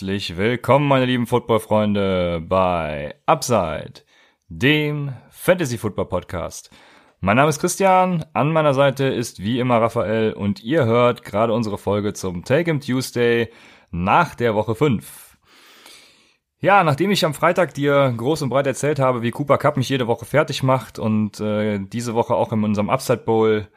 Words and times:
Herzlich 0.00 0.38
willkommen, 0.38 0.88
meine 0.88 1.04
lieben 1.04 1.26
Football-Freunde, 1.26 2.42
bei 2.48 3.16
Upside, 3.26 4.00
dem 4.48 5.12
Fantasy-Football-Podcast. 5.28 6.70
Mein 7.20 7.36
Name 7.36 7.50
ist 7.50 7.60
Christian, 7.60 8.24
an 8.32 8.50
meiner 8.50 8.72
Seite 8.72 9.04
ist 9.04 9.42
wie 9.42 9.60
immer 9.60 9.78
Raphael 9.78 10.32
und 10.32 10.64
ihr 10.64 10.86
hört 10.86 11.22
gerade 11.22 11.52
unsere 11.52 11.76
Folge 11.76 12.14
zum 12.14 12.46
Take 12.46 12.70
'em 12.70 12.80
Tuesday 12.80 13.50
nach 13.90 14.34
der 14.34 14.54
Woche 14.54 14.74
5. 14.74 15.36
Ja, 16.60 16.82
nachdem 16.82 17.10
ich 17.10 17.26
am 17.26 17.34
Freitag 17.34 17.74
dir 17.74 18.14
groß 18.16 18.40
und 18.40 18.48
breit 18.48 18.66
erzählt 18.66 19.00
habe, 19.00 19.20
wie 19.20 19.32
Cooper 19.32 19.58
Cup 19.58 19.76
mich 19.76 19.90
jede 19.90 20.06
Woche 20.06 20.24
fertig 20.24 20.62
macht 20.62 20.98
und 20.98 21.40
äh, 21.40 21.78
diese 21.78 22.14
Woche 22.14 22.34
auch 22.34 22.54
in 22.54 22.64
unserem 22.64 22.88
Upside 22.88 23.24
Bowl 23.26 23.68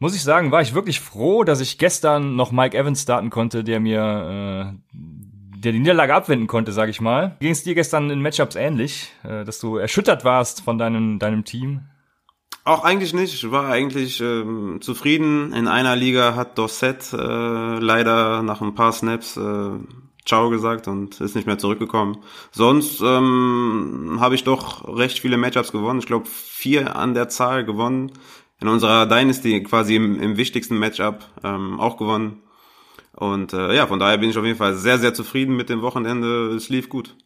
muss 0.00 0.14
ich 0.14 0.22
sagen, 0.22 0.52
war 0.52 0.60
ich 0.60 0.74
wirklich 0.74 1.00
froh, 1.00 1.44
dass 1.44 1.60
ich 1.60 1.78
gestern 1.78 2.36
noch 2.36 2.52
Mike 2.52 2.76
Evans 2.76 3.02
starten 3.02 3.30
konnte, 3.30 3.64
der 3.64 3.80
mir 3.80 4.74
äh, 4.92 4.96
der 5.60 5.72
die 5.72 5.78
Niederlage 5.78 6.14
abwenden 6.14 6.46
konnte, 6.46 6.72
sag 6.72 6.88
ich 6.88 7.00
mal. 7.00 7.36
Ging 7.40 7.52
es 7.52 7.62
dir 7.62 7.74
gestern 7.74 8.10
in 8.10 8.22
Matchups 8.22 8.56
ähnlich, 8.56 9.12
äh, 9.24 9.44
dass 9.44 9.58
du 9.58 9.76
erschüttert 9.76 10.24
warst 10.24 10.62
von 10.62 10.78
deinem, 10.78 11.18
deinem 11.18 11.44
Team? 11.44 11.82
Auch 12.64 12.84
eigentlich 12.84 13.14
nicht. 13.14 13.32
Ich 13.32 13.50
war 13.50 13.70
eigentlich 13.70 14.20
ähm, 14.20 14.78
zufrieden. 14.80 15.52
In 15.54 15.68
einer 15.68 15.96
Liga 15.96 16.34
hat 16.34 16.58
Dorset 16.58 17.12
äh, 17.12 17.16
leider 17.16 18.42
nach 18.42 18.60
ein 18.60 18.74
paar 18.74 18.92
Snaps 18.92 19.36
äh, 19.36 19.70
Ciao 20.26 20.50
gesagt 20.50 20.86
und 20.88 21.22
ist 21.22 21.34
nicht 21.34 21.46
mehr 21.46 21.56
zurückgekommen. 21.56 22.18
Sonst 22.50 23.00
ähm, 23.00 24.18
habe 24.20 24.34
ich 24.34 24.44
doch 24.44 24.86
recht 24.86 25.20
viele 25.20 25.38
Matchups 25.38 25.72
gewonnen. 25.72 26.00
Ich 26.00 26.06
glaube 26.06 26.26
vier 26.26 26.96
an 26.96 27.14
der 27.14 27.30
Zahl 27.30 27.64
gewonnen 27.64 28.12
in 28.60 28.68
unserer 28.68 29.06
Dynasty 29.06 29.62
quasi 29.62 29.96
im, 29.96 30.20
im 30.20 30.36
wichtigsten 30.36 30.78
Matchup 30.78 31.24
ähm, 31.42 31.80
auch 31.80 31.96
gewonnen. 31.96 32.42
Und 33.18 33.52
äh, 33.52 33.74
ja, 33.74 33.88
von 33.88 33.98
daher 33.98 34.18
bin 34.18 34.30
ich 34.30 34.38
auf 34.38 34.44
jeden 34.44 34.58
Fall 34.58 34.74
sehr, 34.74 34.98
sehr 34.98 35.12
zufrieden 35.12 35.56
mit 35.56 35.68
dem 35.68 35.82
Wochenende. 35.82 36.54
Es 36.54 36.68
lief 36.68 36.88
gut. 36.88 37.16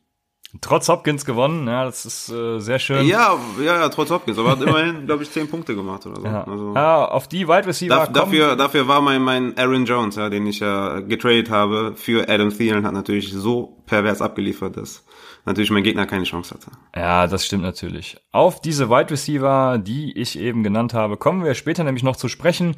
Trotz 0.60 0.86
Hopkins 0.88 1.24
gewonnen, 1.24 1.66
ja, 1.66 1.86
das 1.86 2.04
ist 2.04 2.28
äh, 2.28 2.58
sehr 2.58 2.78
schön. 2.78 3.06
Ja, 3.06 3.38
ja, 3.58 3.80
ja, 3.80 3.88
trotz 3.88 4.10
Hopkins, 4.10 4.38
aber 4.38 4.50
hat 4.50 4.60
immerhin, 4.60 5.06
glaube 5.06 5.22
ich, 5.22 5.30
zehn 5.30 5.48
Punkte 5.48 5.74
gemacht 5.74 6.04
oder 6.04 6.20
so. 6.20 6.26
Ja, 6.26 6.44
also, 6.44 6.74
ja 6.74 7.04
auf 7.06 7.26
die 7.26 7.48
Wide 7.48 7.66
Receiver. 7.66 7.94
Da, 7.94 8.06
dafür, 8.06 8.54
dafür 8.54 8.86
war 8.86 9.00
mein, 9.00 9.22
mein 9.22 9.56
Aaron 9.56 9.86
Jones, 9.86 10.16
ja, 10.16 10.28
den 10.28 10.46
ich 10.46 10.60
ja 10.60 11.00
getradet 11.00 11.48
habe, 11.48 11.94
für 11.96 12.28
Adam 12.28 12.50
Thielen, 12.50 12.84
hat 12.84 12.92
natürlich 12.92 13.32
so 13.32 13.78
pervers 13.86 14.20
abgeliefert, 14.20 14.76
dass 14.76 15.06
natürlich 15.46 15.70
mein 15.70 15.84
Gegner 15.84 16.04
keine 16.04 16.24
Chance 16.24 16.54
hatte. 16.54 16.70
Ja, 16.94 17.26
das 17.26 17.46
stimmt 17.46 17.62
natürlich. 17.62 18.18
Auf 18.30 18.60
diese 18.60 18.90
Wide 18.90 19.10
Receiver, 19.10 19.78
die 19.78 20.12
ich 20.18 20.38
eben 20.38 20.62
genannt 20.62 20.92
habe, 20.92 21.16
kommen 21.16 21.44
wir 21.44 21.54
später 21.54 21.82
nämlich 21.82 22.04
noch 22.04 22.16
zu 22.16 22.28
sprechen. 22.28 22.76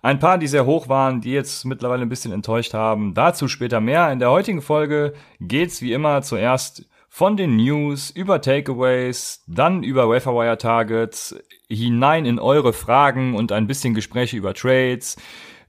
Ein 0.00 0.20
paar, 0.20 0.38
die 0.38 0.46
sehr 0.46 0.64
hoch 0.64 0.88
waren, 0.88 1.20
die 1.20 1.32
jetzt 1.32 1.64
mittlerweile 1.64 2.02
ein 2.02 2.08
bisschen 2.08 2.30
enttäuscht 2.30 2.72
haben. 2.72 3.14
Dazu 3.14 3.48
später 3.48 3.80
mehr. 3.80 4.12
In 4.12 4.20
der 4.20 4.30
heutigen 4.30 4.62
Folge 4.62 5.14
geht's 5.40 5.82
wie 5.82 5.92
immer 5.92 6.22
zuerst 6.22 6.86
von 7.16 7.38
den 7.38 7.56
News 7.56 8.10
über 8.10 8.42
Takeaways, 8.42 9.42
dann 9.46 9.82
über 9.82 10.06
Waferwire 10.10 10.58
Targets, 10.58 11.34
hinein 11.66 12.26
in 12.26 12.38
eure 12.38 12.74
Fragen 12.74 13.34
und 13.36 13.52
ein 13.52 13.66
bisschen 13.66 13.94
Gespräche 13.94 14.36
über 14.36 14.52
Trades, 14.52 15.16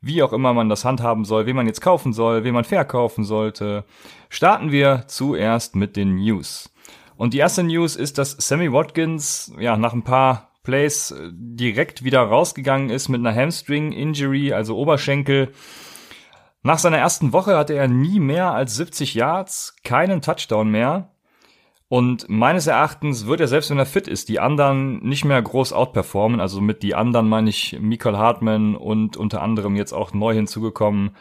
wie 0.01 0.21
auch 0.23 0.33
immer 0.33 0.53
man 0.53 0.67
das 0.67 0.83
handhaben 0.83 1.23
soll, 1.23 1.45
wen 1.45 1.55
man 1.55 1.65
jetzt 1.65 1.79
kaufen 1.79 2.11
soll, 2.11 2.43
wen 2.43 2.53
man 2.53 2.65
verkaufen 2.65 3.23
sollte. 3.23 3.85
Starten 4.27 4.73
wir 4.73 5.05
zuerst 5.07 5.77
mit 5.77 5.95
den 5.95 6.15
News. 6.15 6.69
Und 7.15 7.33
die 7.33 7.37
erste 7.37 7.63
News 7.63 7.95
ist, 7.95 8.17
dass 8.17 8.31
Sammy 8.31 8.73
Watkins 8.73 9.53
ja 9.57 9.77
nach 9.77 9.93
ein 9.93 10.03
paar 10.03 10.51
Plays 10.63 11.11
äh, 11.11 11.29
direkt 11.31 12.03
wieder 12.03 12.23
rausgegangen 12.23 12.89
ist 12.89 13.07
mit 13.07 13.25
einer 13.25 13.33
Hamstring 13.33 13.93
Injury, 13.93 14.51
also 14.51 14.75
Oberschenkel. 14.75 15.53
Nach 16.61 16.77
seiner 16.77 16.97
ersten 16.97 17.31
Woche 17.31 17.55
hatte 17.55 17.73
er 17.73 17.87
nie 17.87 18.19
mehr 18.19 18.51
als 18.51 18.75
70 18.75 19.13
Yards, 19.13 19.77
keinen 19.85 20.21
Touchdown 20.21 20.69
mehr. 20.69 21.13
Und 21.89 22.27
meines 22.27 22.67
Erachtens 22.67 23.27
wird 23.27 23.39
er, 23.39 23.47
selbst 23.47 23.69
wenn 23.69 23.79
er 23.79 23.85
fit 23.85 24.07
ist, 24.07 24.27
die 24.27 24.39
anderen 24.39 24.99
nicht 25.07 25.23
mehr 25.23 25.41
groß 25.41 25.71
outperformen. 25.71 26.41
Also 26.41 26.59
mit 26.59 26.83
die 26.83 26.95
anderen 26.95 27.29
meine 27.29 27.49
ich 27.49 27.77
Michael 27.79 28.17
Hartman 28.17 28.75
und 28.75 29.15
unter 29.15 29.41
anderem 29.41 29.75
jetzt 29.75 29.93
auch 29.93 30.13
neu 30.13 30.33
hinzugekommen 30.33 31.11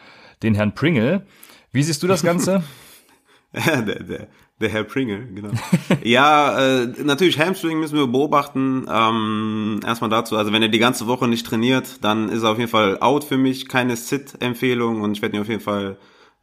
den 0.43 0.55
Herrn 0.55 0.75
Pringle. 0.75 1.25
Wie 1.71 1.83
siehst 1.83 2.03
du 2.03 2.07
das 2.07 2.21
Ganze? 2.21 2.63
der, 3.53 3.81
der, 3.81 4.27
der 4.59 4.69
Herr 4.69 4.83
Pringle, 4.83 5.25
genau. 5.33 5.51
ja, 6.03 6.59
äh, 6.59 6.87
natürlich 7.01 7.39
Hamstring 7.39 7.79
müssen 7.79 7.97
wir 7.97 8.07
beobachten. 8.07 8.87
Ähm, 8.91 9.79
erstmal 9.85 10.09
dazu, 10.09 10.35
also 10.35 10.51
wenn 10.51 10.61
er 10.61 10.69
die 10.69 10.79
ganze 10.79 11.07
Woche 11.07 11.29
nicht 11.29 11.45
trainiert, 11.45 12.03
dann 12.03 12.27
ist 12.27 12.43
er 12.43 12.51
auf 12.51 12.57
jeden 12.57 12.69
Fall 12.69 12.99
out 12.99 13.23
für 13.23 13.37
mich. 13.37 13.69
Keine 13.69 13.95
Sit-Empfehlung 13.95 15.01
und 15.01 15.13
ich 15.13 15.21
werde 15.21 15.37
ihn 15.37 15.41
auf 15.41 15.49
jeden 15.49 15.61
Fall 15.61 15.97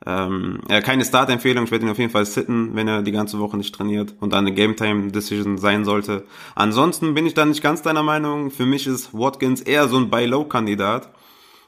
ähm, 0.06 0.60
ja, 0.69 0.81
keine 0.81 1.04
Start-Empfehlung, 1.04 1.65
ich 1.65 1.70
werde 1.70 1.87
ihn 1.87 1.91
auf 1.91 1.98
jeden 1.98 2.10
Fall 2.10 2.26
sitten, 2.26 2.75
wenn 2.75 2.88
er 2.88 3.03
die 3.03 3.12
ganze 3.12 3.38
Woche 3.38 3.56
nicht 3.56 3.75
trainiert 3.75 4.15
und 4.20 4.32
dann 4.32 4.47
eine 4.47 4.54
Game-Time-Decision 4.54 5.59
sein 5.59 5.84
sollte. 5.84 6.25
Ansonsten 6.54 7.15
bin 7.15 7.26
ich 7.26 7.34
da 7.34 7.44
nicht 7.47 7.62
ganz 7.62 7.82
deiner 7.82 8.03
Meinung. 8.03 8.50
Für 8.50 8.66
mich 8.66 8.87
ist 8.87 9.15
Watkins 9.15 9.62
eher 9.62 9.88
so 9.88 9.97
ein 9.97 10.10
Buy-Low-Kandidat, 10.10 11.10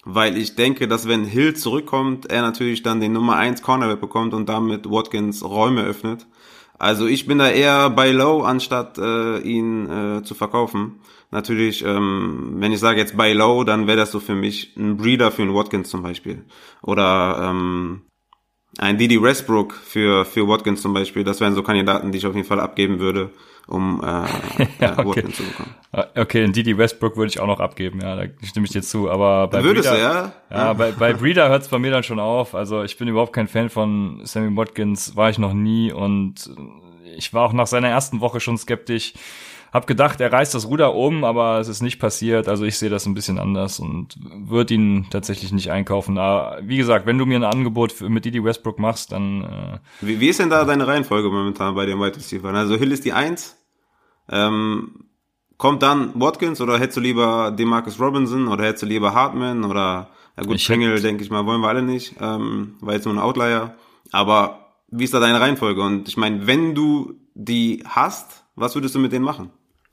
weil 0.04 0.36
ich 0.36 0.54
denke, 0.54 0.86
dass 0.86 1.08
wenn 1.08 1.24
Hill 1.24 1.54
zurückkommt, 1.54 2.26
er 2.26 2.42
natürlich 2.42 2.82
dann 2.82 3.00
den 3.00 3.12
Nummer 3.12 3.36
1 3.36 3.62
Cornerback 3.62 4.00
bekommt 4.00 4.34
und 4.34 4.48
damit 4.48 4.90
Watkins 4.90 5.42
Räume 5.42 5.82
öffnet. 5.84 6.26
Also 6.78 7.06
ich 7.06 7.26
bin 7.26 7.38
da 7.38 7.48
eher 7.48 7.88
bei 7.90 8.12
Low, 8.12 8.42
anstatt 8.42 8.98
äh, 8.98 9.38
ihn 9.38 9.88
äh, 9.88 10.22
zu 10.22 10.34
verkaufen. 10.34 11.00
Natürlich, 11.30 11.84
ähm, 11.84 12.56
wenn 12.56 12.72
ich 12.72 12.80
sage 12.80 13.00
jetzt 13.00 13.16
bei 13.16 13.32
Low, 13.32 13.64
dann 13.64 13.86
wäre 13.86 13.96
das 13.96 14.12
so 14.12 14.20
für 14.20 14.34
mich 14.34 14.76
ein 14.76 14.96
Breeder 14.96 15.32
für 15.32 15.42
einen 15.42 15.54
Watkins 15.54 15.88
zum 15.88 16.02
Beispiel. 16.02 16.44
Oder 16.82 17.50
ähm, 17.50 18.02
ein 18.78 18.98
Didi 18.98 19.20
Westbrook 19.20 19.74
für, 19.74 20.24
für 20.24 20.46
Watkins 20.48 20.82
zum 20.82 20.92
Beispiel, 20.92 21.24
das 21.24 21.40
wären 21.40 21.54
so 21.54 21.62
Kandidaten, 21.62 22.12
die 22.12 22.18
ich 22.18 22.26
auf 22.26 22.34
jeden 22.34 22.46
Fall 22.46 22.60
abgeben 22.60 22.98
würde, 22.98 23.30
um 23.66 24.02
äh, 24.02 24.06
ja, 24.80 24.92
okay. 24.98 25.06
Watkins 25.06 25.36
zu 25.36 25.42
bekommen. 25.44 25.74
Ah, 25.92 26.06
okay, 26.16 26.44
ein 26.44 26.52
Didi 26.52 26.76
Westbrook 26.76 27.16
würde 27.16 27.28
ich 27.28 27.40
auch 27.40 27.46
noch 27.46 27.60
abgeben, 27.60 28.00
ja, 28.00 28.16
da 28.16 28.24
stimme 28.42 28.66
ich 28.66 28.72
dir 28.72 28.82
zu. 28.82 29.10
Aber 29.10 29.48
bei 29.48 29.62
Würdest 29.62 29.88
Breeder, 29.88 29.98
du, 29.98 30.14
ja? 30.14 30.32
Ja, 30.50 30.56
ja. 30.66 30.72
bei, 30.74 30.92
bei 30.92 31.12
Breeder 31.14 31.48
hört 31.48 31.62
es 31.62 31.68
bei 31.68 31.78
mir 31.78 31.90
dann 31.90 32.02
schon 32.02 32.20
auf. 32.20 32.54
Also 32.54 32.82
ich 32.82 32.98
bin 32.98 33.08
überhaupt 33.08 33.32
kein 33.32 33.48
Fan 33.48 33.70
von 33.70 34.20
Sammy 34.24 34.54
Watkins, 34.56 35.16
war 35.16 35.30
ich 35.30 35.38
noch 35.38 35.54
nie 35.54 35.92
und 35.92 36.50
ich 37.16 37.32
war 37.32 37.44
auch 37.44 37.52
nach 37.52 37.66
seiner 37.66 37.88
ersten 37.88 38.20
Woche 38.20 38.40
schon 38.40 38.58
skeptisch 38.58 39.14
hab 39.72 39.86
gedacht, 39.86 40.20
er 40.20 40.32
reißt 40.32 40.54
das 40.54 40.66
Ruder 40.66 40.94
um, 40.94 41.24
aber 41.24 41.58
es 41.58 41.68
ist 41.68 41.82
nicht 41.82 41.98
passiert. 41.98 42.48
Also 42.48 42.64
ich 42.64 42.78
sehe 42.78 42.90
das 42.90 43.06
ein 43.06 43.14
bisschen 43.14 43.38
anders 43.38 43.80
und 43.80 44.16
würde 44.20 44.74
ihn 44.74 45.06
tatsächlich 45.10 45.52
nicht 45.52 45.70
einkaufen. 45.70 46.18
Aber 46.18 46.58
wie 46.62 46.76
gesagt, 46.76 47.06
wenn 47.06 47.18
du 47.18 47.26
mir 47.26 47.36
ein 47.36 47.44
Angebot 47.44 47.92
für, 47.92 48.08
mit 48.08 48.24
Didi 48.24 48.42
Westbrook 48.42 48.78
machst, 48.78 49.12
dann. 49.12 49.42
Äh, 49.42 49.78
wie, 50.00 50.20
wie 50.20 50.28
ist 50.28 50.40
denn 50.40 50.50
da 50.50 50.64
deine 50.64 50.86
Reihenfolge 50.86 51.28
momentan 51.28 51.74
bei 51.74 51.86
den 51.86 52.00
White 52.00 52.18
Receivers? 52.18 52.54
Also 52.54 52.76
Hill 52.76 52.92
ist 52.92 53.04
die 53.04 53.12
Eins. 53.12 53.56
Ähm, 54.28 55.06
kommt 55.56 55.82
dann 55.82 56.12
Watkins 56.14 56.60
oder 56.60 56.78
hättest 56.78 56.96
du 56.96 57.00
lieber 57.00 57.50
Demarcus 57.50 58.00
Robinson 58.00 58.48
oder 58.48 58.64
hättest 58.64 58.82
du 58.82 58.86
lieber 58.86 59.14
Hartman 59.14 59.64
oder 59.64 60.10
ja 60.36 60.42
gut, 60.44 60.60
Schengel, 60.60 61.00
denke 61.00 61.24
ich 61.24 61.30
mal, 61.30 61.46
wollen 61.46 61.62
wir 61.62 61.68
alle 61.68 61.82
nicht, 61.82 62.16
ähm, 62.20 62.74
war 62.80 62.94
jetzt 62.94 63.06
nur 63.06 63.14
ein 63.14 63.18
Outlier. 63.18 63.74
Aber 64.12 64.74
wie 64.88 65.04
ist 65.04 65.14
da 65.14 65.20
deine 65.20 65.40
Reihenfolge? 65.40 65.80
Und 65.80 66.08
ich 66.08 66.16
meine, 66.16 66.46
wenn 66.46 66.74
du 66.74 67.14
die 67.34 67.82
hast, 67.86 68.44
was 68.56 68.74
würdest 68.74 68.94
du 68.94 68.98
mit 68.98 69.12
denen 69.12 69.24
machen? 69.24 69.50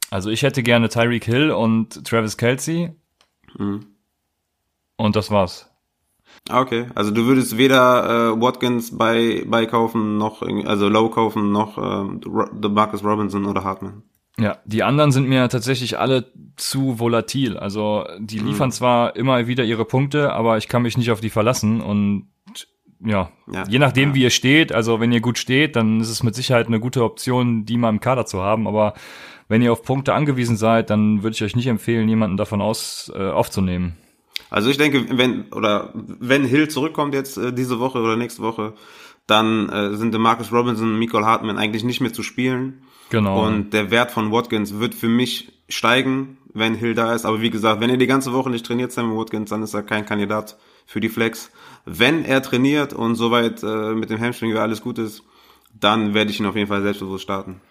Also 0.09 0.29
ich 0.29 0.43
hätte 0.43 0.63
gerne 0.63 0.89
Tyreek 0.89 1.25
Hill 1.25 1.51
und 1.51 2.05
Travis 2.05 2.37
Kelsey. 2.37 2.91
Mhm. 3.57 3.85
Und 4.95 5.15
das 5.15 5.31
war's. 5.31 5.69
Ah, 6.49 6.61
okay, 6.61 6.87
also 6.95 7.11
du 7.11 7.25
würdest 7.25 7.57
weder 7.57 8.33
äh, 8.33 8.41
Watkins 8.41 8.97
bei, 8.97 9.43
bei 9.45 9.65
kaufen, 9.65 10.17
noch, 10.17 10.41
also 10.41 10.89
Low 10.89 11.09
kaufen, 11.09 11.51
noch 11.51 11.77
äh, 11.77 12.67
Marcus 12.69 13.03
Robinson 13.03 13.45
oder 13.45 13.63
Hartman. 13.63 14.03
Ja, 14.37 14.57
die 14.65 14.83
anderen 14.83 15.11
sind 15.11 15.29
mir 15.29 15.47
tatsächlich 15.47 15.99
alle 15.99 16.31
zu 16.55 16.99
volatil. 16.99 17.57
Also 17.57 18.05
die 18.19 18.39
mhm. 18.39 18.47
liefern 18.47 18.69
mhm. 18.69 18.73
zwar 18.73 19.15
immer 19.15 19.47
wieder 19.47 19.63
ihre 19.63 19.85
Punkte, 19.85 20.33
aber 20.33 20.57
ich 20.57 20.67
kann 20.67 20.81
mich 20.81 20.97
nicht 20.97 21.11
auf 21.11 21.21
die 21.21 21.29
verlassen 21.29 21.81
und 21.81 22.27
ja, 23.05 23.29
ja, 23.51 23.63
je 23.67 23.79
nachdem, 23.79 24.09
ja. 24.09 24.15
wie 24.15 24.21
ihr 24.23 24.29
steht, 24.29 24.71
also 24.71 24.99
wenn 24.99 25.11
ihr 25.11 25.21
gut 25.21 25.37
steht, 25.37 25.75
dann 25.75 25.99
ist 25.99 26.09
es 26.09 26.23
mit 26.23 26.35
Sicherheit 26.35 26.67
eine 26.67 26.79
gute 26.79 27.03
Option, 27.03 27.65
die 27.65 27.77
mal 27.77 27.89
im 27.89 27.99
Kader 27.99 28.25
zu 28.25 28.41
haben. 28.41 28.67
Aber 28.67 28.93
wenn 29.47 29.61
ihr 29.61 29.71
auf 29.71 29.83
Punkte 29.83 30.13
angewiesen 30.13 30.57
seid, 30.57 30.89
dann 30.89 31.23
würde 31.23 31.35
ich 31.35 31.43
euch 31.43 31.55
nicht 31.55 31.67
empfehlen, 31.67 32.07
jemanden 32.07 32.37
davon 32.37 32.61
aus 32.61 33.11
äh, 33.15 33.29
aufzunehmen. 33.29 33.97
Also 34.49 34.69
ich 34.69 34.77
denke, 34.77 35.17
wenn 35.17 35.45
oder 35.51 35.91
wenn 35.93 36.45
Hill 36.45 36.67
zurückkommt 36.67 37.13
jetzt 37.13 37.37
äh, 37.37 37.51
diese 37.51 37.79
Woche 37.79 37.99
oder 37.99 38.15
nächste 38.15 38.41
Woche, 38.41 38.73
dann 39.27 39.69
äh, 39.69 39.95
sind 39.95 40.11
der 40.11 40.19
Marcus 40.19 40.51
Robinson, 40.51 40.99
Michael 40.99 41.25
Hartman 41.25 41.57
eigentlich 41.57 41.83
nicht 41.83 42.01
mehr 42.01 42.13
zu 42.13 42.23
spielen. 42.23 42.83
Genau. 43.09 43.45
Und 43.45 43.73
der 43.73 43.91
Wert 43.91 44.11
von 44.11 44.31
Watkins 44.31 44.79
wird 44.79 44.95
für 44.95 45.07
mich 45.07 45.51
steigen, 45.69 46.37
wenn 46.53 46.75
Hill 46.75 46.93
da 46.93 47.13
ist. 47.13 47.25
Aber 47.25 47.41
wie 47.41 47.49
gesagt, 47.49 47.81
wenn 47.81 47.89
er 47.89 47.97
die 47.97 48.07
ganze 48.07 48.33
Woche 48.33 48.49
nicht 48.49 48.65
trainiert, 48.65 48.91
Sam 48.91 49.15
Watkins, 49.15 49.49
dann 49.49 49.63
ist 49.63 49.73
er 49.73 49.83
kein 49.83 50.05
Kandidat 50.05 50.57
für 50.85 50.99
die 50.99 51.09
Flex. 51.09 51.51
Wenn 51.85 52.23
er 52.25 52.41
trainiert 52.41 52.93
und 52.93 53.15
soweit 53.15 53.61
äh, 53.63 53.93
mit 53.93 54.09
dem 54.09 54.19
Hamstring 54.19 54.55
alles 54.55 54.81
gut 54.81 54.97
ist, 54.97 55.23
dann 55.73 56.13
werde 56.13 56.31
ich 56.31 56.39
ihn 56.39 56.45
auf 56.45 56.55
jeden 56.55 56.67
Fall 56.67 56.81
selbstbewusst 56.81 57.23
starten. 57.23 57.61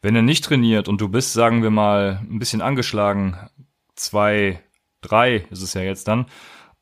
Wenn 0.00 0.16
er 0.16 0.22
nicht 0.22 0.44
trainiert 0.44 0.88
und 0.88 1.00
du 1.00 1.08
bist, 1.08 1.32
sagen 1.32 1.62
wir 1.62 1.70
mal, 1.70 2.20
ein 2.28 2.38
bisschen 2.38 2.60
angeschlagen, 2.60 3.36
zwei, 3.94 4.62
drei 5.00 5.46
ist 5.50 5.62
es 5.62 5.74
ja 5.74 5.82
jetzt 5.82 6.08
dann, 6.08 6.26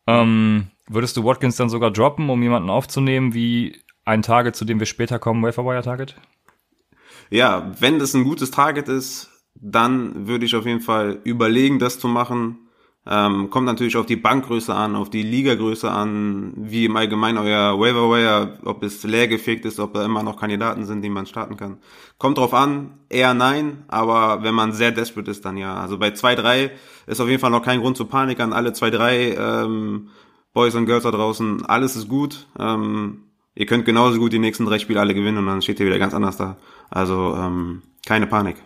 ähm, 0.06 0.68
würdest 0.88 1.16
du 1.16 1.24
Watkins 1.24 1.56
dann 1.56 1.68
sogar 1.68 1.90
droppen, 1.90 2.30
um 2.30 2.42
jemanden 2.42 2.70
aufzunehmen 2.70 3.34
wie 3.34 3.80
ein 4.04 4.22
Target, 4.22 4.56
zu 4.56 4.64
dem 4.64 4.78
wir 4.78 4.86
später 4.86 5.18
kommen, 5.18 5.42
Waferwire 5.42 5.82
Target? 5.82 6.16
Ja, 7.30 7.72
wenn 7.78 7.98
das 7.98 8.14
ein 8.14 8.24
gutes 8.24 8.50
Target 8.50 8.88
ist, 8.88 9.30
dann 9.54 10.26
würde 10.26 10.46
ich 10.46 10.56
auf 10.56 10.66
jeden 10.66 10.80
Fall 10.80 11.20
überlegen, 11.24 11.78
das 11.78 11.98
zu 11.98 12.08
machen. 12.08 12.69
Ähm, 13.06 13.48
kommt 13.48 13.64
natürlich 13.64 13.96
auf 13.96 14.04
die 14.04 14.16
Bankgröße 14.16 14.74
an, 14.74 14.94
auf 14.94 15.08
die 15.08 15.22
Ligagröße 15.22 15.90
an, 15.90 16.52
wie 16.56 16.84
im 16.84 16.96
Allgemeinen 16.96 17.38
euer 17.38 17.80
Waiver 17.80 18.58
ob 18.64 18.82
es 18.82 19.02
leergefegt 19.02 19.64
ist, 19.64 19.80
ob 19.80 19.94
da 19.94 20.04
immer 20.04 20.22
noch 20.22 20.38
Kandidaten 20.38 20.84
sind, 20.84 21.00
die 21.02 21.08
man 21.08 21.24
starten 21.24 21.56
kann. 21.56 21.78
Kommt 22.18 22.36
drauf 22.36 22.52
an, 22.52 22.98
eher 23.08 23.32
nein, 23.32 23.84
aber 23.88 24.42
wenn 24.42 24.54
man 24.54 24.72
sehr 24.72 24.90
desperate 24.90 25.30
ist, 25.30 25.46
dann 25.46 25.56
ja. 25.56 25.74
Also 25.74 25.98
bei 25.98 26.08
2-3 26.10 26.70
ist 27.06 27.20
auf 27.20 27.28
jeden 27.28 27.40
Fall 27.40 27.50
noch 27.50 27.62
kein 27.62 27.80
Grund 27.80 27.96
zur 27.96 28.08
Panik 28.08 28.38
an 28.38 28.52
alle 28.52 28.70
2-3 28.70 29.64
ähm, 29.64 30.08
Boys 30.52 30.74
und 30.74 30.84
Girls 30.84 31.04
da 31.04 31.10
draußen. 31.10 31.64
Alles 31.64 31.96
ist 31.96 32.08
gut. 32.08 32.48
Ähm, 32.58 33.24
ihr 33.54 33.64
könnt 33.64 33.86
genauso 33.86 34.18
gut 34.18 34.34
die 34.34 34.38
nächsten 34.38 34.66
drei 34.66 34.78
Spiele 34.78 35.00
alle 35.00 35.14
gewinnen 35.14 35.38
und 35.38 35.46
dann 35.46 35.62
steht 35.62 35.80
ihr 35.80 35.86
wieder 35.86 35.98
ganz 35.98 36.12
anders 36.12 36.36
da. 36.36 36.58
Also 36.90 37.34
ähm, 37.34 37.80
keine 38.04 38.26
Panik. 38.26 38.56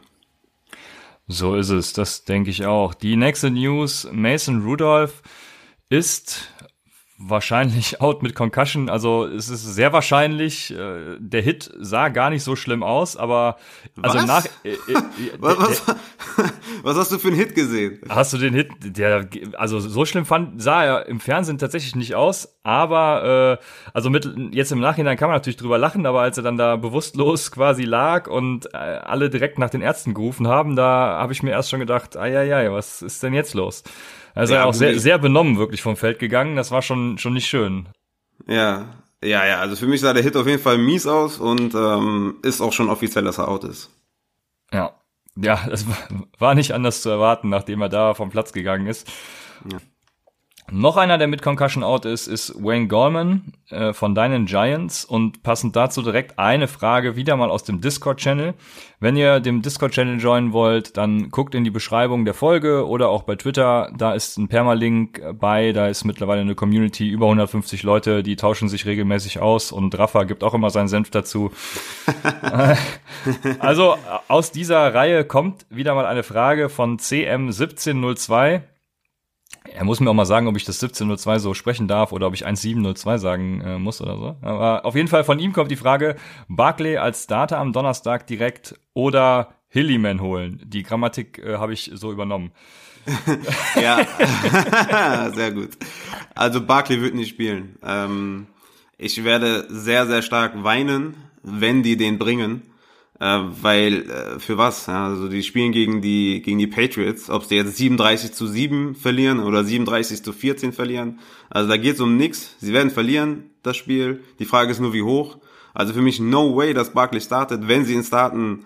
So 1.27 1.57
ist 1.57 1.71
es, 1.71 1.93
das 1.95 2.25
denke 2.25 2.51
ich 2.51 2.67
auch. 2.67 2.93
Die 2.93 3.17
nächste 3.17 3.51
News, 3.51 4.07
Mason 4.13 4.63
Rudolph 4.63 5.23
ist 5.89 6.53
wahrscheinlich 7.19 8.01
out 8.01 8.23
mit 8.23 8.35
Concussion. 8.35 8.89
Also 8.89 9.27
es 9.27 9.49
ist 9.49 9.63
sehr 9.75 9.93
wahrscheinlich. 9.93 10.73
Äh, 10.73 11.17
der 11.19 11.43
Hit 11.43 11.71
sah 11.79 12.09
gar 12.09 12.31
nicht 12.31 12.43
so 12.43 12.57
schlimm 12.57 12.83
aus, 12.83 13.17
aber 13.17 13.57
also 14.03 14.19
was? 14.19 14.27
nach. 14.27 14.47
Äh, 14.65 14.73
äh, 14.73 14.77
was, 15.39 15.59
was, 15.59 15.83
was, 16.83 16.97
hast 16.97 17.13
du 17.13 17.19
für 17.19 17.29
einen 17.29 17.37
Hit 17.37 17.55
gesehen? 17.55 18.01
Hast 18.09 18.33
du 18.33 18.39
den 18.39 18.55
Hit? 18.55 18.69
Der 18.83 19.29
also 19.57 19.81
so 19.81 20.05
schlimm 20.05 20.27
fand 20.27 20.61
sah 20.61 20.85
er 20.85 21.07
im 21.07 21.21
Fernsehen 21.21 21.59
tatsächlich 21.59 21.95
nicht 21.95 22.15
aus, 22.15 22.57
aber 22.63 23.59
äh, 23.61 23.65
also 23.93 24.11
mit 24.11 24.29
jetzt 24.53 24.73
im 24.73 24.81
Nachhinein 24.81 25.17
kann 25.17 25.29
man 25.29 25.37
natürlich 25.37 25.57
drüber 25.57 25.79
lachen, 25.79 26.07
aber 26.07 26.23
als 26.23 26.37
er 26.37 26.43
dann 26.43 26.57
da 26.57 26.77
bewusstlos 26.77 27.51
quasi 27.53 27.85
lag 27.85 28.27
und 28.27 28.67
äh, 28.75 28.79
alle 28.79 29.31
direkt 29.31 29.59
nach 29.59 29.71
den 29.71 29.83
Ärzten 29.83 30.15
gerufen 30.15 30.49
haben, 30.49 30.77
da 30.77 31.19
habe 31.19 31.33
ich 31.33 31.43
mir 31.43 31.51
erst 31.51 31.71
schon 31.71 31.81
gedacht, 31.81 32.17
ei, 32.17 32.37
ei, 32.37 32.73
was 32.73 33.03
ist 33.03 33.23
denn 33.23 33.35
jetzt 33.35 33.55
los? 33.55 33.85
Also 34.35 34.55
ja, 34.55 34.65
auch 34.65 34.75
sehr, 34.75 34.99
sehr 34.99 35.19
benommen 35.19 35.59
wirklich 35.59 35.83
vom 35.83 35.97
Feld 35.97 36.19
gegangen. 36.19 36.57
Das 36.57 36.71
war 36.71 36.83
schon, 36.83 37.19
schon 37.19 37.35
nicht 37.35 37.47
schön. 37.47 37.89
Ja, 38.47 38.87
ja, 39.23 39.47
ja. 39.47 39.61
Also 39.61 39.77
für 39.77 39.87
mich 39.87 40.01
sah 40.01 40.13
der 40.13 40.23
Hit 40.23 40.37
auf 40.37 40.47
jeden 40.47 40.63
Fall 40.63 40.79
mies 40.79 41.07
aus 41.07 41.39
und 41.39 41.75
ähm, 41.75 42.37
ist 42.43 42.61
auch 42.61 42.73
schon 42.73 42.91
offiziell, 42.91 43.25
dass 43.25 43.39
er 43.39 43.49
out 43.49 43.65
ist. 43.65 43.91
Ja. 44.73 44.95
Ja, 45.37 45.65
das 45.69 45.87
war 46.39 46.55
nicht 46.55 46.73
anders 46.73 47.03
zu 47.03 47.11
erwarten, 47.11 47.49
nachdem 47.49 47.81
er 47.83 47.89
da 47.89 48.15
vom 48.15 48.31
Platz 48.31 48.53
gegangen 48.53 48.87
ist. 48.87 49.11
Ja. 49.71 49.79
Noch 50.71 50.97
einer, 50.97 51.19
der 51.19 51.29
mit 51.29 51.43
Concussion 51.43 51.85
out 51.85 52.07
ist, 52.07 52.27
ist 52.27 52.55
Wayne 52.63 52.89
Gallman 52.89 53.53
äh, 53.69 53.93
von 53.93 54.15
deinen 54.15 54.47
Giants. 54.47 55.05
Und 55.05 55.43
passend 55.43 55.77
dazu 55.77 56.01
direkt 56.01 56.39
eine 56.39 56.69
Frage 56.69 57.17
wieder 57.17 57.37
mal 57.37 57.51
aus 57.51 57.65
dem 57.65 57.83
Discord-Channel. 57.83 58.55
Wenn 58.99 59.17
ihr 59.17 59.41
dem 59.41 59.61
Discord-Channel 59.61 60.19
joinen 60.19 60.53
wollt, 60.55 60.97
dann 60.97 61.29
guckt 61.31 61.55
in 61.55 61.65
die 61.65 61.71
Beschreibung 61.71 62.25
der 62.25 62.33
Folge 62.33 62.87
oder 62.89 63.11
auch 63.11 63.25
bei 63.25 63.37
Twitter, 63.37 63.93
da 63.95 64.15
ist 64.15 64.39
ein 64.39 64.49
Permalink 64.49 65.23
bei, 65.39 65.73
da 65.73 65.89
ist 65.89 66.05
mittlerweile 66.05 66.41
eine 66.41 66.55
Community, 66.55 67.09
über 67.09 67.27
150 67.27 67.83
Leute, 67.83 68.23
die 68.23 68.37
tauschen 68.37 68.71
sich 68.71 68.87
regelmäßig 68.87 69.41
aus. 69.41 69.71
Und 69.71 69.99
Rafa 69.99 70.25
gibt 70.25 70.43
auch 70.43 70.55
immer 70.55 70.71
seinen 70.71 70.89
Senf 70.89 71.11
dazu. 71.11 71.53
also 73.59 73.97
aus 74.29 74.51
dieser 74.51 74.95
Reihe 74.95 75.25
kommt 75.25 75.67
wieder 75.69 75.95
mal 75.95 76.07
eine 76.07 76.23
Frage 76.23 76.71
von 76.71 76.99
CM1702 76.99 78.63
er 79.73 79.85
muss 79.85 80.01
mir 80.01 80.11
auch 80.11 80.15
mal 80.15 80.27
sagen, 80.27 80.47
ob 80.47 80.57
ich 80.57 80.65
das 80.65 80.83
1702 80.83 81.39
so 81.39 81.55
sprechen 81.55 81.89
darf 81.89 82.13
oder 82.13 82.27
ob 82.27 82.35
ich 82.35 82.47
1702 82.47 83.19
sagen 83.19 83.61
äh, 83.63 83.79
muss 83.79 84.01
oder 84.01 84.17
so. 84.17 84.37
Aber 84.43 84.85
auf 84.85 84.95
jeden 84.95 85.09
Fall 85.09 85.25
von 85.25 85.39
ihm 85.39 85.53
kommt 85.53 85.71
die 85.71 85.77
Frage, 85.77 86.17
Barclay 86.49 86.99
als 86.99 87.25
Starter 87.25 87.59
am 87.59 87.73
Donnerstag 87.73 88.27
direkt 88.27 88.79
oder 88.93 89.55
Hillyman 89.69 90.21
holen. 90.21 90.61
Die 90.65 90.83
Grammatik 90.83 91.39
äh, 91.39 91.57
habe 91.57 91.73
ich 91.73 91.91
so 91.95 92.13
übernommen. 92.13 92.53
ja, 93.81 95.31
sehr 95.35 95.53
gut. 95.53 95.71
Also 96.35 96.61
Barclay 96.65 97.01
wird 97.01 97.15
nicht 97.15 97.31
spielen. 97.31 97.77
Ähm, 97.83 98.47
ich 98.99 99.25
werde 99.25 99.67
sehr, 99.69 100.07
sehr 100.07 100.23
stark 100.23 100.63
weinen, 100.63 101.17
wenn 101.43 101.83
die 101.83 101.97
den 101.97 102.19
bringen 102.19 102.63
äh, 103.21 103.41
weil 103.63 104.11
äh, 104.11 104.39
für 104.41 104.59
was? 104.59 104.87
Ja, 104.87 105.07
also 105.07 105.29
die 105.29 105.43
spielen 105.43 105.73
gegen 105.73 106.01
die 106.01 106.43
gegen 106.43 106.59
die 106.59 106.67
Patriots, 106.67 107.31
ob 107.31 107.45
sie 107.45 107.57
jetzt 107.57 107.77
37 107.77 108.33
zu 108.33 108.47
7 108.47 108.95
verlieren 108.95 109.41
oder 109.41 109.65
37 109.65 110.23
zu 110.23 110.33
14 110.33 110.73
verlieren. 110.73 111.21
Also 111.51 111.69
da 111.69 111.77
geht 111.77 111.95
es 111.95 112.01
um 112.01 112.17
nichts. 112.17 112.57
Sie 112.59 112.73
werden 112.73 112.91
verlieren 112.91 113.51
das 113.63 113.77
Spiel. 113.77 114.25
Die 114.39 114.45
Frage 114.45 114.73
ist 114.73 114.81
nur 114.81 114.93
wie 114.93 115.03
hoch. 115.03 115.39
Also 115.75 115.93
für 115.93 116.03
mich 116.03 116.21
no 116.21 116.57
way, 116.57 116.75
dass 116.75 116.93
Barkley 116.93 117.21
startet. 117.21 117.67
Wenn 117.69 117.85
sie 117.85 117.95
ihn 117.95 118.05
starten, 118.05 118.65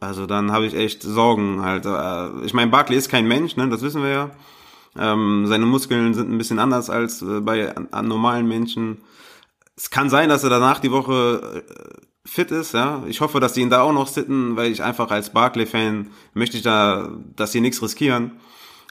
also 0.00 0.26
dann 0.26 0.52
habe 0.52 0.66
ich 0.66 0.74
echt 0.74 1.02
Sorgen 1.02 1.62
halt. 1.62 1.86
Äh, 1.86 2.44
ich 2.44 2.54
meine, 2.54 2.70
Barkley 2.70 2.96
ist 2.98 3.08
kein 3.08 3.28
Mensch, 3.28 3.56
ne? 3.56 3.68
Das 3.68 3.82
wissen 3.82 4.02
wir 4.02 4.10
ja. 4.10 4.30
Ähm, 4.98 5.46
seine 5.46 5.66
Muskeln 5.66 6.14
sind 6.14 6.30
ein 6.30 6.38
bisschen 6.38 6.58
anders 6.58 6.90
als 6.90 7.22
äh, 7.22 7.40
bei 7.40 7.74
an, 7.76 7.88
an 7.90 8.08
normalen 8.08 8.48
Menschen. 8.48 8.98
Es 9.76 9.90
kann 9.90 10.08
sein, 10.08 10.28
dass 10.28 10.42
er 10.42 10.50
danach 10.50 10.80
die 10.80 10.90
Woche 10.90 11.62
äh, 11.68 12.06
fit 12.26 12.50
ist, 12.50 12.74
ja. 12.74 13.02
Ich 13.08 13.20
hoffe, 13.20 13.40
dass 13.40 13.54
die 13.54 13.62
ihn 13.62 13.70
da 13.70 13.82
auch 13.82 13.92
noch 13.92 14.08
sitten, 14.08 14.56
weil 14.56 14.70
ich 14.70 14.82
einfach 14.82 15.10
als 15.10 15.30
Barclay-Fan 15.32 16.08
möchte 16.34 16.56
ich 16.56 16.62
da, 16.62 17.10
dass 17.36 17.52
sie 17.52 17.60
nichts 17.60 17.82
riskieren. 17.82 18.32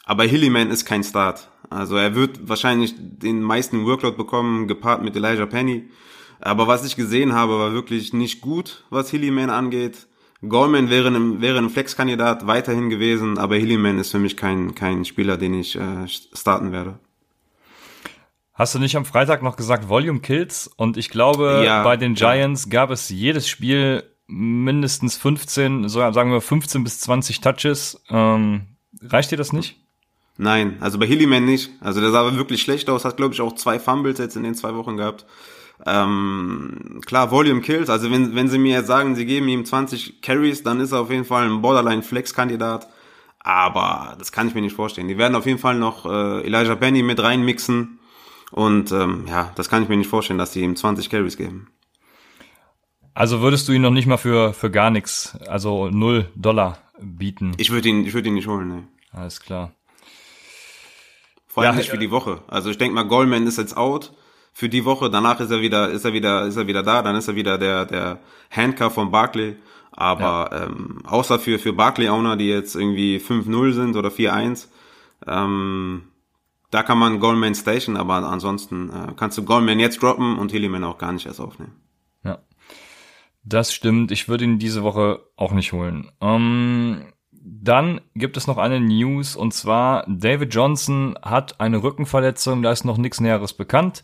Aber 0.05 0.23
Hillyman 0.23 0.71
ist 0.71 0.85
kein 0.85 1.03
Start. 1.03 1.49
Also 1.69 1.95
er 1.95 2.15
wird 2.15 2.47
wahrscheinlich 2.47 2.95
den 2.97 3.41
meisten 3.41 3.85
Workload 3.85 4.17
bekommen, 4.17 4.67
gepaart 4.67 5.03
mit 5.03 5.15
Elijah 5.15 5.45
Penny. 5.45 5.89
Aber 6.39 6.67
was 6.67 6.85
ich 6.85 6.95
gesehen 6.95 7.33
habe, 7.33 7.57
war 7.57 7.73
wirklich 7.73 8.13
nicht 8.13 8.41
gut, 8.41 8.83
was 8.89 9.09
Hillyman 9.09 9.49
angeht. 9.49 10.07
Goldman 10.47 10.89
wäre 10.89 11.07
ein, 11.07 11.41
wäre 11.41 11.57
ein 11.57 11.69
Flex-Kandidat 11.69 12.45
weiterhin 12.45 12.89
gewesen, 12.89 13.37
aber 13.37 13.55
Hillyman 13.55 13.99
ist 13.99 14.11
für 14.11 14.19
mich 14.19 14.37
kein, 14.37 14.75
kein 14.75 15.05
Spieler, 15.05 15.37
den 15.37 15.53
ich 15.55 15.75
äh, 15.75 16.07
starten 16.07 16.71
werde. 16.71 16.99
Hast 18.55 18.73
du 18.73 18.79
nicht 18.79 18.95
am 18.95 19.03
Freitag 19.03 19.43
noch 19.43 19.57
gesagt 19.57 19.89
Volume 19.89 20.21
Kills? 20.21 20.71
Und 20.77 20.95
ich 20.95 21.09
glaube, 21.09 21.63
ja, 21.65 21.83
bei 21.83 21.97
den 21.97 22.13
Giants 22.15 22.65
ja. 22.65 22.71
gab 22.71 22.89
es 22.89 23.09
jedes 23.09 23.49
Spiel 23.49 24.03
mindestens 24.27 25.17
15, 25.17 25.89
sagen 25.89 26.31
wir 26.31 26.39
15 26.39 26.83
bis 26.83 27.01
20 27.01 27.41
Touches. 27.41 28.01
Ähm, 28.09 28.61
reicht 29.01 29.31
dir 29.31 29.37
das 29.37 29.51
nicht? 29.51 29.75
Nein, 30.37 30.77
also 30.79 30.97
bei 30.97 31.05
Hillyman 31.05 31.43
nicht. 31.43 31.69
Also 31.81 31.99
der 31.99 32.11
sah 32.11 32.21
aber 32.21 32.37
wirklich 32.37 32.61
schlecht 32.61 32.89
aus, 32.89 33.03
hat 33.03 33.17
glaube 33.17 33.33
ich 33.33 33.41
auch 33.41 33.55
zwei 33.55 33.77
Fumbles 33.77 34.19
jetzt 34.19 34.37
in 34.37 34.43
den 34.43 34.55
zwei 34.55 34.73
Wochen 34.75 34.95
gehabt. 34.95 35.25
Ähm, 35.85 37.01
klar, 37.05 37.31
Volume 37.31 37.59
Kills, 37.61 37.89
also 37.89 38.09
wenn, 38.09 38.35
wenn 38.35 38.47
sie 38.47 38.57
mir 38.57 38.77
jetzt 38.77 38.87
sagen, 38.87 39.15
sie 39.15 39.25
geben 39.25 39.49
ihm 39.49 39.65
20 39.65 40.21
Carries, 40.21 40.63
dann 40.63 40.79
ist 40.79 40.93
er 40.93 41.01
auf 41.01 41.11
jeden 41.11 41.25
Fall 41.25 41.45
ein 41.45 41.61
Borderline-Flex-Kandidat. 41.61 42.87
Aber 43.39 44.15
das 44.17 44.31
kann 44.31 44.47
ich 44.47 44.55
mir 44.55 44.61
nicht 44.61 44.75
vorstellen. 44.75 45.09
Die 45.09 45.17
werden 45.17 45.35
auf 45.35 45.45
jeden 45.45 45.59
Fall 45.59 45.75
noch 45.75 46.05
äh, 46.05 46.45
Elijah 46.45 46.75
Penny 46.75 47.03
mit 47.03 47.21
reinmixen. 47.21 47.99
Und 48.51 48.91
ähm, 48.91 49.25
ja, 49.27 49.51
das 49.55 49.69
kann 49.69 49.83
ich 49.83 49.89
mir 49.89 49.97
nicht 49.97 50.09
vorstellen, 50.09 50.39
dass 50.39 50.53
sie 50.53 50.61
ihm 50.61 50.75
20 50.75 51.09
Carries 51.09 51.37
geben. 51.37 51.69
Also 53.13 53.41
würdest 53.41 53.67
du 53.67 53.71
ihn 53.71 53.81
noch 53.81 53.91
nicht 53.91 54.07
mal 54.07 54.17
für, 54.17 54.53
für 54.53 54.69
gar 54.69 54.89
nichts, 54.89 55.37
also 55.47 55.89
null 55.89 56.29
Dollar 56.35 56.79
bieten? 56.99 57.53
Ich 57.57 57.71
würde 57.71 57.89
ihn, 57.89 58.05
ich 58.05 58.13
würde 58.13 58.27
ihn 58.27 58.35
nicht 58.35 58.47
holen, 58.47 58.67
ne. 58.67 58.87
Alles 59.11 59.39
klar. 59.39 59.71
Vor 61.47 61.63
allem 61.63 61.73
ja, 61.73 61.77
nicht 61.77 61.89
für 61.89 61.97
die 61.97 62.11
Woche. 62.11 62.41
Also 62.47 62.69
ich 62.69 62.77
denke 62.77 62.95
mal, 62.95 63.07
Goldman 63.07 63.47
ist 63.47 63.57
jetzt 63.57 63.77
out 63.77 64.11
für 64.51 64.67
die 64.67 64.83
Woche. 64.83 65.09
Danach 65.09 65.39
ist 65.39 65.51
er 65.51 65.61
wieder, 65.61 65.89
ist 65.89 66.03
er 66.03 66.11
wieder, 66.11 66.45
ist 66.45 66.57
er 66.57 66.67
wieder 66.67 66.83
da. 66.83 67.01
Dann 67.01 67.15
ist 67.15 67.29
er 67.29 67.35
wieder 67.35 67.57
der, 67.57 67.85
der 67.85 68.19
Handcuff 68.51 68.93
von 68.95 69.09
Barkley. 69.11 69.55
Aber 69.93 70.49
ja. 70.51 70.65
ähm, 70.65 70.99
außer 71.05 71.39
für, 71.39 71.57
für 71.57 71.71
Barkley-Owner, 71.71 72.35
die 72.35 72.49
jetzt 72.49 72.75
irgendwie 72.75 73.17
5-0 73.17 73.71
sind 73.71 73.95
oder 73.95 74.09
4-1, 74.09 74.67
ähm, 75.25 76.03
da 76.71 76.83
kann 76.83 76.97
man 76.97 77.19
Goldman 77.19 77.55
station, 77.55 77.97
aber 77.97 78.15
ansonsten 78.15 78.89
äh, 78.89 79.13
kannst 79.15 79.37
du 79.37 79.43
Goldman 79.43 79.79
jetzt 79.79 80.01
droppen 80.01 80.37
und 80.37 80.51
Hillyman 80.51 80.83
auch 80.83 80.97
gar 80.97 81.11
nicht 81.11 81.25
erst 81.25 81.39
aufnehmen. 81.39 81.75
Ja, 82.23 82.39
das 83.43 83.73
stimmt. 83.73 84.11
Ich 84.11 84.27
würde 84.27 84.43
ihn 84.43 84.59
diese 84.59 84.83
Woche 84.83 85.19
auch 85.35 85.51
nicht 85.51 85.73
holen. 85.73 86.11
Ähm, 86.21 87.05
dann 87.31 88.01
gibt 88.15 88.37
es 88.37 88.47
noch 88.47 88.57
eine 88.57 88.79
News 88.79 89.35
und 89.35 89.53
zwar 89.53 90.05
David 90.07 90.53
Johnson 90.53 91.17
hat 91.21 91.59
eine 91.59 91.83
Rückenverletzung, 91.83 92.63
da 92.63 92.71
ist 92.71 92.85
noch 92.85 92.97
nichts 92.97 93.21
Näheres 93.21 93.53
bekannt. 93.53 94.01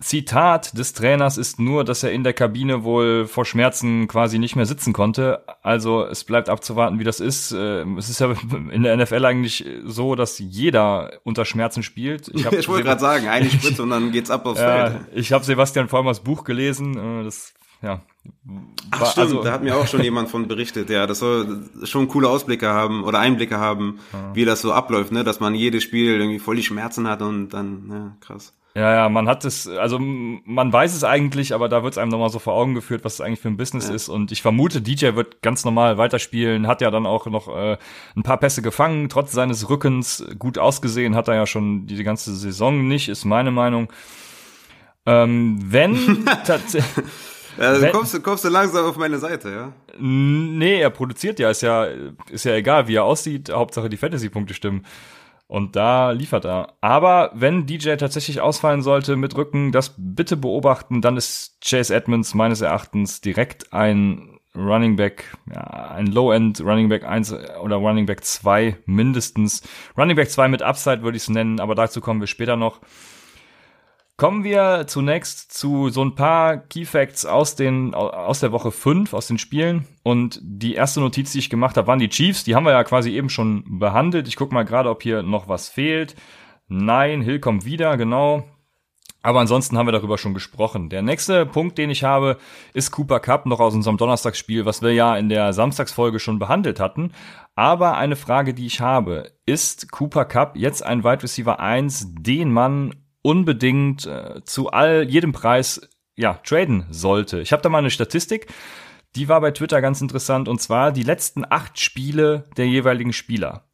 Zitat 0.00 0.76
des 0.76 0.92
Trainers 0.92 1.38
ist 1.38 1.58
nur, 1.58 1.84
dass 1.84 2.02
er 2.02 2.12
in 2.12 2.24
der 2.24 2.32
Kabine 2.32 2.84
wohl 2.84 3.26
vor 3.26 3.44
Schmerzen 3.44 4.08
quasi 4.08 4.38
nicht 4.38 4.56
mehr 4.56 4.66
sitzen 4.66 4.92
konnte. 4.92 5.44
Also 5.62 6.04
es 6.04 6.24
bleibt 6.24 6.48
abzuwarten, 6.48 6.98
wie 6.98 7.04
das 7.04 7.20
ist. 7.20 7.52
Ähm, 7.52 7.98
es 7.98 8.08
ist 8.08 8.20
ja 8.20 8.34
in 8.70 8.82
der 8.82 8.96
NFL 8.96 9.24
eigentlich 9.24 9.64
so, 9.84 10.14
dass 10.14 10.38
jeder 10.38 11.12
unter 11.24 11.44
Schmerzen 11.44 11.82
spielt. 11.82 12.28
Ich, 12.28 12.44
ich 12.52 12.68
wollte 12.68 12.84
gerade 12.84 13.00
sagen, 13.00 13.28
eine 13.28 13.48
Spritze 13.50 13.82
und 13.82 13.90
dann 13.90 14.12
geht's 14.12 14.30
ab 14.30 14.46
aufs 14.46 14.60
ja, 14.60 14.90
Feld. 14.90 15.00
Ich 15.14 15.32
habe 15.32 15.44
Sebastian 15.44 15.88
Vollmers 15.88 16.20
Buch 16.20 16.44
gelesen. 16.44 17.20
Äh, 17.20 17.24
das 17.24 17.54
ja. 17.84 18.00
Ach, 18.90 19.10
stimmt, 19.10 19.26
also, 19.26 19.42
da 19.42 19.52
hat 19.52 19.62
mir 19.62 19.76
auch 19.76 19.86
schon 19.86 20.02
jemand 20.02 20.30
von 20.30 20.48
berichtet, 20.48 20.88
ja, 20.88 21.06
das 21.06 21.18
soll 21.18 21.68
schon 21.82 22.08
coole 22.08 22.28
Ausblicke 22.30 22.68
haben 22.68 23.04
oder 23.04 23.18
Einblicke 23.18 23.58
haben, 23.58 23.98
ja. 24.12 24.34
wie 24.34 24.46
das 24.46 24.62
so 24.62 24.72
abläuft, 24.72 25.12
ne, 25.12 25.22
dass 25.22 25.40
man 25.40 25.54
jedes 25.54 25.82
Spiel 25.82 26.18
irgendwie 26.18 26.38
voll 26.38 26.56
die 26.56 26.62
Schmerzen 26.62 27.06
hat 27.06 27.20
und 27.20 27.50
dann, 27.50 27.90
ja, 27.90 28.16
krass. 28.20 28.54
Ja, 28.76 28.92
ja, 28.92 29.08
man 29.08 29.28
hat 29.28 29.44
es, 29.44 29.68
also 29.68 30.00
man 30.00 30.72
weiß 30.72 30.96
es 30.96 31.04
eigentlich, 31.04 31.54
aber 31.54 31.68
da 31.68 31.84
wird 31.84 31.94
es 31.94 31.98
einem 31.98 32.10
nochmal 32.10 32.30
so 32.30 32.40
vor 32.40 32.54
Augen 32.54 32.74
geführt, 32.74 33.04
was 33.04 33.14
es 33.14 33.20
eigentlich 33.20 33.38
für 33.38 33.46
ein 33.46 33.56
Business 33.56 33.88
ja. 33.88 33.94
ist. 33.94 34.08
Und 34.08 34.32
ich 34.32 34.42
vermute, 34.42 34.82
DJ 34.82 35.14
wird 35.14 35.42
ganz 35.42 35.64
normal 35.64 35.96
weiterspielen, 35.96 36.66
hat 36.66 36.80
ja 36.80 36.90
dann 36.90 37.06
auch 37.06 37.26
noch 37.26 37.46
äh, 37.46 37.78
ein 38.16 38.24
paar 38.24 38.38
Pässe 38.38 38.62
gefangen, 38.62 39.08
trotz 39.08 39.30
seines 39.30 39.70
Rückens 39.70 40.26
gut 40.40 40.58
ausgesehen, 40.58 41.14
hat 41.14 41.28
er 41.28 41.36
ja 41.36 41.46
schon 41.46 41.86
die, 41.86 41.94
die 41.94 42.02
ganze 42.02 42.34
Saison 42.34 42.88
nicht, 42.88 43.08
ist 43.08 43.24
meine 43.24 43.52
Meinung. 43.52 43.92
Ähm, 45.06 45.58
wenn 45.60 46.24
tatsächlich. 46.44 47.04
Ja, 47.56 47.78
du 47.78 47.88
kommst, 47.92 48.20
kommst 48.24 48.44
du 48.44 48.48
langsam 48.48 48.84
auf 48.84 48.96
meine 48.96 49.16
Seite, 49.18 49.48
ja? 49.48 49.72
Nee, 49.96 50.80
er 50.80 50.90
produziert 50.90 51.38
ja, 51.38 51.50
ist 51.50 51.62
ja, 51.62 51.86
ist 52.28 52.44
ja 52.44 52.54
egal, 52.54 52.88
wie 52.88 52.96
er 52.96 53.04
aussieht, 53.04 53.48
Hauptsache 53.48 53.88
die 53.88 53.96
Fantasy-Punkte 53.96 54.54
stimmen. 54.54 54.84
Und 55.54 55.76
da 55.76 56.10
liefert 56.10 56.46
er. 56.46 56.72
Aber 56.80 57.30
wenn 57.32 57.64
DJ 57.64 57.94
tatsächlich 57.94 58.40
ausfallen 58.40 58.82
sollte 58.82 59.14
mit 59.14 59.36
Rücken, 59.36 59.70
das 59.70 59.94
bitte 59.96 60.36
beobachten, 60.36 61.00
dann 61.00 61.16
ist 61.16 61.58
Chase 61.64 61.94
Edmonds 61.94 62.34
meines 62.34 62.60
Erachtens 62.60 63.20
direkt 63.20 63.72
ein 63.72 64.40
Running 64.56 64.96
Back, 64.96 65.36
ja, 65.54 65.92
ein 65.92 66.08
Low-End 66.08 66.60
Running 66.60 66.88
Back 66.88 67.04
1 67.04 67.32
oder 67.62 67.76
Running 67.76 68.04
Back 68.04 68.24
2 68.24 68.78
mindestens. 68.86 69.62
Running 69.96 70.16
Back 70.16 70.28
2 70.28 70.48
mit 70.48 70.62
Upside 70.62 71.02
würde 71.02 71.16
ich 71.16 71.22
es 71.22 71.28
nennen, 71.28 71.60
aber 71.60 71.76
dazu 71.76 72.00
kommen 72.00 72.18
wir 72.18 72.26
später 72.26 72.56
noch. 72.56 72.80
Kommen 74.16 74.44
wir 74.44 74.84
zunächst 74.86 75.52
zu 75.52 75.88
so 75.88 76.04
ein 76.04 76.14
paar 76.14 76.58
Key 76.58 76.84
Facts 76.84 77.26
aus, 77.26 77.56
den, 77.56 77.94
aus 77.94 78.38
der 78.38 78.52
Woche 78.52 78.70
5, 78.70 79.12
aus 79.12 79.26
den 79.26 79.38
Spielen. 79.38 79.86
Und 80.04 80.38
die 80.40 80.74
erste 80.74 81.00
Notiz, 81.00 81.32
die 81.32 81.40
ich 81.40 81.50
gemacht 81.50 81.76
habe, 81.76 81.88
waren 81.88 81.98
die 81.98 82.08
Chiefs. 82.08 82.44
Die 82.44 82.54
haben 82.54 82.64
wir 82.64 82.72
ja 82.72 82.84
quasi 82.84 83.10
eben 83.10 83.28
schon 83.28 83.80
behandelt. 83.80 84.28
Ich 84.28 84.36
gucke 84.36 84.54
mal 84.54 84.64
gerade, 84.64 84.88
ob 84.88 85.02
hier 85.02 85.24
noch 85.24 85.48
was 85.48 85.68
fehlt. 85.68 86.14
Nein, 86.68 87.22
Hill 87.22 87.40
kommt 87.40 87.64
wieder, 87.64 87.96
genau. 87.96 88.44
Aber 89.20 89.40
ansonsten 89.40 89.76
haben 89.76 89.88
wir 89.88 89.92
darüber 89.92 90.16
schon 90.16 90.34
gesprochen. 90.34 90.90
Der 90.90 91.02
nächste 91.02 91.44
Punkt, 91.44 91.76
den 91.76 91.90
ich 91.90 92.04
habe, 92.04 92.36
ist 92.72 92.92
Cooper 92.92 93.18
Cup 93.18 93.46
noch 93.46 93.58
aus 93.58 93.74
unserem 93.74 93.96
Donnerstagsspiel, 93.96 94.64
was 94.64 94.80
wir 94.80 94.92
ja 94.92 95.16
in 95.16 95.28
der 95.28 95.52
Samstagsfolge 95.52 96.20
schon 96.20 96.38
behandelt 96.38 96.78
hatten. 96.78 97.12
Aber 97.56 97.96
eine 97.96 98.16
Frage, 98.16 98.54
die 98.54 98.66
ich 98.66 98.80
habe, 98.80 99.32
ist 99.44 99.90
Cooper 99.90 100.24
Cup 100.24 100.56
jetzt 100.56 100.84
ein 100.84 101.02
Wide 101.02 101.22
Receiver 101.22 101.58
1, 101.58 102.14
den 102.20 102.52
man 102.52 102.94
unbedingt 103.24 104.04
äh, 104.04 104.44
zu 104.44 104.70
all 104.70 105.08
jedem 105.08 105.32
Preis 105.32 105.88
ja 106.14 106.34
traden 106.34 106.86
sollte. 106.90 107.40
Ich 107.40 107.52
habe 107.52 107.62
da 107.62 107.70
mal 107.70 107.78
eine 107.78 107.90
Statistik, 107.90 108.52
die 109.16 109.28
war 109.28 109.40
bei 109.40 109.50
Twitter 109.50 109.80
ganz 109.80 110.02
interessant 110.02 110.46
und 110.46 110.60
zwar 110.60 110.92
die 110.92 111.02
letzten 111.02 111.44
acht 111.48 111.80
Spiele 111.80 112.50
der 112.58 112.68
jeweiligen 112.68 113.14
Spieler. 113.14 113.66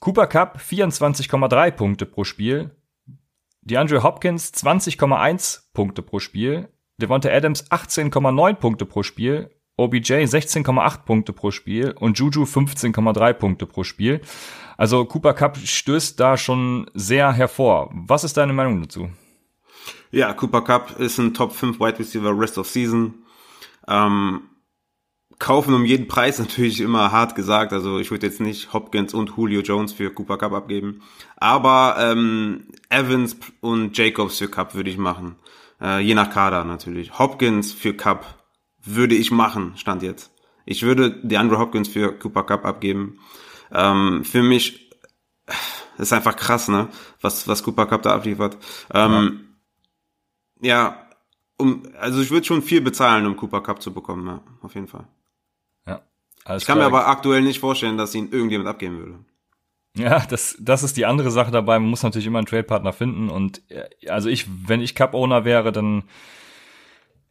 Cooper 0.00 0.26
Cup 0.26 0.58
24,3 0.58 1.70
Punkte 1.70 2.06
pro 2.06 2.24
Spiel, 2.24 2.70
DeAndre 3.60 4.02
Hopkins 4.02 4.52
20,1 4.54 5.60
Punkte 5.74 6.02
pro 6.02 6.18
Spiel, 6.18 6.68
Devonta 6.96 7.28
Adams 7.28 7.70
18,9 7.70 8.54
Punkte 8.54 8.86
pro 8.86 9.02
Spiel, 9.02 9.50
OBJ 9.82 10.12
16,8 10.12 11.04
Punkte 11.04 11.32
pro 11.32 11.50
Spiel 11.50 11.94
und 11.98 12.18
Juju 12.18 12.44
15,3 12.44 13.32
Punkte 13.32 13.66
pro 13.66 13.84
Spiel. 13.84 14.20
Also 14.76 15.04
Cooper 15.04 15.34
Cup 15.34 15.58
stößt 15.58 16.18
da 16.18 16.36
schon 16.36 16.90
sehr 16.94 17.32
hervor. 17.32 17.90
Was 17.92 18.24
ist 18.24 18.36
deine 18.36 18.52
Meinung 18.52 18.82
dazu? 18.82 19.10
Ja, 20.10 20.32
Cooper 20.32 20.62
Cup 20.62 20.98
ist 21.00 21.18
ein 21.18 21.34
Top 21.34 21.52
5 21.52 21.80
Wide 21.80 21.98
Receiver 21.98 22.38
Rest 22.38 22.58
of 22.58 22.68
Season. 22.68 23.14
Ähm, 23.88 24.42
kaufen 25.38 25.74
um 25.74 25.84
jeden 25.84 26.06
Preis 26.06 26.38
natürlich 26.38 26.80
immer 26.80 27.10
hart 27.10 27.34
gesagt. 27.34 27.72
Also 27.72 27.98
ich 27.98 28.10
würde 28.10 28.26
jetzt 28.26 28.40
nicht 28.40 28.72
Hopkins 28.72 29.14
und 29.14 29.32
Julio 29.36 29.60
Jones 29.60 29.92
für 29.92 30.10
Cooper 30.10 30.38
Cup 30.38 30.52
abgeben. 30.52 31.02
Aber 31.36 31.96
ähm, 31.98 32.68
Evans 32.90 33.36
und 33.60 33.96
Jacobs 33.96 34.38
für 34.38 34.48
Cup 34.48 34.74
würde 34.74 34.90
ich 34.90 34.98
machen. 34.98 35.36
Äh, 35.80 36.00
je 36.00 36.14
nach 36.14 36.30
Kader 36.30 36.64
natürlich. 36.64 37.18
Hopkins 37.18 37.72
für 37.72 37.94
Cup 37.94 38.41
würde 38.84 39.14
ich 39.14 39.30
machen, 39.30 39.72
stand 39.76 40.02
jetzt. 40.02 40.32
Ich 40.64 40.82
würde 40.82 41.20
die 41.22 41.36
Andrew 41.36 41.58
Hopkins 41.58 41.88
für 41.88 42.12
Cooper 42.18 42.44
Cup 42.44 42.64
abgeben. 42.64 43.18
Ähm, 43.72 44.24
für 44.24 44.42
mich 44.42 44.90
ist 45.98 46.12
einfach 46.12 46.36
krass, 46.36 46.68
ne? 46.68 46.88
Was, 47.20 47.48
was 47.48 47.62
Cooper 47.62 47.86
Cup 47.86 48.02
da 48.02 48.14
abliefert. 48.14 48.58
Ähm, 48.92 49.56
ja. 50.60 50.68
ja, 50.68 51.08
um, 51.56 51.82
also 51.98 52.20
ich 52.20 52.30
würde 52.30 52.46
schon 52.46 52.62
viel 52.62 52.80
bezahlen, 52.80 53.26
um 53.26 53.36
Cooper 53.36 53.60
Cup 53.60 53.82
zu 53.82 53.92
bekommen, 53.92 54.26
ja, 54.26 54.42
auf 54.62 54.74
jeden 54.74 54.88
Fall. 54.88 55.06
Ja. 55.86 56.02
ich 56.56 56.64
kann 56.64 56.76
klar. 56.76 56.76
mir 56.76 56.84
aber 56.84 57.08
aktuell 57.08 57.42
nicht 57.42 57.60
vorstellen, 57.60 57.96
dass 57.96 58.14
ihn 58.14 58.30
irgendjemand 58.30 58.68
abgeben 58.68 58.98
würde. 58.98 59.24
Ja, 59.96 60.20
das, 60.26 60.56
das 60.58 60.82
ist 60.82 60.96
die 60.96 61.06
andere 61.06 61.30
Sache 61.30 61.50
dabei. 61.50 61.78
Man 61.78 61.90
muss 61.90 62.02
natürlich 62.02 62.26
immer 62.26 62.38
einen 62.38 62.46
Trade-Partner 62.46 62.92
finden. 62.92 63.28
Und 63.28 63.62
äh, 63.70 63.88
also 64.08 64.28
ich, 64.28 64.46
wenn 64.66 64.80
ich 64.80 64.94
Cup-Owner 64.94 65.44
wäre, 65.44 65.70
dann 65.70 66.04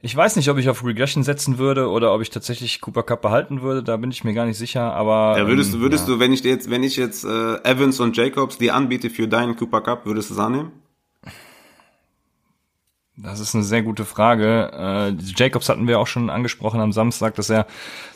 ich 0.03 0.15
weiß 0.15 0.35
nicht, 0.35 0.49
ob 0.49 0.57
ich 0.57 0.67
auf 0.67 0.83
Regression 0.83 1.23
setzen 1.23 1.59
würde 1.59 1.89
oder 1.89 2.13
ob 2.13 2.21
ich 2.21 2.31
tatsächlich 2.31 2.81
Cooper 2.81 3.03
Cup 3.03 3.21
behalten 3.21 3.61
würde. 3.61 3.83
Da 3.83 3.97
bin 3.97 4.09
ich 4.09 4.23
mir 4.23 4.33
gar 4.33 4.45
nicht 4.45 4.57
sicher. 4.57 4.93
Aber 4.93 5.37
ja, 5.37 5.47
würdest 5.47 5.73
du, 5.73 5.77
ähm, 5.77 5.83
würdest 5.83 6.07
ja. 6.07 6.15
du, 6.15 6.19
wenn 6.19 6.33
ich 6.33 6.43
jetzt, 6.43 6.69
wenn 6.69 6.83
ich 6.83 6.95
jetzt 6.97 7.23
äh, 7.23 7.63
Evans 7.63 7.99
und 7.99 8.17
Jacobs 8.17 8.57
die 8.57 8.71
anbiete 8.71 9.11
für 9.11 9.27
deinen 9.27 9.55
Cooper 9.55 9.81
Cup, 9.81 10.05
würdest 10.05 10.31
du 10.31 10.33
es 10.33 10.39
annehmen? 10.39 10.71
Das 13.15 13.39
ist 13.39 13.53
eine 13.53 13.63
sehr 13.63 13.83
gute 13.83 14.05
Frage. 14.05 14.71
Äh, 14.73 15.23
Jacobs 15.35 15.69
hatten 15.69 15.87
wir 15.87 15.99
auch 15.99 16.07
schon 16.07 16.31
angesprochen 16.31 16.79
am 16.79 16.91
Samstag, 16.91 17.35
dass 17.35 17.51
er 17.51 17.67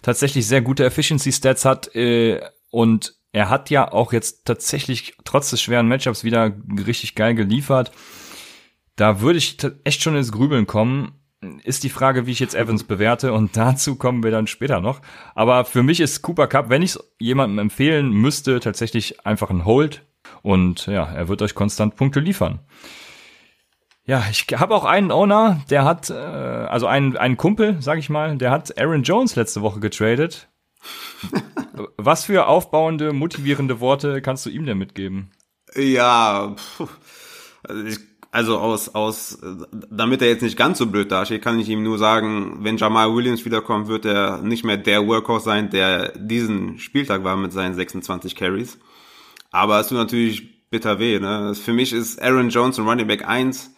tatsächlich 0.02 0.48
sehr 0.48 0.62
gute 0.62 0.86
Efficiency 0.86 1.32
Stats 1.32 1.66
hat 1.66 1.96
äh, 1.96 2.42
und 2.72 3.14
er 3.32 3.50
hat 3.50 3.70
ja 3.70 3.92
auch 3.92 4.14
jetzt 4.14 4.46
tatsächlich 4.46 5.18
trotz 5.24 5.52
des 5.52 5.62
schweren 5.62 5.88
Matchups 5.88 6.24
wieder 6.24 6.54
richtig 6.88 7.14
geil 7.14 7.36
geliefert. 7.36 7.92
Da 8.96 9.20
würde 9.20 9.38
ich 9.38 9.58
echt 9.84 10.02
schon 10.02 10.16
ins 10.16 10.32
Grübeln 10.32 10.66
kommen 10.66 11.12
ist 11.64 11.84
die 11.84 11.90
Frage, 11.90 12.26
wie 12.26 12.32
ich 12.32 12.40
jetzt 12.40 12.56
Evans 12.56 12.84
bewerte 12.84 13.34
und 13.34 13.56
dazu 13.58 13.96
kommen 13.96 14.24
wir 14.24 14.32
dann 14.32 14.48
später 14.48 14.82
noch. 14.82 15.02
Aber 15.34 15.66
für 15.66 15.84
mich 15.84 16.00
ist 16.00 16.22
Cooper 16.22 16.48
Cup, 16.48 16.70
wenn 16.70 16.82
ich 16.82 16.92
es 16.92 17.14
jemandem 17.20 17.60
empfehlen 17.60 18.12
müsste, 18.12 18.60
tatsächlich 18.60 19.26
einfach 19.26 19.50
ein 19.50 19.66
Hold 19.66 20.04
und 20.42 20.88
ja, 20.88 21.04
er 21.06 21.28
wird 21.28 21.42
euch 21.42 21.56
konstant 21.56 21.96
Punkte 21.96 22.20
liefern. 22.20 22.60
Ja, 24.08 24.24
ich 24.30 24.46
habe 24.56 24.76
auch 24.76 24.86
einen 24.86 25.12
Owner, 25.12 25.62
der 25.72 25.84
hat, 25.84 26.12
äh, 26.12 26.14
also 26.14 26.86
einen, 26.86 27.18
einen 27.18 27.38
Kumpel, 27.38 27.78
sag 27.80 27.98
ich 27.98 28.10
mal, 28.10 28.38
der 28.38 28.52
hat 28.52 28.78
Aaron 28.80 29.02
Jones 29.02 29.36
letzte 29.36 29.62
Woche 29.64 29.80
getradet. 29.80 30.48
Was 31.98 32.26
für 32.26 32.48
aufbauende, 32.48 33.14
motivierende 33.14 33.80
Worte 33.80 34.22
kannst 34.22 34.46
du 34.46 34.52
ihm 34.52 34.66
denn 34.66 34.78
mitgeben? 34.78 35.32
Ja, 35.76 36.54
pff, 36.56 36.88
also 37.64 37.84
ich 37.84 37.98
also 38.36 38.58
aus, 38.60 38.94
aus, 38.94 39.38
damit 39.72 40.22
er 40.22 40.28
jetzt 40.28 40.42
nicht 40.42 40.58
ganz 40.58 40.78
so 40.78 40.88
blöd 40.88 41.10
dasteht, 41.10 41.42
kann 41.42 41.58
ich 41.58 41.70
ihm 41.70 41.84
nur 41.84 41.98
sagen, 41.98 42.58
wenn 42.64 42.76
Jamal 42.76 43.16
Williams 43.16 43.46
wiederkommt, 43.46 43.88
wird 43.88 44.04
er 44.04 44.42
nicht 44.42 44.66
mehr 44.66 44.76
der 44.76 45.08
Workhorse 45.08 45.46
sein, 45.46 45.70
der 45.70 46.12
diesen 46.18 46.78
Spieltag 46.78 47.24
war 47.24 47.38
mit 47.38 47.54
seinen 47.54 47.76
26 47.76 48.36
Carries. 48.36 48.78
Aber 49.52 49.80
es 49.80 49.88
tut 49.88 49.98
natürlich 49.98 50.70
bitter 50.70 51.00
weh, 51.00 51.18
ne? 51.18 51.56
Für 51.56 51.72
mich 51.72 51.94
ist 51.94 52.22
Aaron 52.22 52.50
Jones 52.50 52.78
ein 52.78 52.86
Running 52.86 53.08
Back 53.08 53.26
1, 53.26 53.74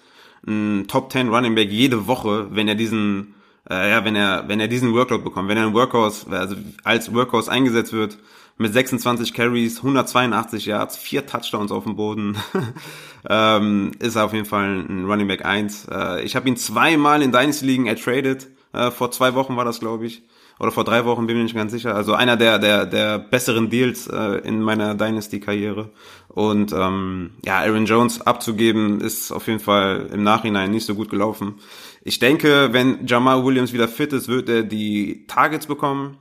ein 0.47 0.85
Top 0.87 1.11
10 1.11 1.29
Running 1.29 1.53
Back 1.53 1.69
jede 1.69 2.07
Woche, 2.07 2.47
wenn 2.49 2.67
er 2.67 2.73
diesen, 2.73 3.35
äh, 3.69 3.91
ja, 3.91 4.05
wenn 4.05 4.15
er, 4.15 4.45
wenn 4.47 4.59
er 4.59 4.67
diesen 4.67 4.91
Workload 4.95 5.23
bekommt, 5.23 5.49
wenn 5.49 5.57
er 5.57 5.67
ein 5.67 5.75
Workhorse, 5.75 6.31
also 6.31 6.55
als 6.83 7.13
Workhorse 7.13 7.51
eingesetzt 7.51 7.93
wird, 7.93 8.17
mit 8.57 8.73
26 8.73 9.33
Carries, 9.33 9.77
182 9.77 10.65
Yards, 10.65 10.97
vier 10.97 11.25
Touchdowns 11.25 11.71
auf 11.71 11.83
dem 11.83 11.95
Boden. 11.95 12.37
ähm, 13.29 13.91
ist 13.99 14.17
auf 14.17 14.33
jeden 14.33 14.45
Fall 14.45 14.85
ein 14.87 15.05
Running 15.05 15.27
Back 15.27 15.45
1. 15.45 15.87
Äh, 15.91 16.23
ich 16.23 16.35
habe 16.35 16.47
ihn 16.47 16.57
zweimal 16.57 17.21
in 17.21 17.31
Dynasty 17.31 17.65
Ligen 17.65 17.85
ertradet. 17.85 18.47
Äh, 18.73 18.91
vor 18.91 19.11
zwei 19.11 19.35
Wochen 19.35 19.55
war 19.55 19.65
das, 19.65 19.79
glaube 19.79 20.05
ich. 20.05 20.23
Oder 20.59 20.71
vor 20.71 20.83
drei 20.83 21.05
Wochen, 21.05 21.27
bin 21.27 21.37
ich 21.37 21.43
nicht 21.43 21.55
ganz 21.55 21.71
sicher. 21.71 21.95
Also 21.95 22.13
einer 22.13 22.35
der, 22.35 22.57
der, 22.57 22.87
der 22.87 23.19
besseren 23.19 23.69
Deals 23.69 24.07
äh, 24.07 24.39
in 24.39 24.61
meiner 24.61 24.95
Dynasty-Karriere. 24.95 25.91
Und 26.29 26.73
ähm, 26.73 27.31
ja, 27.45 27.59
Aaron 27.59 27.85
Jones 27.85 28.21
abzugeben, 28.21 28.99
ist 28.99 29.31
auf 29.31 29.47
jeden 29.47 29.59
Fall 29.59 30.09
im 30.11 30.23
Nachhinein 30.23 30.71
nicht 30.71 30.85
so 30.85 30.95
gut 30.95 31.09
gelaufen. 31.09 31.55
Ich 32.01 32.17
denke, 32.17 32.69
wenn 32.71 33.05
Jamal 33.05 33.45
Williams 33.45 33.73
wieder 33.73 33.87
fit 33.87 34.13
ist, 34.13 34.27
wird 34.27 34.49
er 34.49 34.63
die 34.63 35.25
Targets 35.27 35.67
bekommen. 35.67 36.17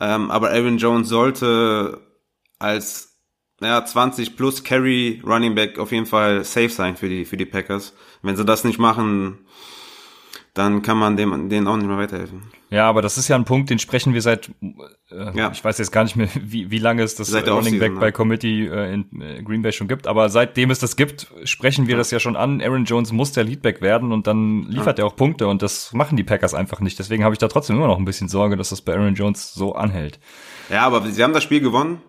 Ähm, 0.00 0.30
aber 0.30 0.50
Aaron 0.50 0.78
Jones 0.78 1.08
sollte 1.08 2.00
als 2.58 3.16
ja, 3.60 3.84
20 3.84 4.36
plus 4.36 4.64
Carry 4.64 5.22
Running 5.24 5.54
Back 5.54 5.78
auf 5.78 5.92
jeden 5.92 6.06
Fall 6.06 6.44
safe 6.44 6.68
sein 6.68 6.96
für 6.96 7.08
die, 7.08 7.24
für 7.24 7.36
die 7.36 7.46
Packers. 7.46 7.94
Wenn 8.22 8.36
sie 8.36 8.44
das 8.44 8.64
nicht 8.64 8.78
machen, 8.78 9.46
dann 10.56 10.80
kann 10.80 10.96
man 10.96 11.16
dem, 11.16 11.48
denen 11.50 11.68
auch 11.68 11.76
nicht 11.76 11.86
mehr 11.86 11.98
weiterhelfen. 11.98 12.42
Ja, 12.70 12.88
aber 12.88 13.02
das 13.02 13.18
ist 13.18 13.28
ja 13.28 13.36
ein 13.36 13.44
Punkt, 13.44 13.68
den 13.68 13.78
sprechen 13.78 14.14
wir 14.14 14.22
seit, 14.22 14.50
äh, 15.10 15.38
ja. 15.38 15.52
ich 15.52 15.62
weiß 15.62 15.78
jetzt 15.78 15.92
gar 15.92 16.02
nicht 16.02 16.16
mehr, 16.16 16.28
wie, 16.40 16.70
wie 16.70 16.78
lange 16.78 17.02
es 17.02 17.14
das 17.14 17.28
seit 17.28 17.48
Running 17.48 17.78
Back 17.78 17.92
ne? 17.92 18.00
bei 18.00 18.10
Committee 18.10 18.66
äh, 18.66 18.94
in 18.94 19.20
äh, 19.20 19.42
Green 19.42 19.62
Bay 19.62 19.72
schon 19.72 19.86
gibt, 19.86 20.06
aber 20.06 20.30
seitdem 20.30 20.70
es 20.70 20.78
das 20.78 20.96
gibt, 20.96 21.28
sprechen 21.44 21.86
wir 21.86 21.92
ja. 21.92 21.98
das 21.98 22.10
ja 22.10 22.18
schon 22.18 22.36
an. 22.36 22.62
Aaron 22.62 22.86
Jones 22.86 23.12
muss 23.12 23.32
der 23.32 23.44
Leadback 23.44 23.82
werden 23.82 24.12
und 24.12 24.26
dann 24.26 24.62
liefert 24.62 24.98
ja. 24.98 25.04
er 25.04 25.08
auch 25.08 25.16
Punkte 25.16 25.46
und 25.46 25.60
das 25.60 25.92
machen 25.92 26.16
die 26.16 26.24
Packers 26.24 26.54
einfach 26.54 26.80
nicht. 26.80 26.98
Deswegen 26.98 27.22
habe 27.22 27.34
ich 27.34 27.38
da 27.38 27.48
trotzdem 27.48 27.76
immer 27.76 27.86
noch 27.86 27.98
ein 27.98 28.06
bisschen 28.06 28.28
Sorge, 28.28 28.56
dass 28.56 28.70
das 28.70 28.80
bei 28.80 28.94
Aaron 28.94 29.14
Jones 29.14 29.52
so 29.52 29.74
anhält. 29.74 30.18
Ja, 30.70 30.86
aber 30.86 31.06
sie 31.06 31.22
haben 31.22 31.34
das 31.34 31.42
Spiel 31.42 31.60
gewonnen 31.60 32.00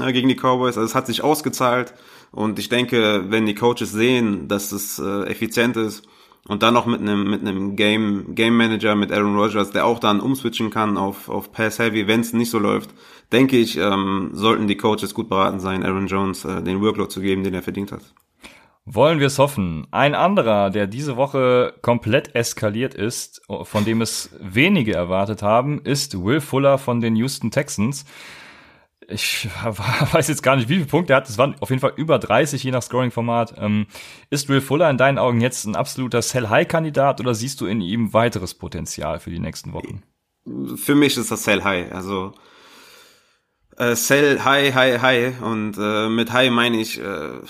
äh, 0.00 0.12
gegen 0.12 0.28
die 0.28 0.36
Cowboys. 0.36 0.78
Also 0.78 0.82
es 0.82 0.94
hat 0.94 1.08
sich 1.08 1.24
ausgezahlt. 1.24 1.92
Und 2.30 2.58
ich 2.58 2.68
denke, 2.68 3.24
wenn 3.28 3.46
die 3.46 3.54
Coaches 3.54 3.92
sehen, 3.92 4.46
dass 4.48 4.72
es 4.72 4.98
äh, 4.98 5.24
effizient 5.24 5.76
ist 5.76 6.06
und 6.48 6.62
dann 6.62 6.74
noch 6.74 6.86
mit 6.86 7.00
einem 7.00 7.28
mit 7.28 7.40
einem 7.40 7.76
Game 7.76 8.34
Game 8.34 8.56
Manager 8.56 8.94
mit 8.94 9.12
Aaron 9.12 9.36
Rodgers, 9.36 9.70
der 9.70 9.86
auch 9.86 9.98
dann 9.98 10.20
umswitchen 10.20 10.70
kann 10.70 10.96
auf 10.96 11.28
auf 11.28 11.52
Pass 11.52 11.78
Heavy, 11.78 12.06
wenn 12.06 12.20
es 12.20 12.32
nicht 12.32 12.50
so 12.50 12.58
läuft, 12.58 12.90
denke 13.32 13.56
ich, 13.56 13.76
ähm, 13.76 14.30
sollten 14.32 14.66
die 14.68 14.76
Coaches 14.76 15.14
gut 15.14 15.28
beraten 15.28 15.60
sein, 15.60 15.84
Aaron 15.84 16.06
Jones 16.06 16.44
äh, 16.44 16.62
den 16.62 16.80
Workload 16.80 17.10
zu 17.10 17.20
geben, 17.20 17.44
den 17.44 17.54
er 17.54 17.62
verdient 17.62 17.92
hat. 17.92 18.02
Wollen 18.88 19.18
wir 19.18 19.26
es 19.26 19.40
hoffen. 19.40 19.88
Ein 19.90 20.14
anderer, 20.14 20.70
der 20.70 20.86
diese 20.86 21.16
Woche 21.16 21.74
komplett 21.82 22.36
eskaliert 22.36 22.94
ist, 22.94 23.42
von 23.64 23.84
dem 23.84 24.00
es 24.00 24.30
wenige 24.40 24.94
erwartet 24.94 25.42
haben, 25.42 25.80
ist 25.82 26.22
Will 26.22 26.40
Fuller 26.40 26.78
von 26.78 27.00
den 27.00 27.16
Houston 27.16 27.50
Texans. 27.50 28.04
Ich 29.08 29.48
weiß 30.12 30.28
jetzt 30.28 30.42
gar 30.42 30.56
nicht, 30.56 30.68
wie 30.68 30.74
viele 30.74 30.86
Punkte 30.86 31.12
er 31.12 31.18
hat. 31.18 31.28
Es 31.28 31.38
waren 31.38 31.54
auf 31.60 31.70
jeden 31.70 31.80
Fall 31.80 31.92
über 31.96 32.18
30, 32.18 32.62
je 32.62 32.70
nach 32.70 32.82
Scoring-Format. 32.82 33.54
Ähm, 33.58 33.86
ist 34.30 34.48
Will 34.48 34.60
Fuller 34.60 34.90
in 34.90 34.98
deinen 34.98 35.18
Augen 35.18 35.40
jetzt 35.40 35.64
ein 35.64 35.76
absoluter 35.76 36.22
Sell-High-Kandidat 36.22 37.20
oder 37.20 37.34
siehst 37.34 37.60
du 37.60 37.66
in 37.66 37.80
ihm 37.80 38.12
weiteres 38.12 38.54
Potenzial 38.54 39.20
für 39.20 39.30
die 39.30 39.38
nächsten 39.38 39.72
Wochen? 39.72 40.02
Für 40.76 40.94
mich 40.94 41.16
ist 41.16 41.30
das 41.30 41.44
Sell-High. 41.44 41.92
Also 41.92 42.34
äh, 43.76 43.94
Sell 43.94 44.44
High, 44.44 44.74
High, 44.74 45.00
High. 45.00 45.42
Und 45.42 45.76
äh, 45.78 46.08
mit 46.08 46.32
High 46.32 46.50
meine 46.50 46.80
ich... 46.80 47.00
Äh, 47.00 47.40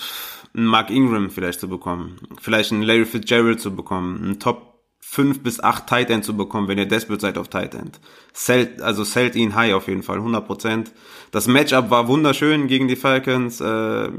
einen 0.57 0.65
Mark 0.65 0.89
Ingram 0.89 1.29
vielleicht 1.29 1.59
zu 1.59 1.69
bekommen, 1.69 2.19
vielleicht 2.41 2.71
einen 2.71 2.81
Larry 2.81 3.05
Fitzgerald 3.05 3.61
zu 3.61 3.75
bekommen, 3.75 4.23
einen 4.23 4.39
Top 4.39 4.76
5 5.09 5.41
bis 5.41 5.59
8 5.59 5.87
Tight 5.87 6.09
End 6.09 6.25
zu 6.25 6.35
bekommen, 6.35 6.67
wenn 6.67 6.77
ihr 6.77 6.85
desperate 6.85 7.21
seid 7.21 7.37
auf 7.37 7.47
Tight 7.47 7.73
End. 7.73 7.99
Sellt, 8.33 8.81
also 8.81 9.03
sellt 9.03 9.35
ihn 9.35 9.55
high 9.55 9.73
auf 9.73 9.87
jeden 9.87 10.03
Fall, 10.03 10.19
100%. 10.19 10.91
Das 11.31 11.47
Matchup 11.47 11.89
war 11.89 12.07
wunderschön 12.07 12.67
gegen 12.67 12.87
die 12.87 12.95
Falcons. 12.95 13.61
Äh, 13.61 14.09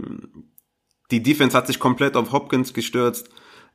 die 1.11 1.23
Defense 1.23 1.57
hat 1.57 1.67
sich 1.67 1.79
komplett 1.79 2.17
auf 2.17 2.33
Hopkins 2.33 2.73
gestürzt. 2.73 3.29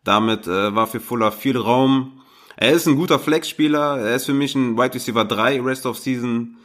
Damit 0.04 0.48
äh, 0.48 0.76
war 0.76 0.88
für 0.88 1.00
Fuller 1.00 1.32
viel 1.32 1.58
Raum. 1.58 2.22
Er 2.58 2.72
ist 2.74 2.88
ein 2.88 2.96
guter 2.96 3.20
Flex-Spieler. 3.20 4.00
Er 4.00 4.16
ist 4.16 4.26
für 4.26 4.34
mich 4.34 4.56
ein 4.56 4.78
Wide 4.78 4.96
Receiver 4.96 5.26
3 5.26 5.62
Rest 5.62 5.86
of 5.86 5.98
Season. 5.98 6.58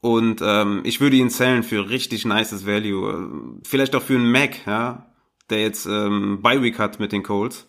Und 0.00 0.40
ähm, 0.42 0.82
ich 0.84 1.00
würde 1.00 1.16
ihn 1.16 1.30
zählen 1.30 1.62
für 1.62 1.88
richtig 1.88 2.24
nices 2.24 2.66
Value. 2.66 3.58
Vielleicht 3.64 3.94
auch 3.94 4.02
für 4.02 4.14
einen 4.14 4.30
Mac, 4.30 4.66
ja 4.66 5.06
der 5.50 5.62
jetzt 5.62 5.86
ähm, 5.86 6.40
Bi-Week 6.42 6.78
hat 6.78 7.00
mit 7.00 7.12
den 7.12 7.22
Colts. 7.22 7.68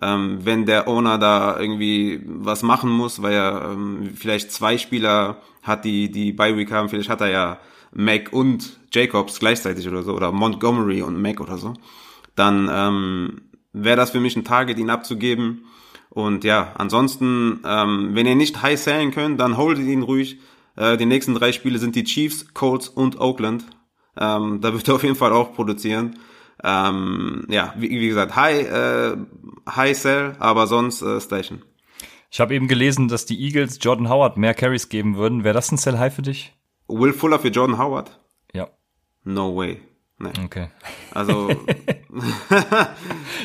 Ähm, 0.00 0.38
wenn 0.44 0.64
der 0.64 0.86
Owner 0.86 1.18
da 1.18 1.58
irgendwie 1.58 2.22
was 2.24 2.62
machen 2.62 2.90
muss, 2.90 3.20
weil 3.22 3.32
er 3.32 3.70
ähm, 3.72 4.10
vielleicht 4.14 4.52
zwei 4.52 4.78
Spieler 4.78 5.38
hat, 5.62 5.84
die 5.84 6.10
die 6.10 6.32
Bi-Week 6.32 6.70
haben, 6.70 6.88
vielleicht 6.88 7.08
hat 7.08 7.20
er 7.20 7.30
ja 7.30 7.58
Mac 7.92 8.32
und 8.32 8.78
Jacobs 8.92 9.40
gleichzeitig 9.40 9.88
oder 9.88 10.02
so, 10.02 10.14
oder 10.14 10.30
Montgomery 10.30 11.02
und 11.02 11.20
Mac 11.20 11.40
oder 11.40 11.58
so, 11.58 11.74
dann 12.36 12.70
ähm, 12.72 13.40
wäre 13.72 13.96
das 13.96 14.10
für 14.10 14.20
mich 14.20 14.36
ein 14.36 14.44
Target, 14.44 14.78
ihn 14.78 14.90
abzugeben. 14.90 15.64
Und 16.10 16.44
ja, 16.44 16.72
ansonsten, 16.76 17.60
ähm, 17.64 18.10
wenn 18.12 18.26
ihr 18.26 18.34
nicht 18.34 18.62
high 18.62 18.80
sellen 18.80 19.10
könnt, 19.10 19.40
dann 19.40 19.56
holdet 19.56 19.86
ihn 19.86 20.02
ruhig. 20.02 20.38
Äh, 20.76 20.96
die 20.96 21.06
nächsten 21.06 21.34
drei 21.34 21.52
Spiele 21.52 21.78
sind 21.78 21.96
die 21.96 22.04
Chiefs, 22.04 22.54
Colts 22.54 22.88
und 22.88 23.20
Oakland. 23.20 23.66
Ähm, 24.18 24.60
da 24.60 24.72
wird 24.72 24.88
er 24.88 24.94
auf 24.94 25.02
jeden 25.02 25.16
Fall 25.16 25.32
auch 25.32 25.54
produzieren. 25.54 26.18
Ähm, 26.64 27.46
ja, 27.48 27.74
wie, 27.76 27.90
wie, 27.90 28.08
gesagt, 28.08 28.34
High, 28.36 28.70
äh, 28.70 29.16
High 29.68 29.96
Sell, 29.96 30.36
aber 30.38 30.66
sonst 30.66 31.02
äh, 31.02 31.20
Station. 31.20 31.62
Ich 32.30 32.40
habe 32.40 32.54
eben 32.54 32.68
gelesen, 32.68 33.08
dass 33.08 33.26
die 33.26 33.40
Eagles 33.40 33.78
Jordan 33.80 34.08
Howard 34.08 34.36
mehr 34.36 34.54
Carries 34.54 34.88
geben 34.88 35.16
würden. 35.16 35.44
Wäre 35.44 35.54
das 35.54 35.72
ein 35.72 35.78
Sell 35.78 35.98
High 35.98 36.14
für 36.14 36.22
dich? 36.22 36.52
Will 36.88 37.12
Fuller 37.12 37.38
für 37.38 37.48
Jordan 37.48 37.78
Howard? 37.78 38.18
Ja. 38.52 38.68
No 39.24 39.56
way. 39.56 39.80
Nee. 40.18 40.32
Okay. 40.44 40.68
Also 41.12 41.48
ich, 41.48 41.56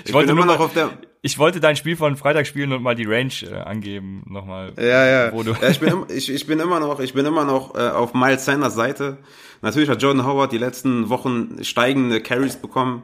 ich 0.06 0.14
wollte 0.14 0.34
nur 0.34 0.46
noch 0.46 0.60
auf 0.60 0.74
der 0.74 0.90
ich 1.26 1.40
wollte 1.40 1.62
dein 1.62 1.78
Spiel 1.78 1.96
von 1.96 2.18
Freitag 2.18 2.46
spielen 2.46 2.74
und 2.74 2.84
mal 2.84 2.96
die 2.96 3.06
Range 3.06 3.32
äh, 3.44 3.56
angeben 3.56 4.24
nochmal. 4.28 4.74
Ja, 4.78 5.06
ja. 5.06 5.32
Wo 5.32 5.42
du 5.42 5.54
ja 5.54 5.70
ich, 5.70 5.80
bin, 5.80 6.06
ich, 6.10 6.30
ich 6.30 6.46
bin 6.46 6.60
immer 6.60 6.82
noch, 6.82 7.00
ich 7.00 7.14
bin 7.14 7.26
immer 7.26 7.46
noch 7.46 7.76
äh, 7.76 7.90
auf 7.90 8.14
Miles 8.14 8.44
Sanders 8.44 8.76
Seite. 8.76 9.20
Natürlich 9.62 9.90
hat 9.90 10.02
Jordan 10.02 10.26
Howard 10.26 10.52
die 10.52 10.58
letzten 10.58 11.08
Wochen 11.08 11.64
steigende 11.64 12.20
Carries 12.22 12.58
bekommen, 12.58 13.04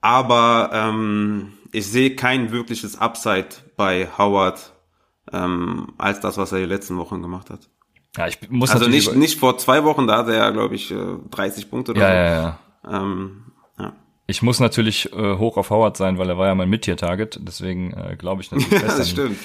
aber 0.00 0.70
ähm, 0.72 1.54
ich 1.72 1.88
sehe 1.88 2.14
kein 2.14 2.52
wirkliches 2.52 3.00
Upside 3.00 3.48
bei 3.76 4.08
Howard 4.16 4.72
ähm, 5.32 5.94
als 5.98 6.20
das, 6.20 6.38
was 6.38 6.52
er 6.52 6.60
die 6.60 6.66
letzten 6.66 6.96
Wochen 6.96 7.22
gemacht 7.22 7.50
hat. 7.50 7.68
Ja, 8.16 8.28
ich 8.28 8.38
muss 8.50 8.70
also 8.70 8.88
nicht 8.88 9.16
nicht 9.16 9.40
vor 9.40 9.58
zwei 9.58 9.82
Wochen, 9.82 10.06
da 10.06 10.18
hatte 10.18 10.36
er 10.36 10.52
glaube 10.52 10.76
ich 10.76 10.94
30 11.30 11.64
äh, 11.64 11.66
Punkte 11.66 11.90
oder 11.90 12.00
ja, 12.02 12.08
so. 12.08 12.14
Ja, 12.14 12.42
ja. 12.92 13.02
Ähm, 13.02 13.44
ja. 13.46 13.51
Ich 14.32 14.40
muss 14.40 14.60
natürlich 14.60 15.12
äh, 15.12 15.36
hoch 15.36 15.58
auf 15.58 15.68
Howard 15.68 15.98
sein, 15.98 16.16
weil 16.16 16.30
er 16.30 16.38
war 16.38 16.46
ja 16.46 16.54
mein 16.54 16.70
Mid-Tier-Target, 16.70 17.40
deswegen 17.42 17.92
äh, 17.92 18.16
glaube 18.16 18.40
ich 18.40 18.50
natürlich 18.50 18.70
besser. 18.82 18.96
das 18.96 19.10
stimmt. 19.10 19.38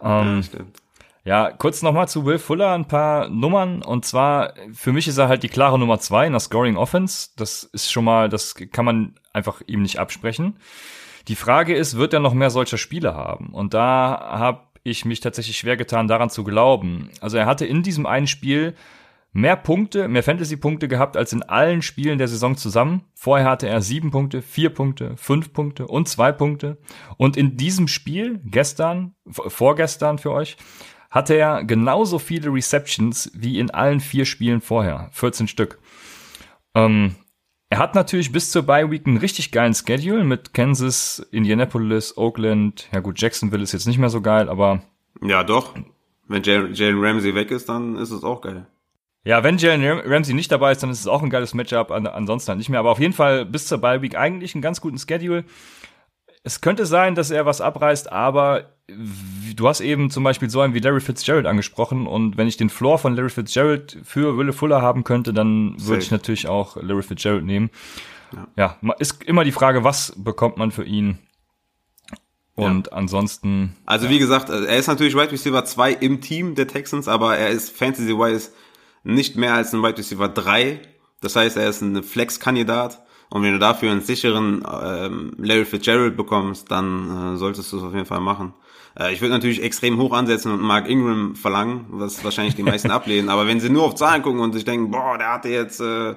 Ähm, 0.00 0.36
ja, 0.36 0.42
stimmt. 0.44 0.76
Ja, 1.24 1.50
kurz 1.50 1.82
nochmal 1.82 2.06
zu 2.06 2.24
Will 2.24 2.38
Fuller 2.38 2.72
ein 2.72 2.86
paar 2.86 3.28
Nummern. 3.30 3.82
Und 3.82 4.04
zwar, 4.04 4.54
für 4.72 4.92
mich 4.92 5.08
ist 5.08 5.18
er 5.18 5.26
halt 5.26 5.42
die 5.42 5.48
klare 5.48 5.76
Nummer 5.76 5.98
zwei 5.98 6.24
in 6.24 6.34
der 6.34 6.38
Scoring 6.38 6.76
Offense. 6.76 7.30
Das 7.34 7.64
ist 7.64 7.90
schon 7.90 8.04
mal, 8.04 8.28
das 8.28 8.54
kann 8.54 8.84
man 8.84 9.16
einfach 9.32 9.60
ihm 9.66 9.82
nicht 9.82 9.98
absprechen. 9.98 10.56
Die 11.26 11.34
Frage 11.34 11.74
ist, 11.74 11.96
wird 11.96 12.14
er 12.14 12.20
noch 12.20 12.32
mehr 12.32 12.50
solcher 12.50 12.78
Spiele 12.78 13.14
haben? 13.14 13.48
Und 13.48 13.74
da 13.74 14.20
habe 14.30 14.60
ich 14.84 15.04
mich 15.04 15.18
tatsächlich 15.18 15.58
schwer 15.58 15.76
getan, 15.76 16.06
daran 16.06 16.30
zu 16.30 16.44
glauben. 16.44 17.10
Also 17.20 17.38
er 17.38 17.46
hatte 17.46 17.66
in 17.66 17.82
diesem 17.82 18.06
einen 18.06 18.28
Spiel 18.28 18.76
mehr 19.32 19.56
Punkte, 19.56 20.08
mehr 20.08 20.22
Fantasy-Punkte 20.22 20.88
gehabt 20.88 21.16
als 21.16 21.32
in 21.32 21.42
allen 21.42 21.82
Spielen 21.82 22.18
der 22.18 22.28
Saison 22.28 22.56
zusammen. 22.56 23.04
Vorher 23.14 23.48
hatte 23.48 23.68
er 23.68 23.80
sieben 23.80 24.10
Punkte, 24.10 24.42
vier 24.42 24.70
Punkte, 24.70 25.16
fünf 25.16 25.52
Punkte 25.52 25.86
und 25.86 26.08
zwei 26.08 26.32
Punkte. 26.32 26.78
Und 27.16 27.36
in 27.36 27.56
diesem 27.56 27.88
Spiel, 27.88 28.40
gestern, 28.44 29.14
vorgestern 29.28 30.18
für 30.18 30.32
euch, 30.32 30.56
hatte 31.10 31.34
er 31.34 31.64
genauso 31.64 32.18
viele 32.18 32.52
Receptions 32.52 33.30
wie 33.34 33.58
in 33.58 33.70
allen 33.70 34.00
vier 34.00 34.24
Spielen 34.24 34.60
vorher. 34.60 35.08
14 35.12 35.48
Stück. 35.48 35.78
Ähm, 36.74 37.14
er 37.70 37.78
hat 37.78 37.94
natürlich 37.94 38.32
bis 38.32 38.50
zur 38.50 38.62
Bye 38.62 38.90
Week 38.90 39.06
einen 39.06 39.18
richtig 39.18 39.52
geilen 39.52 39.74
Schedule 39.74 40.24
mit 40.24 40.54
Kansas, 40.54 41.26
Indianapolis, 41.30 42.16
Oakland. 42.16 42.88
Ja 42.92 43.00
gut, 43.00 43.20
Jacksonville 43.20 43.62
ist 43.62 43.72
jetzt 43.72 43.86
nicht 43.86 43.98
mehr 43.98 44.10
so 44.10 44.20
geil, 44.20 44.48
aber. 44.48 44.82
Ja, 45.22 45.44
doch. 45.44 45.74
Wenn 46.28 46.42
Jalen 46.42 47.02
Ramsey 47.02 47.34
weg 47.34 47.50
ist, 47.50 47.68
dann 47.68 47.96
ist 47.96 48.10
es 48.10 48.22
auch 48.22 48.42
geil. 48.42 48.66
Ja, 49.28 49.44
wenn 49.44 49.58
Jalen 49.58 49.84
Ramsey 49.84 50.32
nicht 50.32 50.50
dabei 50.50 50.72
ist, 50.72 50.82
dann 50.82 50.88
ist 50.88 51.00
es 51.00 51.06
auch 51.06 51.22
ein 51.22 51.28
geiles 51.28 51.52
Matchup, 51.52 51.90
ansonsten 51.90 52.48
halt 52.48 52.56
nicht 52.56 52.70
mehr. 52.70 52.80
Aber 52.80 52.90
auf 52.90 52.98
jeden 52.98 53.12
Fall 53.12 53.44
bis 53.44 53.66
zur 53.66 53.76
Bye 53.76 54.00
Week 54.00 54.16
eigentlich 54.16 54.54
einen 54.54 54.62
ganz 54.62 54.80
guten 54.80 54.96
Schedule. 54.96 55.44
Es 56.44 56.62
könnte 56.62 56.86
sein, 56.86 57.14
dass 57.14 57.30
er 57.30 57.44
was 57.44 57.60
abreißt, 57.60 58.10
aber 58.10 58.70
du 59.54 59.68
hast 59.68 59.82
eben 59.82 60.08
zum 60.08 60.24
Beispiel 60.24 60.48
so 60.48 60.62
einen 60.62 60.72
wie 60.72 60.78
Larry 60.78 61.02
Fitzgerald 61.02 61.44
angesprochen 61.44 62.06
und 62.06 62.38
wenn 62.38 62.48
ich 62.48 62.56
den 62.56 62.70
Floor 62.70 62.96
von 62.96 63.16
Larry 63.16 63.28
Fitzgerald 63.28 63.98
für 64.02 64.38
Wille 64.38 64.54
Fuller 64.54 64.80
haben 64.80 65.04
könnte, 65.04 65.34
dann 65.34 65.74
würde 65.76 66.02
ich 66.02 66.10
natürlich 66.10 66.48
auch 66.48 66.76
Larry 66.76 67.02
Fitzgerald 67.02 67.44
nehmen. 67.44 67.68
Ja. 68.56 68.78
ja, 68.80 68.94
ist 68.94 69.22
immer 69.24 69.44
die 69.44 69.52
Frage, 69.52 69.84
was 69.84 70.14
bekommt 70.16 70.56
man 70.56 70.70
für 70.70 70.84
ihn? 70.84 71.18
Und 72.54 72.86
ja. 72.86 72.92
ansonsten. 72.94 73.76
Also 73.84 74.06
ja. 74.06 74.12
wie 74.12 74.20
gesagt, 74.20 74.48
er 74.48 74.78
ist 74.78 74.86
natürlich 74.86 75.14
Wide 75.14 75.32
Receiver 75.32 75.66
2 75.66 75.92
im 75.92 76.22
Team 76.22 76.54
der 76.54 76.66
Texans, 76.66 77.08
aber 77.08 77.36
er 77.36 77.50
ist 77.50 77.76
Fantasy-wise 77.76 78.52
nicht 79.08 79.36
mehr 79.36 79.54
als 79.54 79.72
ein 79.72 79.82
Wide 79.82 79.98
Receiver 79.98 80.28
3. 80.28 80.80
Das 81.20 81.34
heißt, 81.34 81.56
er 81.56 81.68
ist 81.68 81.80
ein 81.80 82.02
Flex-Kandidat. 82.02 83.02
Und 83.30 83.42
wenn 83.42 83.52
du 83.52 83.58
dafür 83.58 83.90
einen 83.90 84.00
sicheren 84.00 84.64
ähm, 84.82 85.32
Larry 85.38 85.64
Fitzgerald 85.64 86.16
bekommst, 86.16 86.70
dann 86.70 87.34
äh, 87.34 87.36
solltest 87.36 87.72
du 87.72 87.78
es 87.78 87.82
auf 87.82 87.92
jeden 87.92 88.06
Fall 88.06 88.20
machen. 88.20 88.54
Äh, 88.98 89.12
ich 89.12 89.20
würde 89.20 89.34
natürlich 89.34 89.62
extrem 89.62 89.98
hoch 89.98 90.12
ansetzen 90.12 90.52
und 90.52 90.60
Mark 90.60 90.88
Ingram 90.88 91.34
verlangen, 91.34 91.86
was 91.90 92.22
wahrscheinlich 92.24 92.54
die 92.54 92.62
meisten 92.62 92.90
ablehnen. 92.92 93.28
Aber 93.28 93.46
wenn 93.46 93.60
sie 93.60 93.70
nur 93.70 93.84
auf 93.84 93.94
Zahlen 93.94 94.22
gucken 94.22 94.40
und 94.40 94.52
sich 94.52 94.64
denken, 94.64 94.90
boah, 94.90 95.18
der 95.18 95.32
hatte 95.32 95.48
jetzt 95.48 95.80
äh, 95.80 96.14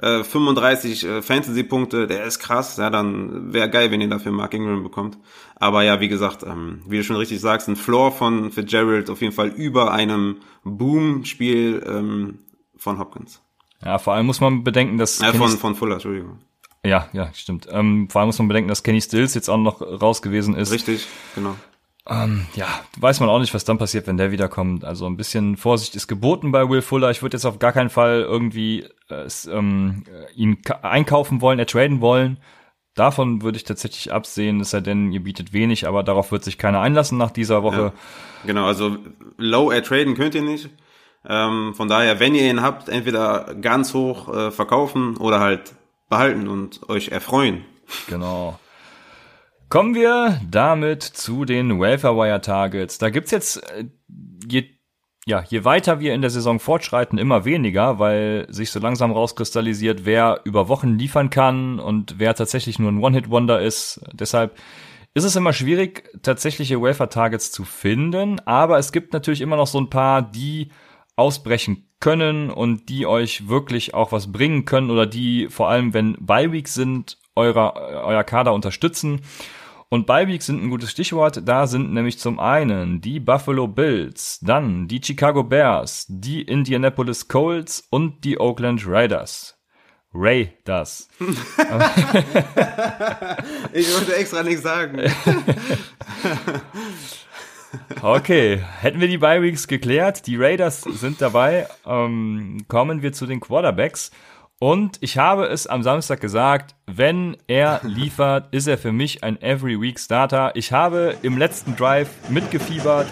äh, 0.00 0.24
35 0.24 1.04
äh, 1.04 1.22
Fantasy-Punkte, 1.22 2.06
der 2.06 2.24
ist 2.24 2.38
krass, 2.38 2.76
ja, 2.76 2.90
dann 2.90 3.52
wäre 3.52 3.70
geil, 3.70 3.90
wenn 3.90 4.00
ihr 4.00 4.08
dafür 4.08 4.32
Mark 4.32 4.54
Ingram 4.54 4.82
bekommt. 4.82 5.18
Aber 5.56 5.82
ja, 5.82 6.00
wie 6.00 6.08
gesagt, 6.08 6.42
ähm, 6.42 6.82
wie 6.86 6.98
du 6.98 7.04
schon 7.04 7.16
richtig 7.16 7.40
sagst, 7.40 7.68
ein 7.68 7.76
Floor 7.76 8.12
von 8.12 8.50
Fitzgerald 8.50 9.10
auf 9.10 9.20
jeden 9.20 9.32
Fall 9.32 9.48
über 9.48 9.92
einem 9.92 10.38
Boom-Spiel 10.64 11.84
ähm, 11.86 12.40
von 12.76 12.98
Hopkins. 12.98 13.40
Ja, 13.84 13.98
vor 13.98 14.14
allem 14.14 14.26
muss 14.26 14.40
man 14.40 14.64
bedenken, 14.64 14.98
dass. 14.98 15.18
Ja, 15.20 15.32
von, 15.32 15.50
von 15.50 15.74
Fuller, 15.74 15.94
Entschuldigung. 15.94 16.38
Ja, 16.84 17.08
ja, 17.12 17.32
stimmt. 17.32 17.66
Ähm, 17.70 18.08
vor 18.10 18.20
allem 18.20 18.28
muss 18.28 18.38
man 18.38 18.48
bedenken, 18.48 18.68
dass 18.68 18.82
Kenny 18.82 19.00
Stills 19.00 19.34
jetzt 19.34 19.48
auch 19.48 19.56
noch 19.56 19.80
raus 19.80 20.20
gewesen 20.20 20.54
ist. 20.54 20.70
Richtig, 20.70 21.06
genau. 21.34 21.56
Ähm, 22.06 22.46
ja, 22.54 22.66
weiß 22.98 23.20
man 23.20 23.30
auch 23.30 23.38
nicht, 23.38 23.54
was 23.54 23.64
dann 23.64 23.78
passiert, 23.78 24.06
wenn 24.06 24.18
der 24.18 24.30
wiederkommt. 24.30 24.84
Also 24.84 25.06
ein 25.06 25.16
bisschen 25.16 25.56
Vorsicht 25.56 25.96
ist 25.96 26.06
geboten 26.06 26.52
bei 26.52 26.68
Will 26.68 26.82
Fuller. 26.82 27.10
Ich 27.10 27.22
würde 27.22 27.36
jetzt 27.36 27.46
auf 27.46 27.58
gar 27.58 27.72
keinen 27.72 27.88
Fall 27.88 28.20
irgendwie 28.20 28.86
äh, 29.08 29.26
ähm, 29.50 30.04
ihn 30.34 30.58
einkaufen 30.82 31.40
wollen, 31.40 31.58
ertraden 31.58 32.00
wollen. 32.00 32.38
Davon 32.94 33.42
würde 33.42 33.56
ich 33.56 33.64
tatsächlich 33.64 34.12
absehen, 34.12 34.60
es 34.60 34.70
sei 34.70 34.80
denn, 34.80 35.10
ihr 35.10 35.22
bietet 35.22 35.52
wenig, 35.52 35.88
aber 35.88 36.04
darauf 36.04 36.30
wird 36.30 36.44
sich 36.44 36.58
keiner 36.58 36.80
einlassen 36.80 37.18
nach 37.18 37.32
dieser 37.32 37.62
Woche. 37.64 37.76
Ja, 37.76 37.92
genau, 38.46 38.66
also 38.66 38.96
low 39.36 39.70
ertraden 39.70 40.14
könnt 40.14 40.36
ihr 40.36 40.42
nicht. 40.42 40.68
Ähm, 41.26 41.74
von 41.74 41.88
daher, 41.88 42.20
wenn 42.20 42.34
ihr 42.34 42.48
ihn 42.48 42.62
habt, 42.62 42.88
entweder 42.88 43.54
ganz 43.60 43.94
hoch 43.94 44.32
äh, 44.32 44.50
verkaufen 44.50 45.16
oder 45.16 45.40
halt 45.40 45.74
behalten 46.08 46.46
und 46.46 46.88
euch 46.88 47.08
erfreuen. 47.08 47.64
Genau. 48.08 48.60
Kommen 49.74 49.96
wir 49.96 50.40
damit 50.48 51.02
zu 51.02 51.44
den 51.44 51.80
Welfare 51.80 52.16
Wire 52.16 52.40
Targets. 52.40 52.98
Da 52.98 53.10
gibt's 53.10 53.32
jetzt 53.32 53.56
äh, 53.72 53.86
je, 54.48 54.66
ja, 55.26 55.42
je 55.48 55.64
weiter 55.64 55.98
wir 55.98 56.14
in 56.14 56.20
der 56.20 56.30
Saison 56.30 56.60
fortschreiten, 56.60 57.18
immer 57.18 57.44
weniger, 57.44 57.98
weil 57.98 58.46
sich 58.50 58.70
so 58.70 58.78
langsam 58.78 59.10
rauskristallisiert, 59.10 60.04
wer 60.04 60.42
über 60.44 60.68
Wochen 60.68 60.96
liefern 60.96 61.28
kann 61.28 61.80
und 61.80 62.20
wer 62.20 62.36
tatsächlich 62.36 62.78
nur 62.78 62.92
ein 62.92 63.02
One-Hit-Wonder 63.02 63.60
ist. 63.60 64.00
Deshalb 64.12 64.56
ist 65.12 65.24
es 65.24 65.34
immer 65.34 65.52
schwierig, 65.52 66.08
tatsächliche 66.22 66.80
Welfare 66.80 67.10
Targets 67.10 67.50
zu 67.50 67.64
finden, 67.64 68.38
aber 68.46 68.78
es 68.78 68.92
gibt 68.92 69.12
natürlich 69.12 69.40
immer 69.40 69.56
noch 69.56 69.66
so 69.66 69.80
ein 69.80 69.90
paar, 69.90 70.22
die 70.22 70.70
ausbrechen 71.16 71.88
können 71.98 72.48
und 72.48 72.88
die 72.90 73.06
euch 73.06 73.48
wirklich 73.48 73.92
auch 73.92 74.12
was 74.12 74.30
bringen 74.30 74.66
können 74.66 74.92
oder 74.92 75.06
die 75.06 75.48
vor 75.50 75.68
allem, 75.68 75.92
wenn 75.94 76.16
Bye-Weeks 76.20 76.74
sind, 76.74 77.18
eurer, 77.34 78.04
euer 78.04 78.22
Kader 78.22 78.52
unterstützen. 78.52 79.20
Und 79.94 80.06
Bye-Weeks 80.06 80.46
sind 80.46 80.60
ein 80.60 80.70
gutes 80.70 80.90
Stichwort. 80.90 81.42
Da 81.46 81.68
sind 81.68 81.94
nämlich 81.94 82.18
zum 82.18 82.40
einen 82.40 83.00
die 83.00 83.20
Buffalo 83.20 83.68
Bills, 83.68 84.40
dann 84.42 84.88
die 84.88 85.00
Chicago 85.00 85.44
Bears, 85.44 86.06
die 86.08 86.42
Indianapolis 86.42 87.28
Colts 87.28 87.86
und 87.90 88.24
die 88.24 88.40
Oakland 88.40 88.88
Raiders. 88.88 89.56
Ray 90.12 90.50
das. 90.64 91.08
ich 93.72 93.94
wollte 93.94 94.16
extra 94.16 94.42
nichts 94.42 94.64
sagen. 94.64 95.00
Okay, 98.02 98.62
hätten 98.80 99.00
wir 99.00 99.08
die 99.08 99.18
Bye 99.18 99.42
Weeks 99.42 99.66
geklärt, 99.66 100.28
die 100.28 100.36
Raiders 100.36 100.82
sind 100.82 101.20
dabei, 101.20 101.66
ähm, 101.84 102.64
kommen 102.68 103.02
wir 103.02 103.12
zu 103.12 103.26
den 103.26 103.40
Quarterbacks. 103.40 104.12
Und 104.60 104.98
ich 105.00 105.18
habe 105.18 105.46
es 105.46 105.66
am 105.66 105.82
Samstag 105.82 106.20
gesagt, 106.20 106.76
wenn 106.86 107.36
er 107.48 107.80
liefert, 107.84 108.54
ist 108.54 108.68
er 108.68 108.78
für 108.78 108.92
mich 108.92 109.24
ein 109.24 109.40
Every 109.42 109.80
Week 109.80 109.98
Starter. 109.98 110.52
Ich 110.54 110.72
habe 110.72 111.16
im 111.22 111.36
letzten 111.38 111.74
Drive 111.74 112.08
mitgefiebert. 112.28 113.08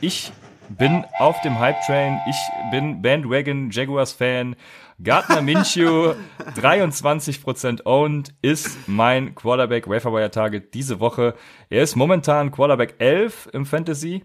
Ich 0.00 0.32
bin 0.68 1.04
auf 1.18 1.40
dem 1.42 1.58
Hype 1.58 1.80
Train. 1.86 2.18
Ich 2.28 2.36
bin 2.70 3.00
Bandwagon 3.00 3.70
Jaguars 3.70 4.12
Fan. 4.12 4.56
Gardner 5.02 5.42
Minshew, 5.42 6.14
23% 6.56 7.84
owned, 7.84 8.34
ist 8.42 8.88
mein 8.88 9.36
Quarterback 9.36 9.88
Waferwire 9.88 10.30
Target 10.30 10.74
diese 10.74 10.98
Woche. 10.98 11.34
Er 11.70 11.84
ist 11.84 11.94
momentan 11.94 12.50
Quarterback 12.50 12.96
11 12.98 13.48
im 13.52 13.64
Fantasy, 13.64 14.24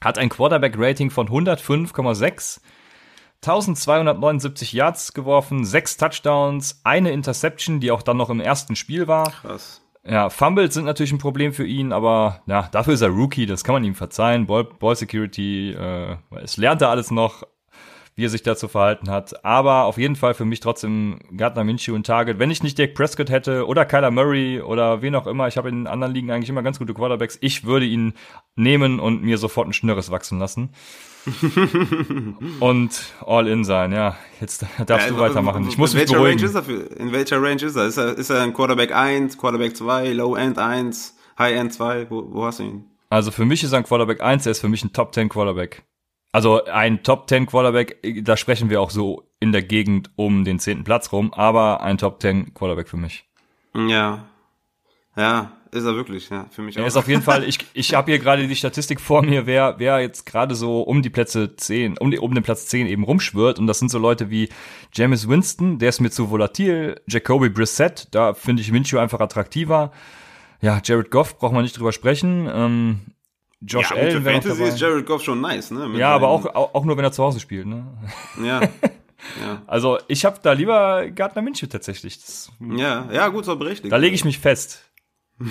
hat 0.00 0.18
ein 0.18 0.28
Quarterback 0.28 0.74
Rating 0.76 1.10
von 1.10 1.28
105,6. 1.28 2.60
1279 3.42 4.72
Yards 4.72 5.12
geworfen, 5.12 5.64
sechs 5.66 5.98
Touchdowns, 5.98 6.80
eine 6.82 7.10
Interception, 7.10 7.78
die 7.78 7.90
auch 7.90 8.02
dann 8.02 8.16
noch 8.16 8.30
im 8.30 8.40
ersten 8.40 8.74
Spiel 8.74 9.06
war. 9.06 9.30
Krass. 9.30 9.82
Ja, 10.06 10.28
Fumbles 10.28 10.74
sind 10.74 10.84
natürlich 10.84 11.12
ein 11.12 11.18
Problem 11.18 11.52
für 11.52 11.66
ihn, 11.66 11.92
aber 11.92 12.42
ja, 12.46 12.68
dafür 12.72 12.94
ist 12.94 13.00
er 13.00 13.08
Rookie, 13.08 13.46
das 13.46 13.64
kann 13.64 13.74
man 13.74 13.84
ihm 13.84 13.94
verzeihen. 13.94 14.46
Ball, 14.46 14.64
Ball 14.64 14.96
Security, 14.96 15.72
äh, 15.72 16.16
es 16.42 16.58
lernt 16.58 16.82
er 16.82 16.90
alles 16.90 17.10
noch, 17.10 17.42
wie 18.16 18.24
er 18.24 18.30
sich 18.30 18.42
dazu 18.42 18.68
verhalten 18.68 19.10
hat. 19.10 19.44
Aber 19.44 19.84
auf 19.84 19.98
jeden 19.98 20.14
Fall 20.14 20.34
für 20.34 20.44
mich 20.44 20.60
trotzdem 20.60 21.18
Gardner 21.36 21.64
Minshew 21.64 21.94
und 21.94 22.06
Target. 22.06 22.38
Wenn 22.38 22.50
ich 22.50 22.62
nicht 22.62 22.78
Dick 22.78 22.94
Prescott 22.94 23.28
hätte 23.28 23.66
oder 23.66 23.84
Kyler 23.84 24.10
Murray 24.10 24.60
oder 24.60 25.02
wen 25.02 25.14
auch 25.16 25.26
immer, 25.26 25.48
ich 25.48 25.56
habe 25.56 25.68
in 25.68 25.86
anderen 25.86 26.14
Ligen 26.14 26.30
eigentlich 26.30 26.48
immer 26.48 26.62
ganz 26.62 26.78
gute 26.78 26.94
Quarterbacks, 26.94 27.38
ich 27.40 27.64
würde 27.64 27.86
ihn 27.86 28.14
nehmen 28.54 29.00
und 29.00 29.22
mir 29.22 29.38
sofort 29.38 29.68
ein 29.68 29.72
Schnürres 29.72 30.10
wachsen 30.10 30.38
lassen. 30.38 30.70
und 32.60 33.14
all 33.26 33.48
in 33.48 33.64
sein, 33.64 33.92
ja. 33.92 34.16
Jetzt 34.40 34.64
darfst 34.86 35.08
ja, 35.08 35.14
du 35.14 35.18
weitermachen. 35.18 35.66
Ich 35.68 35.78
muss 35.78 35.94
mich 35.94 36.04
beruhigen. 36.04 36.38
Range 36.38 36.44
ist 36.44 36.54
er 36.54 36.62
für, 36.62 36.82
in 36.96 37.12
welcher 37.12 37.42
Range 37.42 37.62
ist 37.62 37.76
er? 37.76 37.86
Ist 37.86 37.96
er, 37.96 38.16
ist 38.16 38.30
er 38.30 38.42
ein 38.42 38.52
Quarterback 38.52 38.94
1, 38.94 39.38
Quarterback 39.38 39.76
2, 39.76 40.12
Low 40.12 40.36
End 40.36 40.58
1, 40.58 41.16
High 41.38 41.56
End 41.56 41.72
2? 41.72 42.10
Wo, 42.10 42.28
wo 42.30 42.44
hast 42.44 42.60
du 42.60 42.64
ihn? 42.64 42.84
Also 43.10 43.30
für 43.30 43.44
mich 43.44 43.64
ist 43.64 43.72
er 43.72 43.78
ein 43.78 43.84
Quarterback 43.84 44.20
1, 44.20 44.46
er 44.46 44.52
ist 44.52 44.60
für 44.60 44.68
mich 44.68 44.84
ein 44.84 44.92
Top 44.92 45.14
10 45.14 45.28
Quarterback. 45.28 45.82
Also 46.34 46.64
ein 46.64 47.04
Top 47.04 47.28
10 47.28 47.46
Quarterback, 47.46 48.24
da 48.24 48.36
sprechen 48.36 48.68
wir 48.68 48.80
auch 48.80 48.90
so 48.90 49.22
in 49.38 49.52
der 49.52 49.62
Gegend 49.62 50.10
um 50.16 50.44
den 50.44 50.58
zehnten 50.58 50.82
Platz 50.82 51.12
rum, 51.12 51.32
aber 51.32 51.80
ein 51.80 51.96
Top 51.96 52.20
10 52.20 52.54
Quarterback 52.54 52.88
für 52.88 52.96
mich. 52.96 53.24
Ja. 53.72 54.24
Ja, 55.16 55.52
ist 55.70 55.84
er 55.84 55.94
wirklich, 55.94 56.30
ja, 56.30 56.46
für 56.50 56.62
mich 56.62 56.74
er 56.74 56.80
auch. 56.80 56.86
Er 56.86 56.88
ist 56.88 56.96
auf 56.96 57.06
jeden 57.06 57.22
Fall, 57.22 57.44
ich, 57.48 57.58
ich 57.72 57.94
habe 57.94 58.10
hier 58.10 58.18
gerade 58.18 58.48
die 58.48 58.56
Statistik 58.56 59.00
vor 59.00 59.22
mir, 59.22 59.46
wer, 59.46 59.76
wer 59.78 60.00
jetzt 60.00 60.26
gerade 60.26 60.56
so 60.56 60.80
um 60.80 61.02
die 61.02 61.10
Plätze 61.10 61.54
10, 61.54 61.98
um, 61.98 62.10
die, 62.10 62.18
um 62.18 62.34
den 62.34 62.42
Platz 62.42 62.66
10 62.66 62.88
eben 62.88 63.04
rumschwirrt. 63.04 63.60
Und 63.60 63.68
das 63.68 63.78
sind 63.78 63.92
so 63.92 64.00
Leute 64.00 64.28
wie 64.28 64.48
James 64.92 65.28
Winston, 65.28 65.78
der 65.78 65.90
ist 65.90 66.00
mir 66.00 66.10
zu 66.10 66.30
volatil, 66.30 67.00
Jacoby 67.06 67.48
Brissett, 67.48 68.08
da 68.10 68.34
finde 68.34 68.60
ich 68.60 68.72
Minshew 68.72 68.98
einfach 68.98 69.20
attraktiver. 69.20 69.92
Ja, 70.60 70.80
Jared 70.82 71.12
Goff 71.12 71.38
braucht 71.38 71.52
man 71.52 71.62
nicht 71.62 71.78
drüber 71.78 71.92
sprechen. 71.92 72.50
Ähm, 72.52 73.00
Josh 73.66 73.90
ja, 73.90 73.96
Allen 73.96 74.24
wäre 74.24 74.40
Fantasy 74.40 74.62
ist 74.64 74.80
Jared 74.80 75.06
Goff 75.06 75.22
schon 75.22 75.40
nice, 75.40 75.70
ne? 75.70 75.88
Mit 75.88 75.98
ja, 75.98 76.10
aber 76.10 76.28
auch, 76.28 76.46
auch 76.46 76.84
nur, 76.84 76.96
wenn 76.96 77.04
er 77.04 77.12
zu 77.12 77.22
Hause 77.22 77.40
spielt, 77.40 77.66
ne? 77.66 77.86
Ja. 78.42 78.60
ja. 79.40 79.62
Also 79.66 79.98
ich 80.08 80.24
habe 80.24 80.38
da 80.42 80.52
lieber 80.52 81.08
Gardner 81.10 81.42
Minshew 81.42 81.66
tatsächlich. 81.66 82.20
Das, 82.20 82.50
ja, 82.76 83.08
ja, 83.12 83.28
gut, 83.28 83.44
so 83.44 83.56
berichtigt. 83.56 83.92
Da 83.92 83.96
lege 83.96 84.14
ich 84.14 84.24
mich 84.24 84.38
fest. 84.38 84.84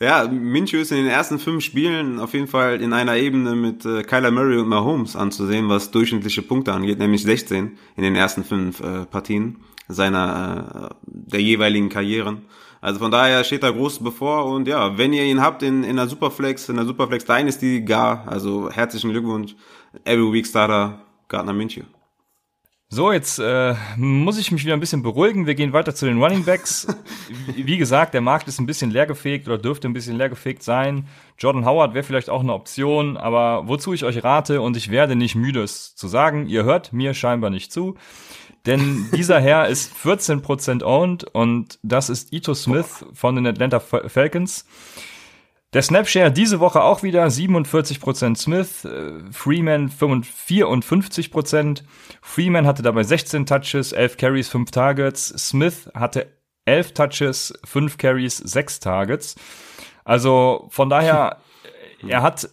ja, 0.00 0.28
Minshew 0.28 0.78
ist 0.78 0.92
in 0.92 0.98
den 0.98 1.06
ersten 1.06 1.38
fünf 1.38 1.64
Spielen 1.64 2.18
auf 2.18 2.34
jeden 2.34 2.46
Fall 2.46 2.80
in 2.80 2.92
einer 2.92 3.16
Ebene 3.16 3.54
mit 3.54 3.84
äh, 3.84 4.02
Kyler 4.02 4.30
Murray 4.30 4.58
und 4.58 4.68
Mahomes 4.68 5.16
anzusehen, 5.16 5.68
was 5.68 5.90
durchschnittliche 5.90 6.42
Punkte 6.42 6.72
angeht, 6.72 6.98
nämlich 6.98 7.22
16 7.22 7.78
in 7.96 8.02
den 8.02 8.14
ersten 8.14 8.44
fünf 8.44 8.80
äh, 8.80 9.06
Partien 9.06 9.58
seiner 9.88 10.90
äh, 10.90 10.94
der 11.06 11.42
jeweiligen 11.42 11.88
Karrieren. 11.88 12.42
Also 12.80 12.98
von 12.98 13.10
daher 13.10 13.44
steht 13.44 13.62
da 13.62 13.70
groß 13.70 14.02
bevor 14.02 14.46
und 14.46 14.66
ja, 14.66 14.96
wenn 14.96 15.12
ihr 15.12 15.24
ihn 15.24 15.40
habt 15.40 15.62
in, 15.62 15.84
in 15.84 15.96
der 15.96 16.06
Superflex, 16.06 16.68
in 16.70 16.76
der 16.76 16.86
Superflex 16.86 17.24
Dynasty, 17.24 17.82
gar, 17.82 18.26
also 18.26 18.70
herzlichen 18.70 19.10
Glückwunsch, 19.10 19.54
Every 20.04 20.32
Week 20.32 20.46
Starter 20.46 21.00
Gardner 21.28 21.52
Minshew. 21.52 21.82
So, 22.92 23.12
jetzt 23.12 23.38
äh, 23.38 23.76
muss 23.96 24.36
ich 24.36 24.50
mich 24.50 24.64
wieder 24.64 24.74
ein 24.74 24.80
bisschen 24.80 25.04
beruhigen. 25.04 25.46
Wir 25.46 25.54
gehen 25.54 25.72
weiter 25.72 25.94
zu 25.94 26.06
den 26.06 26.20
Running 26.20 26.44
Backs. 26.44 26.88
Wie 27.54 27.76
gesagt, 27.76 28.14
der 28.14 28.20
Markt 28.20 28.48
ist 28.48 28.58
ein 28.58 28.66
bisschen 28.66 28.90
leergefegt 28.90 29.46
oder 29.46 29.58
dürfte 29.58 29.86
ein 29.86 29.92
bisschen 29.92 30.16
leergefegt 30.16 30.64
sein. 30.64 31.06
Jordan 31.38 31.64
Howard 31.64 31.94
wäre 31.94 32.02
vielleicht 32.02 32.28
auch 32.28 32.40
eine 32.40 32.52
Option, 32.52 33.16
aber 33.16 33.68
wozu 33.68 33.92
ich 33.92 34.02
euch 34.02 34.24
rate 34.24 34.60
und 34.60 34.76
ich 34.76 34.90
werde 34.90 35.14
nicht 35.14 35.36
müde 35.36 35.62
es 35.62 35.94
zu 35.94 36.08
sagen, 36.08 36.48
ihr 36.48 36.64
hört 36.64 36.92
mir 36.92 37.14
scheinbar 37.14 37.50
nicht 37.50 37.72
zu. 37.72 37.94
Denn 38.66 39.08
dieser 39.14 39.40
Herr 39.40 39.68
ist 39.68 39.92
14% 39.94 40.82
owned 40.82 41.24
und 41.24 41.78
das 41.82 42.10
ist 42.10 42.32
Ito 42.32 42.54
Smith 42.54 43.04
von 43.14 43.36
den 43.36 43.46
Atlanta 43.46 43.80
Falcons. 43.80 44.66
Der 45.72 45.82
Snapshare 45.82 46.32
diese 46.32 46.58
Woche 46.58 46.82
auch 46.82 47.04
wieder 47.04 47.24
47% 47.26 48.36
Smith, 48.36 48.84
äh, 48.84 49.20
Freeman 49.30 49.88
54%. 49.88 51.84
Freeman 52.20 52.66
hatte 52.66 52.82
dabei 52.82 53.04
16 53.04 53.46
Touches, 53.46 53.92
11 53.92 54.16
Carries, 54.16 54.48
5 54.48 54.72
Targets. 54.72 55.28
Smith 55.28 55.88
hatte 55.94 56.26
11 56.64 56.92
Touches, 56.94 57.54
5 57.64 57.98
Carries, 57.98 58.36
6 58.38 58.80
Targets. 58.80 59.36
Also 60.04 60.66
von 60.70 60.90
daher, 60.90 61.36
er 62.08 62.22
hat 62.22 62.50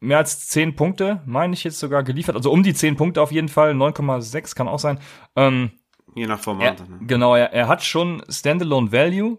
mehr 0.00 0.18
als 0.18 0.48
10 0.48 0.76
Punkte, 0.76 1.22
meine 1.26 1.54
ich 1.54 1.64
jetzt 1.64 1.78
sogar, 1.78 2.02
geliefert. 2.02 2.36
Also 2.36 2.50
um 2.50 2.62
die 2.62 2.74
10 2.74 2.96
Punkte 2.96 3.22
auf 3.22 3.32
jeden 3.32 3.48
Fall. 3.48 3.72
9,6 3.72 4.54
kann 4.54 4.68
auch 4.68 4.78
sein. 4.78 4.98
Ähm, 5.36 5.72
Je 6.14 6.26
nach 6.26 6.40
Format. 6.40 6.80
Er, 6.80 6.86
ne? 6.88 6.98
Genau, 7.06 7.34
er, 7.34 7.52
er 7.52 7.68
hat 7.68 7.84
schon 7.84 8.22
Standalone 8.28 8.92
Value. 8.92 9.38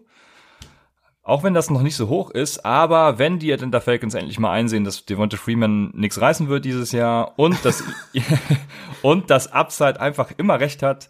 Auch 1.22 1.42
wenn 1.42 1.54
das 1.54 1.70
noch 1.70 1.82
nicht 1.82 1.96
so 1.96 2.08
hoch 2.08 2.30
ist, 2.30 2.64
aber 2.64 3.18
wenn 3.18 3.38
die 3.38 3.52
Atlanta 3.52 3.80
Falcons 3.80 4.14
endlich 4.14 4.38
mal 4.38 4.52
einsehen, 4.52 4.84
dass 4.84 5.04
Devonta 5.04 5.36
Freeman 5.36 5.90
nichts 5.94 6.20
reißen 6.20 6.48
wird 6.48 6.64
dieses 6.64 6.92
Jahr 6.92 7.38
und 7.38 7.62
das, 7.64 7.84
und 9.02 9.30
das 9.30 9.52
Upside 9.52 10.00
einfach 10.00 10.32
immer 10.38 10.58
recht 10.58 10.82
hat, 10.82 11.08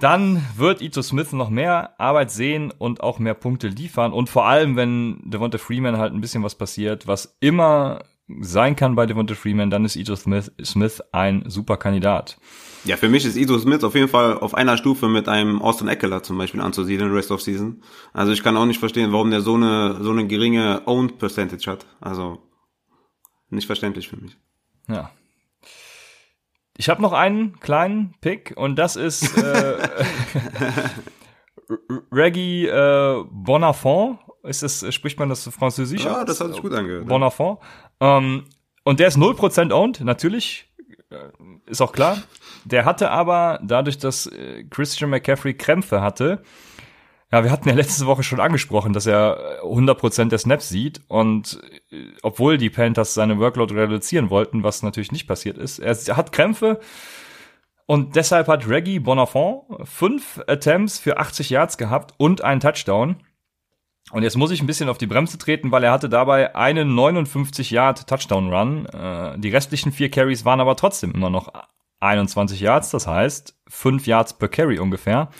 dann 0.00 0.42
wird 0.56 0.80
Ito 0.80 1.02
Smith 1.02 1.32
noch 1.32 1.50
mehr 1.50 1.98
Arbeit 2.00 2.30
sehen 2.30 2.72
und 2.76 3.02
auch 3.02 3.18
mehr 3.18 3.34
Punkte 3.34 3.68
liefern. 3.68 4.12
Und 4.12 4.30
vor 4.30 4.46
allem, 4.46 4.74
wenn 4.76 5.20
Devonta 5.24 5.58
Freeman 5.58 5.98
halt 5.98 6.12
ein 6.12 6.20
bisschen 6.20 6.42
was 6.42 6.54
passiert, 6.54 7.06
was 7.06 7.36
immer 7.40 8.00
sein 8.40 8.74
kann 8.74 8.94
bei 8.94 9.06
Devonta 9.06 9.34
Freeman, 9.34 9.70
dann 9.70 9.84
ist 9.84 9.96
Ito 9.96 10.16
Smith, 10.16 10.50
Smith 10.62 11.02
ein 11.12 11.44
super 11.46 11.76
Kandidat. 11.76 12.38
Ja, 12.84 12.96
für 12.96 13.08
mich 13.08 13.24
ist 13.24 13.36
Ito 13.36 13.58
Smith 13.58 13.84
auf 13.84 13.94
jeden 13.94 14.08
Fall 14.08 14.38
auf 14.38 14.54
einer 14.54 14.76
Stufe 14.76 15.08
mit 15.08 15.28
einem 15.28 15.60
Austin 15.60 15.88
Eckler 15.88 16.22
zum 16.22 16.38
Beispiel 16.38 16.60
anzusiedeln, 16.60 17.12
Rest 17.12 17.30
of 17.30 17.42
Season. 17.42 17.82
Also 18.12 18.32
ich 18.32 18.42
kann 18.42 18.56
auch 18.56 18.66
nicht 18.66 18.80
verstehen, 18.80 19.12
warum 19.12 19.30
der 19.30 19.40
so 19.40 19.54
eine, 19.54 20.02
so 20.02 20.10
eine 20.10 20.26
geringe 20.26 20.82
Owned 20.86 21.18
Percentage 21.18 21.70
hat. 21.70 21.86
Also 22.00 22.38
nicht 23.50 23.66
verständlich 23.66 24.08
für 24.08 24.16
mich. 24.16 24.36
Ja. 24.88 25.10
Ich 26.76 26.88
habe 26.88 27.02
noch 27.02 27.12
einen 27.12 27.60
kleinen 27.60 28.14
Pick 28.20 28.54
und 28.56 28.76
das 28.76 28.96
ist 28.96 29.36
äh, 29.38 29.88
Reggie 32.12 32.66
äh, 32.66 33.24
Bonafont 33.30 34.18
ist 34.44 34.62
das, 34.62 34.94
spricht 34.94 35.18
man 35.18 35.30
das 35.30 35.48
Französisch? 35.48 36.04
Ja, 36.04 36.22
das 36.24 36.40
hat 36.40 36.52
sich 36.52 36.60
gut 36.60 36.74
angehört. 36.74 37.08
Bonafont. 37.08 37.60
Ähm, 38.00 38.44
und 38.84 39.00
der 39.00 39.08
ist 39.08 39.18
0% 39.18 39.72
owned, 39.72 40.00
natürlich. 40.00 40.72
Äh, 41.10 41.16
ist 41.66 41.80
auch 41.80 41.92
klar. 41.92 42.22
Der 42.64 42.84
hatte 42.84 43.10
aber, 43.10 43.60
dadurch, 43.62 43.98
dass 43.98 44.26
äh, 44.26 44.64
Christian 44.64 45.10
McCaffrey 45.10 45.54
Krämpfe 45.54 46.00
hatte, 46.00 46.42
ja, 47.32 47.42
wir 47.42 47.50
hatten 47.50 47.68
ja 47.68 47.74
letzte 47.74 48.06
Woche 48.06 48.22
schon 48.22 48.40
angesprochen, 48.40 48.92
dass 48.92 49.06
er 49.06 49.62
100% 49.64 50.28
der 50.28 50.38
Snaps 50.38 50.68
sieht 50.68 51.00
und 51.08 51.60
äh, 51.90 52.12
obwohl 52.22 52.58
die 52.58 52.70
Panthers 52.70 53.14
seine 53.14 53.38
Workload 53.38 53.74
reduzieren 53.74 54.30
wollten, 54.30 54.62
was 54.62 54.82
natürlich 54.82 55.12
nicht 55.12 55.26
passiert 55.26 55.58
ist, 55.58 55.78
er 55.78 56.16
hat 56.16 56.32
Krämpfe 56.32 56.80
und 57.86 58.16
deshalb 58.16 58.48
hat 58.48 58.68
Reggie 58.68 58.98
Bonafont 58.98 59.64
fünf 59.84 60.40
Attempts 60.46 60.98
für 60.98 61.18
80 61.18 61.50
Yards 61.50 61.76
gehabt 61.76 62.14
und 62.16 62.42
einen 62.42 62.60
Touchdown. 62.60 63.16
Und 64.10 64.22
jetzt 64.22 64.36
muss 64.36 64.50
ich 64.50 64.60
ein 64.62 64.66
bisschen 64.66 64.88
auf 64.88 64.98
die 64.98 65.06
Bremse 65.06 65.38
treten, 65.38 65.72
weil 65.72 65.84
er 65.84 65.92
hatte 65.92 66.08
dabei 66.08 66.54
einen 66.54 66.94
59 66.94 67.70
Yard 67.70 68.06
Touchdown 68.06 68.52
Run. 68.52 68.86
Äh, 68.86 69.38
die 69.38 69.48
restlichen 69.48 69.92
vier 69.92 70.10
Carries 70.10 70.44
waren 70.44 70.60
aber 70.60 70.76
trotzdem 70.76 71.12
immer 71.12 71.30
noch 71.30 71.48
21 72.00 72.60
Yards, 72.60 72.90
das 72.90 73.06
heißt 73.06 73.58
5 73.68 74.06
Yards 74.06 74.34
per 74.34 74.48
Carry 74.48 74.78
ungefähr. 74.78 75.30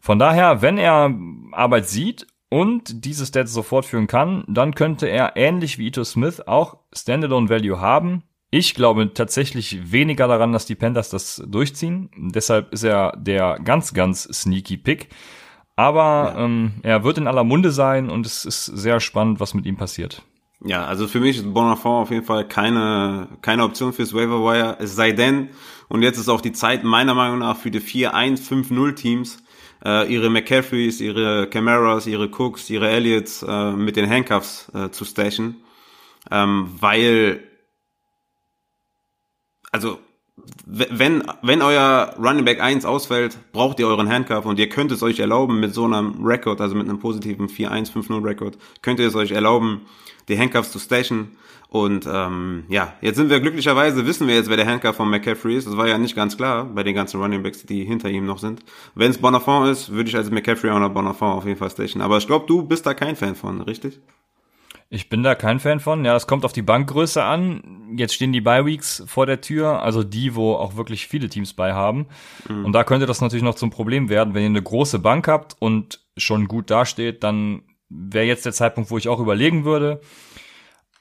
Von 0.00 0.18
daher, 0.18 0.62
wenn 0.62 0.78
er 0.78 1.14
Arbeit 1.52 1.88
sieht 1.88 2.26
und 2.48 3.04
diese 3.04 3.26
Stats 3.26 3.52
sofort 3.52 3.84
führen 3.84 4.06
kann, 4.06 4.44
dann 4.48 4.74
könnte 4.74 5.06
er 5.06 5.36
ähnlich 5.36 5.78
wie 5.78 5.88
Ito 5.88 6.04
Smith 6.04 6.40
auch 6.40 6.78
Standalone 6.92 7.50
Value 7.50 7.80
haben. 7.80 8.22
Ich 8.50 8.74
glaube 8.74 9.12
tatsächlich 9.14 9.92
weniger 9.92 10.26
daran, 10.26 10.52
dass 10.52 10.66
die 10.66 10.74
Panthers 10.74 11.10
das 11.10 11.42
durchziehen. 11.46 12.10
Deshalb 12.16 12.72
ist 12.72 12.82
er 12.82 13.12
der 13.16 13.58
ganz, 13.62 13.94
ganz 13.94 14.24
sneaky 14.24 14.78
Pick. 14.78 15.10
Aber 15.80 16.34
ja. 16.36 16.44
ähm, 16.44 16.72
er 16.82 17.04
wird 17.04 17.16
in 17.16 17.26
aller 17.26 17.42
Munde 17.42 17.70
sein 17.70 18.10
und 18.10 18.26
es 18.26 18.44
ist 18.44 18.66
sehr 18.66 19.00
spannend, 19.00 19.40
was 19.40 19.54
mit 19.54 19.64
ihm 19.64 19.78
passiert. 19.78 20.22
Ja, 20.62 20.84
also 20.84 21.08
für 21.08 21.20
mich 21.20 21.38
ist 21.38 21.54
Bonafont 21.54 22.02
auf 22.02 22.10
jeden 22.10 22.26
Fall 22.26 22.46
keine, 22.46 23.28
keine 23.40 23.64
Option 23.64 23.94
fürs 23.94 24.12
Waiver 24.12 24.44
Wire. 24.44 24.76
Es 24.78 24.94
sei 24.94 25.12
denn, 25.12 25.48
und 25.88 26.02
jetzt 26.02 26.18
ist 26.18 26.28
auch 26.28 26.42
die 26.42 26.52
Zeit 26.52 26.84
meiner 26.84 27.14
Meinung 27.14 27.38
nach 27.38 27.56
für 27.56 27.70
die 27.70 27.80
4-1-5-0 27.80 28.94
Teams, 28.94 29.42
äh, 29.82 30.12
ihre 30.12 30.28
McCaffreys, 30.28 31.00
ihre 31.00 31.48
Camaras, 31.48 32.06
ihre 32.06 32.28
Cooks, 32.28 32.68
ihre 32.68 32.90
Elliots 32.90 33.42
äh, 33.42 33.72
mit 33.72 33.96
den 33.96 34.10
Handcuffs 34.10 34.70
äh, 34.74 34.90
zu 34.90 35.06
stashen. 35.06 35.56
Ähm, 36.30 36.68
weil, 36.78 37.42
also 39.72 39.98
wenn, 40.66 41.22
wenn 41.42 41.62
euer 41.62 42.14
Running 42.18 42.44
Back 42.44 42.60
1 42.60 42.84
ausfällt, 42.84 43.38
braucht 43.52 43.80
ihr 43.80 43.86
euren 43.86 44.08
Handcuff 44.08 44.46
und 44.46 44.58
ihr 44.58 44.68
könnt 44.68 44.92
es 44.92 45.02
euch 45.02 45.18
erlauben 45.18 45.60
mit 45.60 45.74
so 45.74 45.84
einem 45.84 46.24
Record, 46.24 46.60
also 46.60 46.74
mit 46.74 46.88
einem 46.88 46.98
positiven 46.98 47.48
4-1-5-0 47.48 48.24
Record, 48.24 48.58
könnt 48.82 49.00
ihr 49.00 49.08
es 49.08 49.14
euch 49.14 49.32
erlauben, 49.32 49.82
die 50.28 50.38
Handcuffs 50.38 50.72
zu 50.72 50.78
stashen. 50.78 51.36
Und 51.68 52.04
ähm, 52.12 52.64
ja, 52.68 52.94
jetzt 53.00 53.16
sind 53.16 53.30
wir 53.30 53.38
glücklicherweise, 53.38 54.04
wissen 54.04 54.26
wir 54.26 54.34
jetzt, 54.34 54.50
wer 54.50 54.56
der 54.56 54.66
Handcuff 54.66 54.96
von 54.96 55.08
McCaffrey 55.08 55.56
ist. 55.56 55.68
Das 55.68 55.76
war 55.76 55.86
ja 55.86 55.98
nicht 55.98 56.16
ganz 56.16 56.36
klar 56.36 56.64
bei 56.64 56.82
den 56.82 56.96
ganzen 56.96 57.20
Running 57.20 57.44
Backs, 57.44 57.64
die 57.64 57.84
hinter 57.84 58.10
ihm 58.10 58.26
noch 58.26 58.38
sind. 58.38 58.64
Wenn 58.96 59.12
es 59.12 59.18
Bonafont 59.18 59.68
ist, 59.70 59.92
würde 59.92 60.08
ich 60.08 60.16
als 60.16 60.30
McCaffrey 60.32 60.70
auch 60.70 60.80
noch 60.80 60.92
Bonafont 60.92 61.36
auf 61.36 61.46
jeden 61.46 61.58
Fall 61.58 61.70
stashen. 61.70 62.00
Aber 62.00 62.18
ich 62.18 62.26
glaube, 62.26 62.46
du 62.46 62.64
bist 62.64 62.86
da 62.86 62.94
kein 62.94 63.14
Fan 63.14 63.36
von, 63.36 63.60
richtig? 63.60 64.00
Ich 64.92 65.08
bin 65.08 65.22
da 65.22 65.36
kein 65.36 65.60
Fan 65.60 65.78
von. 65.78 66.04
Ja, 66.04 66.14
das 66.14 66.26
kommt 66.26 66.44
auf 66.44 66.52
die 66.52 66.62
Bankgröße 66.62 67.22
an. 67.22 67.94
Jetzt 67.96 68.12
stehen 68.12 68.32
die 68.32 68.40
Bye-Weeks 68.40 69.04
vor 69.06 69.24
der 69.24 69.40
Tür, 69.40 69.82
also 69.82 70.02
die, 70.02 70.34
wo 70.34 70.54
auch 70.54 70.74
wirklich 70.74 71.06
viele 71.06 71.28
Teams 71.28 71.54
bei 71.54 71.72
haben. 71.74 72.08
Mhm. 72.48 72.64
Und 72.64 72.72
da 72.72 72.82
könnte 72.82 73.06
das 73.06 73.20
natürlich 73.20 73.44
noch 73.44 73.54
zum 73.54 73.70
Problem 73.70 74.08
werden. 74.08 74.34
Wenn 74.34 74.42
ihr 74.42 74.48
eine 74.48 74.62
große 74.62 74.98
Bank 74.98 75.28
habt 75.28 75.54
und 75.60 76.00
schon 76.16 76.48
gut 76.48 76.70
dasteht, 76.70 77.22
dann 77.22 77.62
wäre 77.88 78.26
jetzt 78.26 78.44
der 78.44 78.52
Zeitpunkt, 78.52 78.90
wo 78.90 78.98
ich 78.98 79.08
auch 79.08 79.20
überlegen 79.20 79.64
würde. 79.64 80.00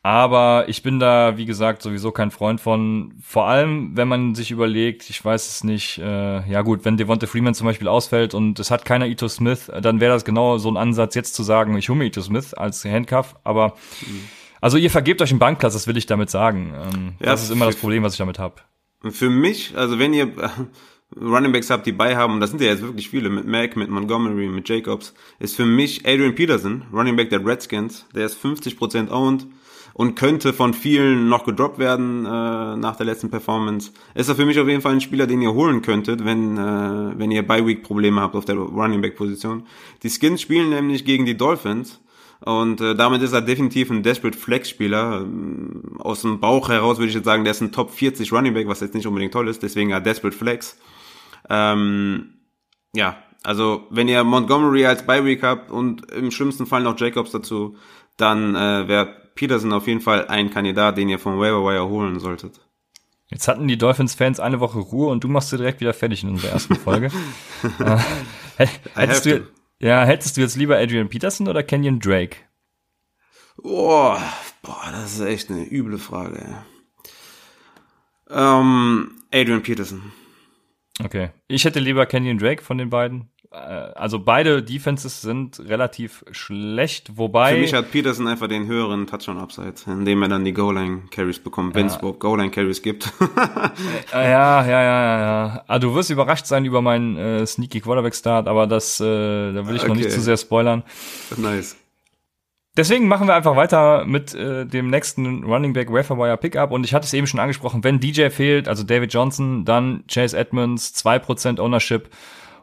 Aber 0.01 0.65
ich 0.69 0.81
bin 0.81 0.99
da, 0.99 1.37
wie 1.37 1.45
gesagt, 1.45 1.81
sowieso 1.81 2.11
kein 2.11 2.31
Freund 2.31 2.61
von. 2.61 3.15
Vor 3.21 3.47
allem, 3.47 3.97
wenn 3.97 4.07
man 4.07 4.33
sich 4.33 4.49
überlegt, 4.49 5.09
ich 5.09 5.23
weiß 5.23 5.47
es 5.49 5.63
nicht, 5.65 5.97
äh, 5.97 6.49
ja 6.49 6.61
gut, 6.61 6.85
wenn 6.85 6.95
Devonta 6.95 7.27
Freeman 7.27 7.53
zum 7.53 7.67
Beispiel 7.67 7.89
ausfällt 7.89 8.33
und 8.33 8.59
es 8.59 8.71
hat 8.71 8.85
keiner 8.85 9.07
Ito 9.07 9.27
Smith, 9.27 9.69
dann 9.81 9.99
wäre 9.99 10.13
das 10.13 10.23
genau 10.23 10.57
so 10.57 10.71
ein 10.71 10.77
Ansatz, 10.77 11.15
jetzt 11.15 11.35
zu 11.35 11.43
sagen, 11.43 11.77
ich 11.77 11.89
hole 11.89 11.99
mir 11.99 12.05
Ito 12.05 12.21
Smith 12.21 12.53
als 12.53 12.85
Handcuff. 12.85 13.35
Aber 13.43 13.75
mhm. 14.01 14.29
also 14.61 14.77
ihr 14.77 14.89
vergebt 14.89 15.21
euch 15.21 15.31
einen 15.31 15.39
Bankplatz, 15.39 15.73
das 15.73 15.85
will 15.85 15.97
ich 15.97 16.05
damit 16.05 16.29
sagen. 16.29 16.73
Ähm, 16.75 17.13
ja, 17.19 17.31
das 17.31 17.43
ist 17.43 17.51
immer 17.51 17.65
das 17.65 17.75
Problem, 17.75 18.01
was 18.03 18.13
ich 18.13 18.19
damit 18.19 18.39
habe. 18.39 18.55
Für 19.09 19.29
mich, 19.29 19.77
also 19.77 19.99
wenn 19.99 20.13
ihr 20.13 20.31
Running 21.19 21.51
Backs 21.51 21.69
habt, 21.69 21.85
die 21.85 21.91
bei 21.91 22.15
haben, 22.15 22.35
und 22.35 22.39
das 22.39 22.51
sind 22.51 22.61
ja 22.61 22.67
jetzt 22.67 22.83
wirklich 22.83 23.09
viele, 23.09 23.29
mit 23.29 23.45
Mac, 23.45 23.75
mit 23.75 23.89
Montgomery, 23.89 24.47
mit 24.47 24.69
Jacobs, 24.69 25.13
ist 25.39 25.57
für 25.57 25.65
mich 25.65 26.05
Adrian 26.05 26.35
Peterson, 26.35 26.85
Running 26.93 27.17
Back 27.17 27.31
der 27.31 27.45
Redskins, 27.45 28.05
der 28.15 28.25
ist 28.25 28.41
50% 28.43 29.09
owned 29.09 29.47
und 29.99 30.15
könnte 30.15 30.53
von 30.53 30.73
vielen 30.73 31.27
noch 31.27 31.43
gedroppt 31.43 31.77
werden 31.77 32.25
äh, 32.25 32.77
nach 32.77 32.95
der 32.95 33.05
letzten 33.05 33.29
Performance. 33.29 33.91
Ist 34.15 34.29
er 34.29 34.35
für 34.35 34.45
mich 34.45 34.57
auf 34.57 34.69
jeden 34.69 34.79
Fall 34.79 34.93
ein 34.93 35.01
Spieler, 35.01 35.27
den 35.27 35.41
ihr 35.41 35.53
holen 35.53 35.81
könntet, 35.81 36.23
wenn 36.23 36.55
äh, 36.55 37.19
wenn 37.19 37.31
ihr 37.31 37.45
Bye 37.45 37.67
Week 37.67 37.83
Probleme 37.83 38.21
habt 38.21 38.33
auf 38.33 38.45
der 38.45 38.55
Running 38.55 39.01
Back 39.01 39.17
Position. 39.17 39.67
Die 40.01 40.09
Skins 40.09 40.39
spielen 40.39 40.69
nämlich 40.69 41.03
gegen 41.03 41.25
die 41.25 41.35
Dolphins 41.35 41.99
und 42.39 42.79
äh, 42.79 42.95
damit 42.95 43.21
ist 43.23 43.33
er 43.33 43.41
definitiv 43.41 43.91
ein 43.91 44.01
Desperate 44.01 44.37
Flex 44.37 44.69
Spieler. 44.69 45.19
Ähm, 45.19 45.97
aus 45.99 46.21
dem 46.21 46.39
Bauch 46.39 46.69
heraus 46.69 46.97
würde 46.97 47.09
ich 47.09 47.15
jetzt 47.15 47.25
sagen, 47.25 47.43
der 47.43 47.51
ist 47.51 47.59
ein 47.59 47.73
Top 47.73 47.91
40 47.91 48.31
Running 48.31 48.53
Back, 48.53 48.69
was 48.69 48.79
jetzt 48.79 48.95
nicht 48.95 49.05
unbedingt 49.05 49.33
toll 49.33 49.49
ist, 49.49 49.63
deswegen 49.63 49.89
ja 49.89 49.99
Desperate 49.99 50.37
Flex. 50.37 50.79
Ähm, 51.49 52.35
ja, 52.95 53.17
also 53.43 53.85
wenn 53.89 54.07
ihr 54.07 54.23
Montgomery 54.23 54.85
als 54.85 55.05
Bye 55.05 55.25
Week 55.25 55.43
habt 55.43 55.71
und 55.71 56.09
im 56.09 56.31
schlimmsten 56.31 56.67
Fall 56.67 56.83
noch 56.83 56.97
Jacobs 56.97 57.31
dazu, 57.31 57.75
dann 58.21 58.55
äh, 58.55 58.87
wäre 58.87 59.15
Peterson 59.35 59.73
auf 59.73 59.87
jeden 59.87 60.01
Fall 60.01 60.27
ein 60.27 60.49
Kandidat, 60.49 60.97
den 60.97 61.09
ihr 61.09 61.19
vom 61.19 61.39
Waiver 61.39 61.63
Wire 61.63 61.87
holen 61.87 62.19
solltet. 62.19 62.59
Jetzt 63.27 63.47
hatten 63.47 63.67
die 63.67 63.77
Dolphins-Fans 63.77 64.39
eine 64.39 64.59
Woche 64.59 64.79
Ruhe 64.79 65.09
und 65.09 65.23
du 65.23 65.27
machst 65.27 65.49
sie 65.49 65.57
direkt 65.57 65.81
wieder 65.81 65.93
fertig 65.93 66.23
in 66.23 66.29
unserer 66.29 66.51
ersten 66.51 66.75
Folge. 66.75 67.11
äh, 68.57 68.67
hättest 68.95 69.25
du, 69.25 69.47
ja, 69.79 70.03
hättest 70.03 70.35
du 70.35 70.41
jetzt 70.41 70.55
lieber 70.55 70.77
Adrian 70.77 71.09
Peterson 71.09 71.47
oder 71.47 71.61
Kenyon 71.61 71.99
Drake? 71.99 72.37
Oh, 73.61 74.17
boah, 74.61 74.89
das 74.91 75.13
ist 75.13 75.21
echt 75.21 75.49
eine 75.51 75.63
üble 75.63 75.99
Frage. 75.99 76.63
Ähm, 78.29 79.11
Adrian 79.31 79.61
Peterson. 79.61 80.11
Okay. 81.03 81.29
Ich 81.47 81.65
hätte 81.65 81.79
lieber 81.79 82.05
Kenyon 82.05 82.39
Drake 82.39 82.63
von 82.63 82.77
den 82.77 82.89
beiden. 82.89 83.29
Äh, 83.51 83.57
also 83.57 84.19
beide 84.19 84.61
Defenses 84.61 85.21
sind 85.21 85.59
relativ 85.59 86.23
schlecht, 86.31 87.17
wobei. 87.17 87.55
Für 87.55 87.61
mich 87.61 87.73
hat 87.73 87.91
Peterson 87.91 88.27
einfach 88.27 88.47
den 88.47 88.67
höheren 88.67 89.07
Touchdown-Upside, 89.07 89.73
indem 89.87 90.21
er 90.21 90.29
dann 90.29 90.45
die 90.45 90.53
Goal-Line-Carries 90.53 91.39
bekommt, 91.39 91.73
wenn 91.73 91.87
es 91.87 91.93
ja. 91.93 91.99
überhaupt 91.99 92.19
Goal-Line-Carries 92.19 92.81
gibt. 92.81 93.11
Äh, 94.13 94.31
ja, 94.31 94.65
ja, 94.65 94.83
ja, 94.83 95.19
ja. 95.19 95.63
Ah, 95.67 95.79
du 95.79 95.93
wirst 95.93 96.09
überrascht 96.09 96.45
sein 96.45 96.65
über 96.65 96.81
meinen 96.81 97.17
äh, 97.17 97.45
Sneaky 97.45 97.79
Quarterback-Start, 97.81 98.47
aber 98.47 98.67
das, 98.67 98.99
äh, 98.99 99.03
da 99.03 99.67
will 99.67 99.75
ich 99.75 99.81
okay. 99.81 99.89
noch 99.89 99.95
nicht 99.95 100.11
zu 100.11 100.19
sehr 100.21 100.37
spoilern. 100.37 100.83
Nice. 101.37 101.77
Deswegen 102.75 103.07
machen 103.07 103.27
wir 103.27 103.35
einfach 103.35 103.55
weiter 103.55 104.05
mit 104.05 104.33
äh, 104.33 104.65
dem 104.65 104.89
nächsten 104.89 105.43
Running 105.43 105.73
Back 105.73 105.91
Waferwire 105.91 106.37
Pickup 106.37 106.71
und 106.71 106.85
ich 106.85 106.93
hatte 106.93 107.05
es 107.05 107.13
eben 107.13 107.27
schon 107.27 107.39
angesprochen, 107.39 107.83
wenn 107.83 107.99
DJ 107.99 108.29
fehlt, 108.29 108.67
also 108.67 108.83
David 108.83 109.13
Johnson, 109.13 109.65
dann 109.65 110.03
Chase 110.07 110.37
Edmonds, 110.37 110.93
2% 110.95 111.59
Ownership 111.59 112.09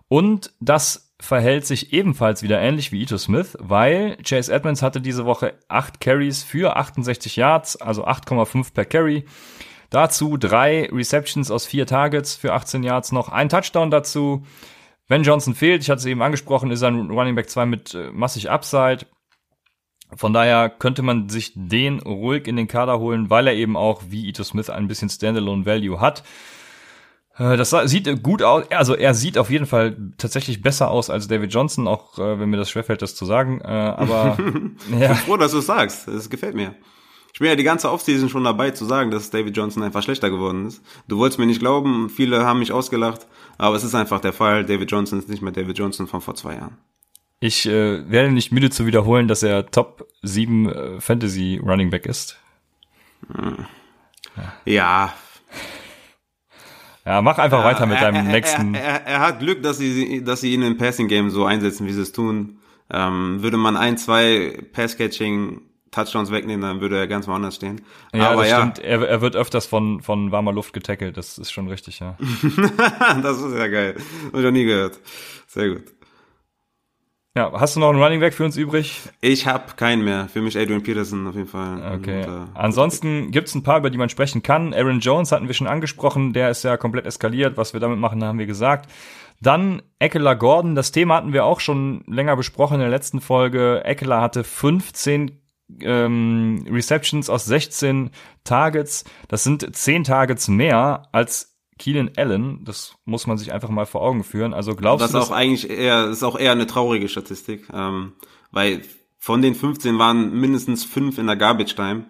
und 0.08 0.52
das 0.60 1.14
verhält 1.18 1.66
sich 1.66 1.92
ebenfalls 1.92 2.42
wieder 2.42 2.60
ähnlich 2.60 2.92
wie 2.92 3.02
Ito 3.02 3.16
Smith, 3.16 3.56
weil 3.60 4.16
Chase 4.22 4.52
Edmonds 4.52 4.82
hatte 4.82 5.00
diese 5.00 5.24
Woche 5.24 5.54
8 5.68 6.00
Carries 6.00 6.42
für 6.42 6.76
68 6.76 7.36
Yards, 7.36 7.76
also 7.76 8.06
8,5 8.06 8.74
per 8.74 8.84
Carry. 8.84 9.24
Dazu 9.90 10.36
drei 10.36 10.88
Receptions 10.92 11.50
aus 11.50 11.64
vier 11.64 11.86
Targets 11.86 12.34
für 12.34 12.52
18 12.52 12.82
Yards 12.82 13.12
noch, 13.12 13.30
ein 13.30 13.48
Touchdown 13.48 13.90
dazu. 13.90 14.44
Wenn 15.08 15.22
Johnson 15.22 15.54
fehlt, 15.54 15.82
ich 15.82 15.90
hatte 15.90 16.00
es 16.00 16.06
eben 16.06 16.22
angesprochen, 16.22 16.70
ist 16.70 16.82
ein 16.82 17.10
Running 17.10 17.36
Back 17.36 17.48
2 17.48 17.66
mit 17.66 17.94
äh, 17.94 18.10
massig 18.10 18.50
Upside. 18.50 19.06
Von 20.14 20.32
daher 20.32 20.68
könnte 20.68 21.02
man 21.02 21.28
sich 21.28 21.52
den 21.54 22.00
ruhig 22.00 22.46
in 22.46 22.56
den 22.56 22.68
Kader 22.68 22.98
holen, 22.98 23.30
weil 23.30 23.46
er 23.46 23.54
eben 23.54 23.76
auch 23.76 24.02
wie 24.08 24.28
Ito 24.28 24.44
Smith 24.44 24.70
ein 24.70 24.88
bisschen 24.88 25.08
Standalone 25.08 25.66
Value 25.66 26.00
hat. 26.00 26.22
Äh, 27.38 27.56
das 27.56 27.70
sieht 27.84 28.22
gut 28.22 28.42
aus. 28.42 28.64
Also 28.70 28.94
er 28.94 29.14
sieht 29.14 29.38
auf 29.38 29.50
jeden 29.50 29.66
Fall 29.66 29.96
tatsächlich 30.18 30.62
besser 30.62 30.90
aus 30.90 31.10
als 31.10 31.28
David 31.28 31.52
Johnson, 31.52 31.86
auch 31.86 32.18
äh, 32.18 32.38
wenn 32.38 32.50
mir 32.50 32.56
das 32.56 32.70
schwerfällt, 32.70 33.02
das 33.02 33.14
zu 33.14 33.24
sagen. 33.26 33.60
Äh, 33.60 33.66
aber 33.66 34.38
ja. 34.90 34.96
ich 35.02 35.08
bin 35.08 35.16
froh, 35.16 35.36
dass 35.36 35.52
du 35.52 35.58
es 35.58 35.66
sagst. 35.66 36.08
Das 36.08 36.30
gefällt 36.30 36.54
mir. 36.54 36.74
Ich 37.32 37.38
bin 37.38 37.48
ja 37.48 37.56
die 37.56 37.64
ganze 37.64 37.90
Offseason 37.92 38.30
schon 38.30 38.44
dabei 38.44 38.70
zu 38.70 38.86
sagen, 38.86 39.10
dass 39.10 39.28
David 39.28 39.54
Johnson 39.54 39.82
einfach 39.82 40.02
schlechter 40.02 40.30
geworden 40.30 40.66
ist. 40.66 40.82
Du 41.06 41.18
wolltest 41.18 41.38
mir 41.38 41.44
nicht 41.44 41.60
glauben, 41.60 42.08
viele 42.08 42.46
haben 42.46 42.60
mich 42.60 42.72
ausgelacht, 42.72 43.26
aber 43.58 43.76
es 43.76 43.84
ist 43.84 43.94
einfach 43.94 44.20
der 44.20 44.32
Fall. 44.32 44.64
David 44.64 44.90
Johnson 44.90 45.18
ist 45.18 45.28
nicht 45.28 45.42
mehr 45.42 45.52
David 45.52 45.76
Johnson 45.76 46.06
von 46.06 46.22
vor 46.22 46.34
zwei 46.34 46.54
Jahren. 46.54 46.78
Ich 47.38 47.66
äh, 47.66 48.10
werde 48.10 48.32
nicht 48.32 48.52
müde 48.52 48.70
zu 48.70 48.86
wiederholen, 48.86 49.28
dass 49.28 49.42
er 49.42 49.70
Top 49.70 50.08
7 50.22 50.66
äh, 50.66 51.00
Fantasy 51.02 51.60
Running 51.62 51.90
Back 51.90 52.06
ist. 52.06 52.38
Ja. 54.64 55.12
Ja. 57.06 57.22
Mach 57.22 57.38
einfach 57.38 57.60
ja, 57.60 57.64
weiter 57.64 57.86
mit 57.86 58.00
deinem 58.00 58.26
er, 58.26 58.32
nächsten. 58.32 58.74
Er, 58.74 58.82
er, 58.82 59.06
er, 59.06 59.20
hat 59.20 59.38
Glück, 59.38 59.62
dass 59.62 59.78
sie, 59.78 60.22
dass 60.24 60.40
sie 60.40 60.52
ihn 60.52 60.62
im 60.62 60.76
Passing 60.76 61.08
Game 61.08 61.30
so 61.30 61.44
einsetzen, 61.44 61.86
wie 61.86 61.92
sie 61.92 62.02
es 62.02 62.12
tun. 62.12 62.58
Ähm, 62.90 63.42
würde 63.42 63.56
man 63.56 63.76
ein, 63.76 63.96
zwei 63.96 64.58
Pass-Catching 64.72 65.60
Touchdowns 65.96 66.30
wegnehmen, 66.30 66.60
dann 66.60 66.80
würde 66.80 66.98
er 66.98 67.06
ganz 67.06 67.26
woanders 67.26 67.54
stehen. 67.54 67.80
Ja, 68.12 68.30
Aber 68.30 68.42
das 68.42 68.50
ja. 68.50 68.58
stimmt. 68.58 68.78
Er, 68.80 69.08
er 69.08 69.20
wird 69.22 69.34
öfters 69.34 69.66
von, 69.66 70.02
von 70.02 70.30
warmer 70.30 70.52
Luft 70.52 70.72
getackelt. 70.72 71.16
Das 71.16 71.38
ist 71.38 71.52
schon 71.52 71.68
richtig, 71.68 72.00
ja. 72.00 72.18
das 73.22 73.40
ist 73.40 73.56
ja 73.56 73.66
geil. 73.68 73.94
Hab 74.26 74.34
ich 74.34 74.44
noch 74.44 74.50
nie 74.50 74.64
gehört. 74.64 74.98
Sehr 75.46 75.70
gut. 75.70 75.95
Ja, 77.36 77.52
hast 77.52 77.76
du 77.76 77.80
noch 77.80 77.90
einen 77.90 78.02
Running 78.02 78.20
Back 78.20 78.32
für 78.32 78.46
uns 78.46 78.56
übrig? 78.56 79.02
Ich 79.20 79.46
habe 79.46 79.74
keinen 79.76 80.02
mehr. 80.02 80.26
Für 80.26 80.40
mich 80.40 80.56
Adrian 80.56 80.82
Peterson 80.82 81.26
auf 81.26 81.34
jeden 81.34 81.46
Fall. 81.46 81.98
Okay. 81.98 82.24
Und, 82.24 82.32
äh, 82.32 82.46
Ansonsten 82.54 83.30
gibt's 83.30 83.54
ein 83.54 83.62
paar, 83.62 83.76
über 83.76 83.90
die 83.90 83.98
man 83.98 84.08
sprechen 84.08 84.42
kann. 84.42 84.72
Aaron 84.72 85.00
Jones 85.00 85.32
hatten 85.32 85.46
wir 85.46 85.52
schon 85.52 85.66
angesprochen. 85.66 86.32
Der 86.32 86.48
ist 86.48 86.64
ja 86.64 86.78
komplett 86.78 87.04
eskaliert. 87.04 87.58
Was 87.58 87.74
wir 87.74 87.80
damit 87.80 87.98
machen, 87.98 88.24
haben 88.24 88.38
wir 88.38 88.46
gesagt. 88.46 88.90
Dann 89.42 89.82
Eckler 89.98 90.34
Gordon. 90.34 90.74
Das 90.74 90.92
Thema 90.92 91.16
hatten 91.16 91.34
wir 91.34 91.44
auch 91.44 91.60
schon 91.60 92.04
länger 92.06 92.36
besprochen 92.36 92.76
in 92.76 92.80
der 92.80 92.88
letzten 92.88 93.20
Folge. 93.20 93.82
Eckler 93.84 94.22
hatte 94.22 94.42
15 94.42 95.38
ähm, 95.82 96.64
Receptions 96.70 97.28
aus 97.28 97.44
16 97.44 98.12
Targets. 98.44 99.04
Das 99.28 99.44
sind 99.44 99.76
10 99.76 100.04
Targets 100.04 100.48
mehr 100.48 101.02
als 101.12 101.55
Keenan 101.78 102.10
Allen. 102.16 102.64
Das 102.64 102.94
muss 103.04 103.26
man 103.26 103.38
sich 103.38 103.52
einfach 103.52 103.68
mal 103.68 103.86
vor 103.86 104.02
Augen 104.02 104.24
führen. 104.24 104.54
Also 104.54 104.74
glaubst 104.74 105.04
das 105.04 105.12
du, 105.12 105.18
das 105.18 105.26
ist 105.26 105.30
auch 105.30 105.36
eigentlich 105.36 105.70
eher, 105.70 106.06
ist 106.08 106.22
auch 106.22 106.38
eher 106.38 106.52
eine 106.52 106.66
traurige 106.66 107.08
Statistik, 107.08 107.68
ähm, 107.72 108.12
weil 108.50 108.82
von 109.18 109.42
den 109.42 109.54
15 109.54 109.98
waren 109.98 110.38
mindestens 110.38 110.84
5 110.84 111.18
in 111.18 111.26
der 111.26 111.36
Garbage 111.36 111.74
Time, 111.74 112.06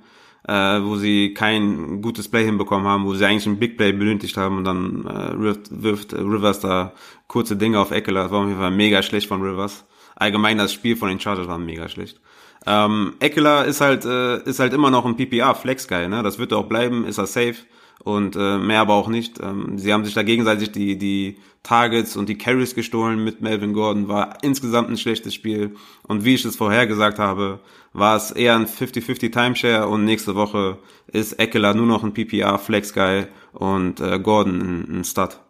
äh, 0.46 0.80
wo 0.82 0.96
sie 0.96 1.34
kein 1.34 2.02
gutes 2.02 2.28
Play 2.28 2.44
hinbekommen 2.44 2.86
haben, 2.86 3.04
wo 3.04 3.14
sie 3.14 3.24
eigentlich 3.24 3.46
ein 3.46 3.58
Big 3.58 3.76
Play 3.76 3.92
benötigt 3.92 4.36
haben 4.36 4.58
und 4.58 4.64
dann 4.64 5.06
äh, 5.06 5.40
wirft, 5.40 5.82
wirft 5.82 6.12
Rivers 6.12 6.60
da 6.60 6.92
kurze 7.26 7.56
Dinge 7.56 7.80
auf 7.80 7.90
Eckler. 7.90 8.24
Das 8.24 8.32
war 8.32 8.40
auf 8.40 8.46
jeden 8.46 8.60
Fall 8.60 8.70
mega 8.70 9.02
schlecht 9.02 9.28
von 9.28 9.42
Rivers. 9.42 9.84
Allgemein 10.14 10.58
das 10.58 10.72
Spiel 10.72 10.96
von 10.96 11.08
den 11.08 11.20
Chargers 11.20 11.48
war 11.48 11.58
mega 11.58 11.88
schlecht. 11.88 12.20
Ähm, 12.66 13.14
Eckler 13.20 13.64
ist 13.64 13.80
halt, 13.80 14.04
äh, 14.04 14.42
ist 14.44 14.60
halt 14.60 14.72
immer 14.72 14.90
noch 14.90 15.04
ein 15.04 15.16
PPA, 15.16 15.54
Flex 15.54 15.88
Guy, 15.88 16.08
ne? 16.08 16.22
Das 16.22 16.38
wird 16.38 16.52
er 16.52 16.58
auch 16.58 16.68
bleiben, 16.68 17.04
ist 17.04 17.18
er 17.18 17.26
safe 17.26 17.56
und 18.06 18.36
äh, 18.36 18.58
mehr 18.58 18.82
aber 18.82 18.94
auch 18.94 19.08
nicht. 19.08 19.40
Ähm, 19.40 19.78
sie 19.78 19.92
haben 19.92 20.04
sich 20.04 20.14
da 20.14 20.22
gegenseitig 20.22 20.70
die, 20.70 20.96
die 20.96 21.38
Targets 21.64 22.16
und 22.16 22.28
die 22.28 22.38
Carries 22.38 22.76
gestohlen 22.76 23.24
mit 23.24 23.40
Melvin 23.40 23.72
Gordon, 23.72 24.06
war 24.06 24.38
insgesamt 24.42 24.88
ein 24.88 24.96
schlechtes 24.96 25.34
Spiel. 25.34 25.74
Und 26.04 26.24
wie 26.24 26.36
ich 26.36 26.44
es 26.44 26.54
vorher 26.54 26.86
gesagt 26.86 27.18
habe, 27.18 27.58
war 27.92 28.16
es 28.16 28.30
eher 28.30 28.54
ein 28.54 28.66
50-50 28.66 29.32
Timeshare 29.32 29.88
und 29.88 30.04
nächste 30.04 30.36
Woche 30.36 30.78
ist 31.08 31.32
Eckler 31.40 31.74
nur 31.74 31.86
noch 31.86 32.04
ein 32.04 32.14
PPA, 32.14 32.58
Flex 32.58 32.94
Guy 32.94 33.26
und 33.52 33.98
äh, 33.98 34.20
Gordon 34.20 34.60
ein, 34.60 35.00
ein 35.00 35.04
Stud. 35.04 35.40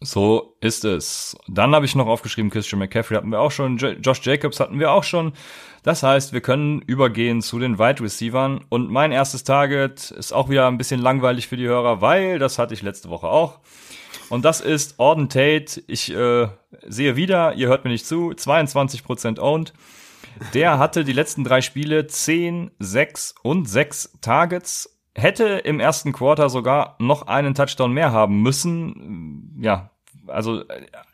So 0.00 0.56
ist 0.60 0.84
es. 0.84 1.36
Dann 1.46 1.72
habe 1.72 1.86
ich 1.86 1.94
noch 1.94 2.08
aufgeschrieben, 2.08 2.50
Christian 2.50 2.80
McCaffrey 2.80 3.16
hatten 3.16 3.30
wir 3.30 3.40
auch 3.40 3.52
schon, 3.52 3.76
Josh 3.76 4.26
Jacobs 4.26 4.58
hatten 4.58 4.80
wir 4.80 4.90
auch 4.90 5.04
schon. 5.04 5.34
Das 5.82 6.02
heißt, 6.02 6.32
wir 6.32 6.40
können 6.40 6.80
übergehen 6.80 7.42
zu 7.42 7.58
den 7.58 7.78
Wide 7.78 8.02
Receivern. 8.02 8.64
Und 8.68 8.90
mein 8.90 9.12
erstes 9.12 9.44
Target 9.44 10.10
ist 10.10 10.32
auch 10.32 10.48
wieder 10.48 10.66
ein 10.68 10.78
bisschen 10.78 11.00
langweilig 11.00 11.48
für 11.48 11.56
die 11.56 11.66
Hörer, 11.66 12.00
weil 12.00 12.38
das 12.38 12.58
hatte 12.58 12.74
ich 12.74 12.82
letzte 12.82 13.08
Woche 13.08 13.28
auch. 13.28 13.60
Und 14.28 14.44
das 14.44 14.60
ist 14.60 14.98
Auden 14.98 15.28
Tate. 15.28 15.82
Ich 15.86 16.14
äh, 16.14 16.48
sehe 16.86 17.16
wieder, 17.16 17.54
ihr 17.54 17.68
hört 17.68 17.84
mir 17.84 17.90
nicht 17.90 18.06
zu, 18.06 18.30
22% 18.30 19.38
owned. 19.40 19.72
Der 20.54 20.78
hatte 20.78 21.04
die 21.04 21.12
letzten 21.12 21.44
drei 21.44 21.60
Spiele 21.60 22.06
10, 22.06 22.70
6 22.78 23.34
und 23.42 23.68
6 23.68 24.18
Targets 24.20 24.98
hätte 25.14 25.44
im 25.44 25.80
ersten 25.80 26.12
Quarter 26.12 26.48
sogar 26.48 26.96
noch 26.98 27.26
einen 27.26 27.54
Touchdown 27.54 27.92
mehr 27.92 28.12
haben 28.12 28.42
müssen. 28.42 29.58
Ja, 29.60 29.90
also 30.28 30.62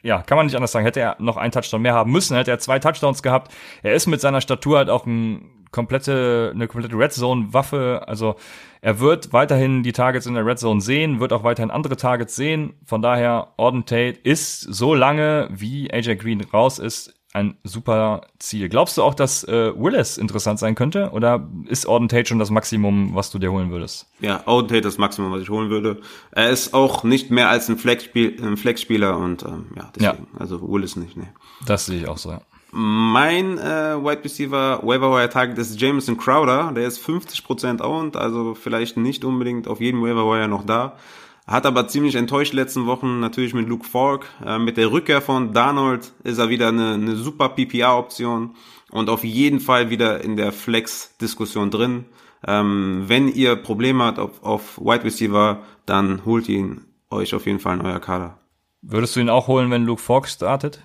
ja, 0.03 0.23
kann 0.23 0.37
man 0.37 0.47
nicht 0.47 0.57
anders 0.57 0.73
sagen. 0.73 0.85
Hätte 0.85 1.01
er 1.01 1.17
noch 1.19 1.37
einen 1.37 1.53
Touchdown 1.53 1.83
mehr 1.83 1.95
haben 1.95 2.13
müssen, 2.13 2.37
hätte 2.37 2.51
er 2.51 2.59
zwei 2.59 2.79
Touchdowns 2.79 3.23
gehabt. 3.23 3.53
Er 3.83 3.95
ist 3.95 4.07
mit 4.07 4.21
seiner 4.21 4.41
Statur 4.41 4.79
halt 4.79 4.91
auch 4.91 5.07
ein 5.07 5.51
komplette, 5.75 6.53
eine 6.55 6.69
komplette 6.69 6.97
Red 6.97 7.13
Zone 7.13 7.53
Waffe. 7.53 8.05
Also 8.07 8.37
er 8.81 9.01
wird 9.01 9.33
weiterhin 9.33 9.83
die 9.83 9.93
Targets 9.93 10.27
in 10.27 10.35
der 10.35 10.47
Red 10.47 10.59
Zone 10.59 10.81
sehen, 10.81 11.19
wird 11.19 11.33
auch 11.33 11.43
weiterhin 11.43 11.71
andere 11.71 11.97
Targets 11.97 12.37
sehen. 12.37 12.75
Von 12.87 13.03
daher, 13.03 13.49
Auden 13.57 13.85
Tate 13.85 14.19
ist 14.23 14.61
so 14.61 14.95
lange, 14.95 15.49
wie 15.51 15.91
AJ 15.93 16.17
Green 16.17 16.43
raus 16.43 16.79
ist, 16.79 17.13
ein 17.35 17.57
super 17.65 18.23
Ziel. 18.39 18.69
Glaubst 18.69 18.97
du 18.97 19.03
auch, 19.03 19.13
dass 19.13 19.45
äh, 19.45 19.73
Willis 19.77 20.19
interessant 20.19 20.61
sein 20.61 20.77
könnte? 20.77 21.11
Oder 21.11 21.47
ist 21.67 21.87
Auden 21.87 22.09
Tate 22.09 22.27
schon 22.27 22.39
das 22.39 22.51
Maximum, 22.51 23.15
was 23.15 23.31
du 23.31 23.41
dir 23.41 23.51
holen 23.51 23.71
würdest? 23.71 24.07
Ja, 24.21 24.43
Auden 24.47 24.69
Tate 24.69 24.83
das 24.83 24.99
Maximum, 24.99 25.33
was 25.33 25.43
ich 25.43 25.51
holen 25.51 25.69
würde. 25.69 26.01
Er 26.31 26.51
ist 26.51 26.73
auch 26.75 27.03
nicht 27.03 27.31
mehr 27.31 27.49
als 27.49 27.69
ein 27.69 27.77
Flexspieler 27.77 28.57
Flexspieler 28.57 29.19
und 29.19 29.43
ähm, 29.43 29.67
ja, 29.77 29.91
deswegen, 29.95 30.29
ja. 30.33 30.41
also 30.41 30.61
Willis 30.63 30.95
nicht, 30.97 31.17
nee. 31.17 31.29
Das 31.67 31.87
sehe 31.87 32.01
ich 32.01 32.09
auch 32.09 32.19
so, 32.19 32.31
ja. 32.31 32.41
Mein 32.71 33.59
äh, 33.59 33.97
Wide 34.03 34.25
Receiver 34.25 34.81
Waiver 34.83 35.13
Wire 35.13 35.29
Target 35.29 35.59
ist 35.59 35.81
Jameson 35.81 36.17
Crowder, 36.17 36.73
der 36.73 36.87
ist 36.87 37.05
50% 37.05 37.83
owned, 37.83 38.17
also 38.17 38.55
vielleicht 38.55 38.97
nicht 38.97 39.25
unbedingt 39.25 39.69
auf 39.69 39.81
jedem 39.81 40.03
Waiver 40.03 40.25
Wire 40.25 40.49
noch 40.49 40.65
da. 40.65 40.97
Hat 41.47 41.67
aber 41.67 41.89
ziemlich 41.89 42.15
enttäuscht 42.15 42.55
letzten 42.55 42.87
Wochen 42.87 43.21
natürlich 43.21 43.53
mit 43.53 43.69
Luke 43.69 43.87
Falk. 43.87 44.27
Äh, 44.45 44.59
mit 44.59 44.79
der 44.79 44.91
Rückkehr 44.91 45.21
von 45.21 45.53
Darnold 45.53 46.13
ist 46.25 46.39
er 46.39 46.49
wieder 46.49 46.69
eine, 46.69 46.95
eine 46.95 47.17
super 47.17 47.51
PPA-Option 47.51 48.57
und 48.91 49.11
auf 49.11 49.25
jeden 49.25 49.61
Fall 49.61 49.91
wieder 49.91 50.25
in 50.25 50.37
der 50.37 50.53
Flex-Diskussion 50.53 51.71
drin. 51.71 52.07
Ähm, 52.47 53.05
wenn 53.07 53.29
ihr 53.29 53.57
Probleme 53.57 54.05
habt 54.05 54.19
auf, 54.19 54.43
auf 54.43 54.79
Wide 54.79 55.05
Receiver, 55.05 55.63
dann 55.85 56.25
holt 56.25 56.49
ihn 56.49 56.87
euch 57.11 57.35
auf 57.35 57.47
jeden 57.47 57.61
Fall 57.61 57.79
in 57.79 57.85
euer 57.85 58.01
Kader. 58.01 58.39
Würdest 58.81 59.17
du 59.17 59.21
ihn 59.21 59.31
auch 59.31 59.47
holen, 59.47 59.71
wenn 59.71 59.85
Luke 59.85 60.03
Falk 60.03 60.29
startet? 60.29 60.83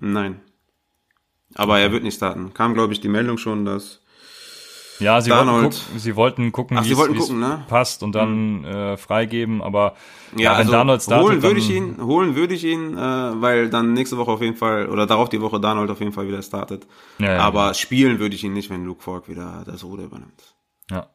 Nein. 0.00 0.40
Aber 1.54 1.78
er 1.78 1.90
wird 1.90 2.02
nicht 2.04 2.16
starten. 2.16 2.54
Kam, 2.54 2.74
glaube 2.74 2.92
ich, 2.92 3.00
die 3.00 3.08
Meldung 3.08 3.38
schon, 3.38 3.64
dass 3.64 4.02
ja, 4.98 5.20
sie 5.20 5.30
wollten, 5.30 5.46
gucken, 5.46 5.98
sie 5.98 6.16
wollten 6.16 6.52
gucken, 6.52 6.78
wie 6.82 6.92
es 6.92 7.30
ne? 7.30 7.64
passt 7.68 8.02
und 8.02 8.14
dann 8.14 8.60
mhm. 8.60 8.64
äh, 8.64 8.96
freigeben, 8.96 9.62
aber 9.62 9.94
ja, 10.36 10.42
ja 10.42 10.50
wenn 10.52 10.58
also 10.58 10.72
Darnold 10.72 11.02
startet, 11.02 11.26
holen 11.26 11.42
würde 11.42 11.60
ich 11.60 11.70
ihn, 11.70 11.96
holen 12.00 12.36
würde 12.36 12.54
ich 12.54 12.64
ihn, 12.64 12.96
äh, 12.96 13.00
weil 13.00 13.70
dann 13.70 13.92
nächste 13.92 14.16
Woche 14.16 14.30
auf 14.30 14.42
jeden 14.42 14.56
Fall 14.56 14.88
oder 14.88 15.06
darauf 15.06 15.28
die 15.28 15.40
Woche 15.40 15.60
Darnold 15.60 15.90
auf 15.90 16.00
jeden 16.00 16.12
Fall 16.12 16.28
wieder 16.28 16.42
startet. 16.42 16.86
Ja, 17.18 17.34
ja, 17.34 17.38
aber 17.40 17.74
spielen 17.74 18.18
würde 18.18 18.34
ich 18.34 18.44
ihn 18.44 18.52
nicht, 18.52 18.70
wenn 18.70 18.84
Luke 18.84 19.02
Falk 19.02 19.28
wieder 19.28 19.62
das 19.66 19.84
Ruder 19.84 20.04
übernimmt. 20.04 20.54
Ja. 20.90 21.08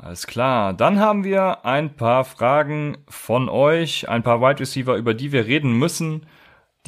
Alles 0.00 0.28
klar. 0.28 0.74
Dann 0.74 1.00
haben 1.00 1.24
wir 1.24 1.64
ein 1.64 1.96
paar 1.96 2.24
Fragen 2.24 2.98
von 3.08 3.48
euch, 3.48 4.08
ein 4.08 4.22
paar 4.22 4.40
Wide 4.40 4.60
Receiver, 4.60 4.96
über 4.96 5.12
die 5.12 5.32
wir 5.32 5.46
reden 5.46 5.72
müssen. 5.72 6.24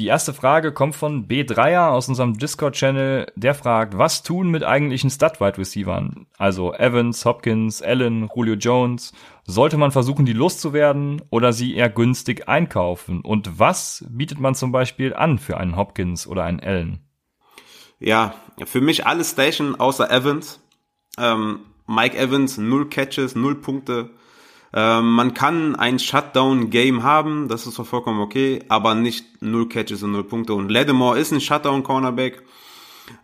Die 0.00 0.06
erste 0.06 0.32
Frage 0.32 0.72
kommt 0.72 0.96
von 0.96 1.28
B3er 1.28 1.90
aus 1.90 2.08
unserem 2.08 2.38
Discord-Channel. 2.38 3.30
Der 3.36 3.54
fragt, 3.54 3.98
was 3.98 4.22
tun 4.22 4.50
mit 4.50 4.64
eigentlichen 4.64 5.10
Stud-Wide-Receivern? 5.10 6.26
Also 6.38 6.72
Evans, 6.72 7.26
Hopkins, 7.26 7.82
Allen, 7.82 8.30
Julio 8.34 8.54
Jones. 8.54 9.12
Sollte 9.44 9.76
man 9.76 9.90
versuchen, 9.90 10.24
die 10.24 10.32
loszuwerden 10.32 11.20
oder 11.28 11.52
sie 11.52 11.74
eher 11.74 11.90
günstig 11.90 12.48
einkaufen? 12.48 13.20
Und 13.20 13.58
was 13.58 14.06
bietet 14.08 14.40
man 14.40 14.54
zum 14.54 14.72
Beispiel 14.72 15.12
an 15.12 15.38
für 15.38 15.58
einen 15.58 15.76
Hopkins 15.76 16.26
oder 16.26 16.44
einen 16.44 16.60
Allen? 16.60 17.00
Ja, 17.98 18.34
für 18.64 18.80
mich 18.80 19.06
alles 19.06 19.32
Station 19.32 19.74
außer 19.74 20.10
Evans. 20.10 20.60
Ähm, 21.18 21.60
Mike 21.86 22.16
Evans, 22.16 22.56
null 22.56 22.88
Catches, 22.88 23.34
null 23.34 23.56
Punkte. 23.56 24.08
Ähm, 24.72 25.11
man 25.11 25.35
kann 25.35 25.74
ein 25.74 25.98
Shutdown-Game 25.98 27.02
haben, 27.02 27.48
das 27.48 27.66
ist 27.66 27.76
vollkommen 27.76 28.20
okay, 28.20 28.61
aber 28.68 28.94
nicht 28.94 29.42
null 29.42 29.68
Catches 29.68 30.02
und 30.02 30.12
null 30.12 30.24
Punkte. 30.24 30.54
Und 30.54 30.70
Lattimore 30.70 31.18
ist 31.18 31.33
ein 31.33 31.40
Shutdown-Cornerback, 31.40 32.42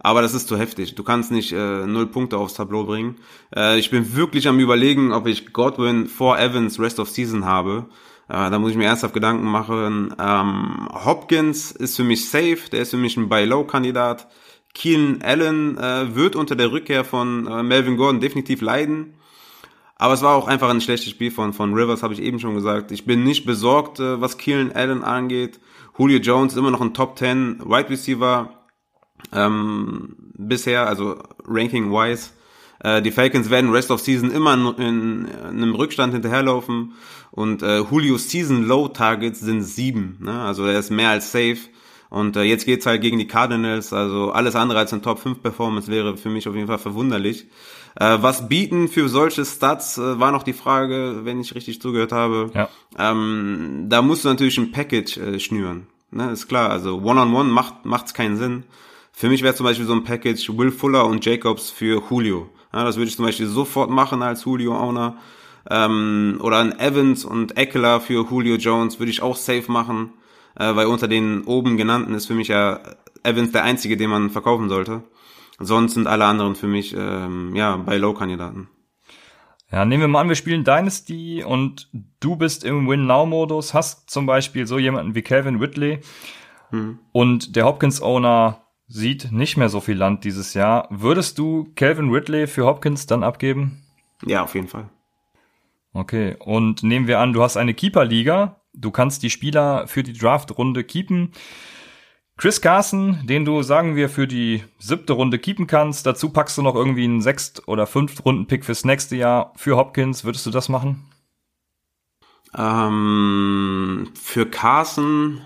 aber 0.01 0.23
das 0.23 0.35
ist 0.35 0.49
zu 0.49 0.59
heftig. 0.59 0.97
Du 0.97 1.05
kannst 1.05 1.31
nicht 1.31 1.53
äh, 1.53 1.87
null 1.87 2.07
Punkte 2.07 2.39
aufs 2.39 2.55
Tableau 2.55 2.85
bringen. 2.85 3.17
Äh, 3.55 3.79
ich 3.79 3.91
bin 3.91 4.17
wirklich 4.17 4.49
am 4.49 4.59
überlegen, 4.59 5.13
ob 5.13 5.27
ich 5.27 5.53
Godwin 5.53 6.09
vor 6.09 6.39
Evans 6.39 6.81
Rest 6.81 6.99
of 6.99 7.09
Season 7.09 7.45
habe. 7.45 7.87
Äh, 8.29 8.51
da 8.51 8.59
muss 8.59 8.73
ich 8.73 8.77
mir 8.77 8.87
ernsthaft 8.87 9.15
Gedanken 9.15 9.47
machen. 9.47 10.15
Ähm, 10.19 10.89
Hopkins 10.93 11.71
ist 11.71 11.95
für 11.95 12.05
mich 12.05 12.29
safe, 12.29 12.59
der 12.73 12.83
ist 12.83 12.91
für 12.91 12.97
mich 12.97 13.17
ein 13.17 13.29
Buy-Low-Kandidat. 13.29 14.27
Keenan 14.75 15.23
Allen 15.23 15.79
äh, 15.79 16.15
wird 16.17 16.35
unter 16.35 16.57
der 16.57 16.73
Rückkehr 16.73 17.05
von 17.05 17.47
äh, 17.47 17.63
Melvin 17.63 17.97
Gordon 17.97 18.21
definitiv 18.21 18.61
leiden. 18.61 19.15
Aber 19.99 20.15
es 20.15 20.23
war 20.23 20.35
auch 20.35 20.47
einfach 20.47 20.69
ein 20.69 20.81
schlechtes 20.81 21.11
Spiel 21.11 21.31
von, 21.31 21.53
von 21.53 21.73
Rivers, 21.73 22.03
habe 22.03 22.13
ich 22.13 22.21
eben 22.21 22.39
schon 22.39 22.55
gesagt. 22.55 22.93
Ich 22.93 23.07
bin 23.07 23.25
nicht 23.25 23.47
besorgt, 23.47 23.99
äh, 23.99 24.21
was 24.21 24.39
Keelan 24.39 24.73
Allen 24.73 25.03
angeht. 25.03 25.59
Julio 25.99 26.19
Jones 26.19 26.57
immer 26.57 26.71
noch 26.71 26.83
ein 26.83 26.93
Top 26.93 27.19
10 27.19 27.61
Wide 27.65 27.89
Receiver 27.89 28.51
ähm, 29.33 30.15
bisher, 30.35 30.87
also 30.87 31.17
ranking-wise. 31.47 32.31
Äh, 32.81 33.01
die 33.01 33.11
Falcons 33.11 33.49
werden 33.49 33.71
Rest 33.71 33.91
of 33.91 34.01
Season 34.01 34.31
immer 34.31 34.53
in, 34.55 34.67
in, 34.77 35.25
in 35.25 35.63
einem 35.63 35.75
Rückstand 35.75 36.13
hinterherlaufen 36.13 36.93
und 37.31 37.63
äh, 37.63 37.81
Julio's 37.81 38.29
Season 38.31 38.65
Low 38.65 38.89
Targets 38.89 39.41
sind 39.41 39.63
sieben. 39.63 40.19
Ne? 40.21 40.39
Also 40.41 40.67
er 40.67 40.79
ist 40.79 40.91
mehr 40.91 41.11
als 41.11 41.33
safe. 41.33 41.59
Und 42.09 42.37
äh, 42.37 42.43
jetzt 42.43 42.67
geht's 42.67 42.87
halt 42.87 43.01
gegen 43.01 43.19
die 43.19 43.27
Cardinals, 43.27 43.93
also 43.93 44.31
alles 44.31 44.55
andere 44.55 44.79
als 44.79 44.93
ein 44.93 45.03
Top 45.03 45.19
5 45.19 45.43
Performance 45.43 45.91
wäre 45.91 46.17
für 46.17 46.31
mich 46.31 46.47
auf 46.49 46.55
jeden 46.55 46.69
Fall 46.69 46.79
verwunderlich. 46.79 47.47
Äh, 47.99 48.19
was 48.21 48.49
bieten 48.49 48.89
für 48.89 49.09
solche 49.09 49.45
Stats, 49.45 49.97
äh, 49.99 50.21
war 50.21 50.31
noch 50.31 50.43
die 50.43 50.53
Frage, 50.53 51.21
wenn 51.25 51.41
ich 51.41 51.55
richtig 51.55 51.81
zugehört 51.81 52.13
habe. 52.13 52.51
Ja. 52.55 52.69
Ähm, 52.99 53.87
da 53.89 54.03
musst 54.03 54.25
du 54.25 54.29
natürlich 54.29 54.59
ein 54.59 54.71
Package 54.71 55.17
äh, 55.17 55.41
schnüren. 55.41 55.87
Ne, 56.11 56.31
ist 56.31 56.47
klar, 56.47 56.71
also 56.71 56.99
One-on-One 56.99 57.29
-on 57.29 57.47
-one 57.49 57.53
macht 57.53 57.85
macht's 57.85 58.15
keinen 58.15 58.37
Sinn. 58.37 58.65
Für 59.13 59.29
mich 59.29 59.43
wäre 59.43 59.55
zum 59.55 59.65
Beispiel 59.65 59.87
so 59.87 59.95
ein 59.95 60.05
Package 60.05 60.57
Will 60.57 60.71
Fuller 60.71 61.07
und 61.07 61.25
Jacobs 61.25 61.71
für 61.71 62.03
Julio. 62.11 62.51
Ja, 62.73 62.85
das 62.85 62.97
würde 62.97 63.09
ich 63.09 63.17
zum 63.17 63.25
Beispiel 63.25 63.47
sofort 63.47 63.91
machen 63.91 64.23
als 64.23 64.45
Julio-Owner. 64.45 65.17
Ähm, 65.71 66.39
oder 66.43 66.59
ein 66.59 66.79
Evans 66.79 67.25
und 67.25 67.57
Eckler 67.57 68.01
für 68.01 68.27
Julio 68.31 68.57
Jones 68.57 68.99
würde 69.01 69.11
ich 69.11 69.23
auch 69.23 69.37
safe 69.37 69.73
machen, 69.73 70.13
äh, 70.55 70.77
weil 70.77 70.87
unter 70.87 71.09
den 71.09 71.45
oben 71.45 71.77
genannten 71.77 72.15
ist 72.15 72.27
für 72.27 72.35
mich 72.35 72.49
ja 72.49 72.81
Evans 73.23 73.53
der 73.53 73.65
einzige, 73.65 73.97
den 73.97 74.11
man 74.11 74.31
verkaufen 74.31 74.69
sollte. 74.69 75.03
Sonst 75.59 75.95
sind 75.95 76.07
alle 76.07 76.25
anderen 76.25 76.55
für 76.55 76.67
mich 76.67 76.95
ähm, 76.97 77.55
ja 77.55 77.77
bei 77.77 77.97
Low-Kandidaten. 77.97 78.69
Ja, 79.73 79.85
nehmen 79.85 80.03
wir 80.03 80.09
mal 80.09 80.21
an, 80.21 80.29
wir 80.29 80.37
spielen 80.37 80.65
Dynasty 80.65 81.43
und 81.43 81.91
du 82.21 82.37
bist 82.37 82.63
im 82.63 82.89
Win-Now-Modus, 82.89 83.75
hast 83.75 84.09
zum 84.11 84.27
Beispiel 84.27 84.67
so 84.67 84.79
jemanden 84.79 85.15
wie 85.15 85.23
Calvin 85.23 85.61
Whitley 85.61 86.01
hm. 86.71 87.01
und 87.13 87.57
der 87.57 87.65
Hopkins-Owner 87.65 88.61
sieht 88.89 89.33
nicht 89.33 89.57
mehr 89.57 89.69
so 89.69 89.81
viel 89.81 89.97
Land 89.97 90.25
dieses 90.25 90.55
Jahr. 90.55 90.87
Würdest 90.91 91.39
du 91.39 91.73
Calvin 91.75 92.11
Ridley 92.11 92.47
für 92.47 92.67
Hopkins 92.67 93.07
dann 93.07 93.25
abgeben? 93.25 93.83
Ja, 94.25 94.45
auf 94.45 94.55
jeden 94.55 94.69
Fall. 94.69 94.89
Okay, 95.93 96.37
und 96.39 96.83
nehmen 96.83 97.09
wir 97.09 97.19
an, 97.19 97.33
du 97.33 97.43
hast 97.43 97.57
eine 97.57 97.75
Keeper-Liga. 97.75 98.61
Du 98.75 98.91
kannst 98.91 99.23
die 99.23 99.31
Spieler 99.31 99.89
für 99.89 100.03
die 100.03 100.13
Draft-Runde 100.13 100.85
keepen. 100.85 101.33
Chris 102.39 102.61
Carson, 102.61 103.27
den 103.27 103.47
du, 103.47 103.63
sagen 103.63 103.97
wir, 103.97 104.11
für 104.11 104.27
die 104.27 104.63
siebte 104.79 105.15
Runde 105.15 105.39
keepen 105.39 105.67
kannst. 105.67 106.05
Dazu 106.05 106.29
packst 106.29 106.59
du 106.59 106.63
noch 106.63 106.75
irgendwie 106.75 107.05
einen 107.05 107.23
sechst- 107.23 107.67
oder 107.67 107.87
fünft 107.87 108.25
Runden-Pick 108.25 108.65
fürs 108.65 108.85
nächste 108.85 109.17
Jahr 109.17 109.53
für 109.57 109.77
Hopkins. 109.77 110.25
Würdest 110.25 110.45
du 110.45 110.51
das 110.51 110.69
machen? 110.69 111.11
Ähm, 112.55 114.11
für 114.21 114.47
Carson, 114.47 115.41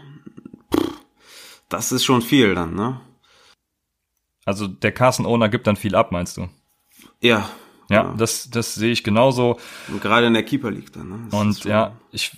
das 1.68 1.92
ist 1.92 2.04
schon 2.04 2.22
viel 2.22 2.54
dann, 2.56 2.74
ne? 2.74 3.00
Also 4.44 4.66
der 4.66 4.90
Carson-Owner 4.90 5.48
gibt 5.48 5.68
dann 5.68 5.76
viel 5.76 5.94
ab, 5.94 6.10
meinst 6.10 6.38
du? 6.38 6.48
Ja. 7.20 7.48
Ja, 7.88 8.04
ja. 8.04 8.14
das, 8.16 8.50
das 8.50 8.74
sehe 8.74 8.90
ich 8.90 9.04
genauso. 9.04 9.58
Und 9.88 10.02
gerade 10.02 10.26
in 10.26 10.34
der 10.34 10.44
Keeper 10.44 10.70
liegt 10.72 10.96
dann. 10.96 11.08
Ne? 11.08 11.20
Das 11.30 11.40
Und 11.40 11.64
ja, 11.64 11.96
ich 12.10 12.32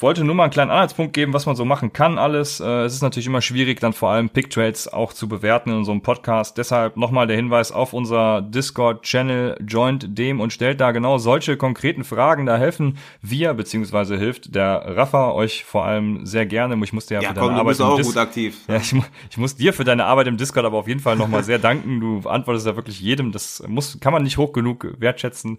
wollte 0.00 0.22
nur 0.22 0.36
mal 0.36 0.44
einen 0.44 0.52
kleinen 0.52 0.70
Anhaltspunkt 0.70 1.12
geben, 1.12 1.32
was 1.32 1.46
man 1.46 1.56
so 1.56 1.64
machen 1.64 1.92
kann 1.92 2.18
alles. 2.18 2.60
Äh, 2.60 2.84
es 2.84 2.94
ist 2.94 3.02
natürlich 3.02 3.26
immer 3.26 3.42
schwierig, 3.42 3.80
dann 3.80 3.92
vor 3.92 4.10
allem 4.10 4.30
Picktrades 4.30 4.86
auch 4.86 5.12
zu 5.12 5.28
bewerten 5.28 5.70
in 5.70 5.76
unserem 5.76 6.02
Podcast. 6.02 6.56
Deshalb 6.56 6.96
nochmal 6.96 7.26
der 7.26 7.34
Hinweis 7.34 7.72
auf 7.72 7.92
unser 7.92 8.40
Discord-Channel, 8.42 9.56
joint 9.66 10.16
dem 10.16 10.40
und 10.40 10.52
stellt 10.52 10.80
da 10.80 10.92
genau 10.92 11.18
solche 11.18 11.56
konkreten 11.56 12.04
Fragen. 12.04 12.46
Da 12.46 12.58
helfen 12.58 12.98
wir, 13.22 13.54
beziehungsweise 13.54 14.16
hilft 14.16 14.54
der 14.54 14.96
Raffa 14.96 15.32
euch 15.32 15.64
vor 15.64 15.84
allem 15.84 16.24
sehr 16.24 16.46
gerne. 16.46 16.78
Ich 16.84 16.92
musste 16.92 17.14
ja, 17.14 17.20
ja 17.20 17.30
für 17.30 17.34
deine 17.34 17.46
komm, 17.48 17.56
Arbeit 17.56 17.80
du 17.80 17.96
bist 17.96 18.06
auch 18.06 18.12
gut 18.12 18.16
aktiv. 18.16 18.56
Ja, 18.68 18.76
ich, 18.76 18.94
ich, 19.30 19.38
muss 19.38 19.56
dir 19.56 19.72
für 19.72 19.84
deine 19.84 20.04
Arbeit 20.04 20.26
im 20.26 20.36
Discord 20.36 20.66
aber 20.66 20.76
auf 20.78 20.88
jeden 20.88 21.00
Fall 21.00 21.16
nochmal 21.16 21.42
sehr 21.42 21.58
danken. 21.58 22.00
Du 22.00 22.28
antwortest 22.28 22.66
ja 22.66 22.76
wirklich 22.76 23.00
jedem. 23.00 23.32
Das 23.32 23.62
muss, 23.66 23.98
kann 23.98 24.12
man 24.12 24.22
nicht 24.22 24.36
hoch 24.36 24.52
genug 24.52 24.86
wertschätzen. 24.98 25.58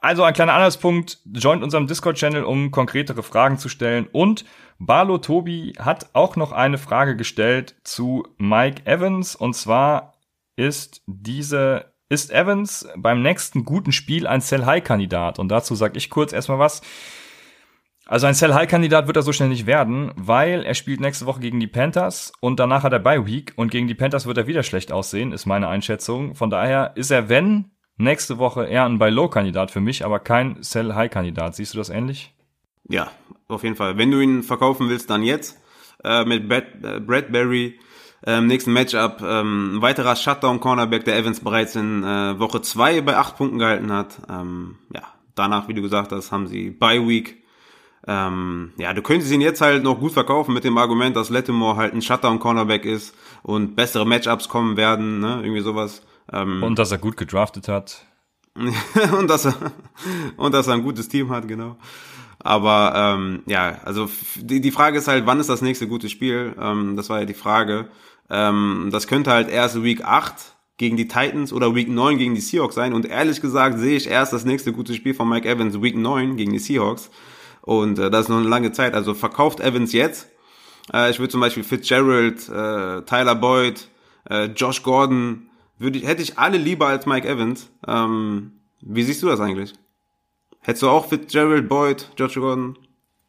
Also 0.00 0.22
ein 0.22 0.32
kleiner 0.32 0.54
Anhaltspunkt, 0.54 1.18
joint 1.26 1.62
unserem 1.62 1.86
Discord-Channel, 1.86 2.42
um 2.42 2.70
konkretere 2.70 3.22
Fragen 3.22 3.58
zu 3.58 3.68
stellen. 3.68 4.08
Und 4.10 4.46
Barlo 4.78 5.18
Tobi 5.18 5.74
hat 5.78 6.10
auch 6.14 6.36
noch 6.36 6.52
eine 6.52 6.78
Frage 6.78 7.16
gestellt 7.16 7.76
zu 7.84 8.26
Mike 8.38 8.86
Evans. 8.86 9.36
Und 9.36 9.54
zwar 9.54 10.14
ist 10.56 11.02
diese, 11.06 11.92
ist 12.08 12.30
Evans 12.30 12.88
beim 12.96 13.20
nächsten 13.20 13.66
guten 13.66 13.92
Spiel 13.92 14.26
ein 14.26 14.40
Sell-High-Kandidat? 14.40 15.38
Und 15.38 15.50
dazu 15.50 15.74
sage 15.74 15.98
ich 15.98 16.08
kurz 16.08 16.32
erstmal 16.32 16.58
was. 16.58 16.80
Also 18.06 18.26
ein 18.26 18.34
Sell-High-Kandidat 18.34 19.06
wird 19.06 19.18
er 19.18 19.22
so 19.22 19.32
schnell 19.32 19.50
nicht 19.50 19.66
werden, 19.66 20.12
weil 20.16 20.64
er 20.64 20.74
spielt 20.74 21.00
nächste 21.00 21.26
Woche 21.26 21.40
gegen 21.40 21.60
die 21.60 21.68
Panthers 21.68 22.32
und 22.40 22.58
danach 22.58 22.82
hat 22.82 22.92
er 22.92 22.98
Bye 22.98 23.26
Week 23.26 23.52
und 23.54 23.70
gegen 23.70 23.86
die 23.86 23.94
Panthers 23.94 24.26
wird 24.26 24.36
er 24.36 24.48
wieder 24.48 24.64
schlecht 24.64 24.90
aussehen, 24.90 25.30
ist 25.30 25.46
meine 25.46 25.68
Einschätzung. 25.68 26.34
Von 26.34 26.50
daher 26.50 26.92
ist 26.96 27.12
er, 27.12 27.28
wenn 27.28 27.70
nächste 28.00 28.38
Woche 28.38 28.64
eher 28.64 28.84
ein 28.84 28.98
Buy-Low-Kandidat 28.98 29.70
für 29.70 29.80
mich, 29.80 30.04
aber 30.04 30.18
kein 30.18 30.62
Sell-High-Kandidat. 30.62 31.54
Siehst 31.54 31.74
du 31.74 31.78
das 31.78 31.90
ähnlich? 31.90 32.34
Ja, 32.88 33.10
auf 33.48 33.62
jeden 33.62 33.76
Fall. 33.76 33.98
Wenn 33.98 34.10
du 34.10 34.20
ihn 34.20 34.42
verkaufen 34.42 34.88
willst, 34.88 35.10
dann 35.10 35.22
jetzt 35.22 35.60
äh, 36.02 36.24
mit 36.24 36.48
Brad, 36.48 36.64
äh, 36.82 37.00
Bradbury. 37.00 37.78
Ähm, 38.26 38.48
nächsten 38.48 38.72
Matchup 38.72 39.22
ähm, 39.22 39.76
ein 39.76 39.82
weiterer 39.82 40.14
Shutdown-Cornerback, 40.14 41.04
der 41.04 41.16
Evans 41.16 41.40
bereits 41.40 41.74
in 41.74 42.04
äh, 42.04 42.38
Woche 42.38 42.60
2 42.60 43.00
bei 43.00 43.16
8 43.16 43.36
Punkten 43.36 43.58
gehalten 43.58 43.90
hat. 43.92 44.20
Ähm, 44.28 44.76
ja, 44.94 45.02
danach, 45.34 45.68
wie 45.68 45.74
du 45.74 45.80
gesagt 45.80 46.12
hast, 46.12 46.30
haben 46.30 46.46
sie 46.46 46.70
Bye 46.70 47.06
Week. 47.06 47.42
Ähm, 48.06 48.72
ja, 48.76 48.92
du 48.92 49.02
könntest 49.02 49.32
ihn 49.32 49.40
jetzt 49.40 49.60
halt 49.60 49.84
noch 49.84 50.00
gut 50.00 50.12
verkaufen 50.12 50.52
mit 50.52 50.64
dem 50.64 50.76
Argument, 50.76 51.16
dass 51.16 51.30
Lattimore 51.30 51.76
halt 51.76 51.94
ein 51.94 52.02
Shutdown-Cornerback 52.02 52.84
ist 52.84 53.14
und 53.42 53.74
bessere 53.74 54.06
Matchups 54.06 54.48
kommen 54.48 54.76
werden, 54.76 55.20
ne? 55.20 55.40
irgendwie 55.42 55.62
sowas. 55.62 56.02
Ähm, 56.32 56.62
und 56.62 56.78
dass 56.78 56.92
er 56.92 56.98
gut 56.98 57.16
gedraftet 57.16 57.68
hat. 57.68 58.06
und 58.56 59.28
dass 59.28 59.46
er 59.46 59.54
und 60.36 60.52
dass 60.52 60.66
er 60.66 60.74
ein 60.74 60.82
gutes 60.82 61.08
Team 61.08 61.30
hat, 61.30 61.46
genau. 61.46 61.76
Aber 62.42 62.92
ähm, 62.96 63.42
ja, 63.46 63.80
also 63.84 64.08
die, 64.36 64.60
die 64.60 64.70
Frage 64.70 64.98
ist 64.98 65.08
halt, 65.08 65.26
wann 65.26 65.40
ist 65.40 65.50
das 65.50 65.62
nächste 65.62 65.86
gute 65.86 66.08
Spiel? 66.08 66.54
Ähm, 66.58 66.96
das 66.96 67.10
war 67.10 67.20
ja 67.20 67.26
die 67.26 67.34
Frage. 67.34 67.88
Ähm, 68.30 68.88
das 68.90 69.06
könnte 69.06 69.30
halt 69.30 69.48
erst 69.48 69.82
Week 69.82 70.04
8 70.04 70.34
gegen 70.78 70.96
die 70.96 71.08
Titans 71.08 71.52
oder 71.52 71.74
Week 71.74 71.88
9 71.88 72.16
gegen 72.16 72.34
die 72.34 72.40
Seahawks 72.40 72.74
sein. 72.74 72.94
Und 72.94 73.04
ehrlich 73.04 73.42
gesagt 73.42 73.78
sehe 73.78 73.96
ich 73.96 74.08
erst 74.08 74.32
das 74.32 74.46
nächste 74.46 74.72
gute 74.72 74.94
Spiel 74.94 75.12
von 75.12 75.28
Mike 75.28 75.48
Evans 75.48 75.82
Week 75.82 75.96
9 75.96 76.36
gegen 76.36 76.52
die 76.52 76.58
Seahawks. 76.58 77.10
Und 77.60 77.98
äh, 77.98 78.10
das 78.10 78.22
ist 78.22 78.28
noch 78.30 78.38
eine 78.38 78.48
lange 78.48 78.72
Zeit. 78.72 78.94
Also 78.94 79.12
verkauft 79.12 79.60
Evans 79.60 79.92
jetzt. 79.92 80.28
Äh, 80.92 81.10
ich 81.10 81.18
würde 81.18 81.30
zum 81.30 81.42
Beispiel 81.42 81.64
Fitzgerald, 81.64 82.48
äh, 82.48 83.02
Tyler 83.02 83.34
Boyd, 83.34 83.88
äh, 84.30 84.46
Josh 84.46 84.82
Gordon, 84.82 85.49
würde 85.80 85.98
ich, 85.98 86.06
hätte 86.06 86.22
ich 86.22 86.38
alle 86.38 86.58
lieber 86.58 86.86
als 86.86 87.06
Mike 87.06 87.26
Evans. 87.26 87.70
Ähm, 87.86 88.52
wie 88.80 89.02
siehst 89.02 89.22
du 89.22 89.26
das 89.26 89.40
eigentlich? 89.40 89.72
Hättest 90.60 90.82
du 90.82 90.90
auch 90.90 91.08
Fitzgerald, 91.08 91.68
Boyd, 91.68 92.10
George 92.16 92.40
Gordon? 92.40 92.78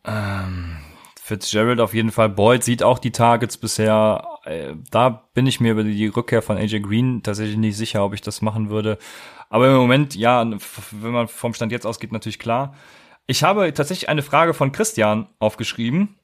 Ähm, 0.04 0.78
Fitzgerald 1.16 1.80
auf 1.80 1.94
jeden 1.94 2.12
Fall. 2.12 2.30
Boyd 2.30 2.64
sieht 2.64 2.84
auch 2.84 3.00
die 3.00 3.12
Targets 3.12 3.58
bisher. 3.58 4.28
Äh, 4.44 4.76
da 4.92 5.30
bin 5.34 5.48
ich 5.48 5.62
mir 5.62 5.72
über 5.72 5.84
die 5.84 6.08
Rückkehr 6.08 6.42
von 6.42 6.58
AJ 6.58 6.82
Green 6.82 7.24
tatsächlich 7.24 7.58
nicht 7.58 7.78
sicher, 7.78 8.04
ob 8.04 8.14
ich 8.14 8.22
das 8.22 8.42
machen 8.42 8.70
würde. 8.70 8.98
Aber 9.50 9.70
im 9.70 9.78
Moment, 9.78 10.16
ja, 10.16 10.46
wenn 10.92 11.12
man 11.12 11.28
vom 11.30 11.54
Stand 11.54 11.72
jetzt 11.72 11.86
ausgeht, 11.86 12.12
natürlich 12.12 12.40
klar. 12.40 12.76
Ich 13.28 13.44
habe 13.44 13.74
tatsächlich 13.74 14.10
eine 14.10 14.24
Frage 14.24 14.54
von 14.54 14.74
Christian 14.74 15.30
aufgeschrieben. 15.40 16.18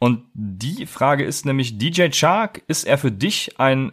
Und 0.00 0.24
die 0.34 0.86
Frage 0.86 1.24
ist 1.24 1.46
nämlich, 1.46 1.78
DJ 1.78 2.08
Chark, 2.10 2.62
ist 2.66 2.84
er 2.84 2.98
für 2.98 3.12
dich 3.12 3.60
ein 3.60 3.92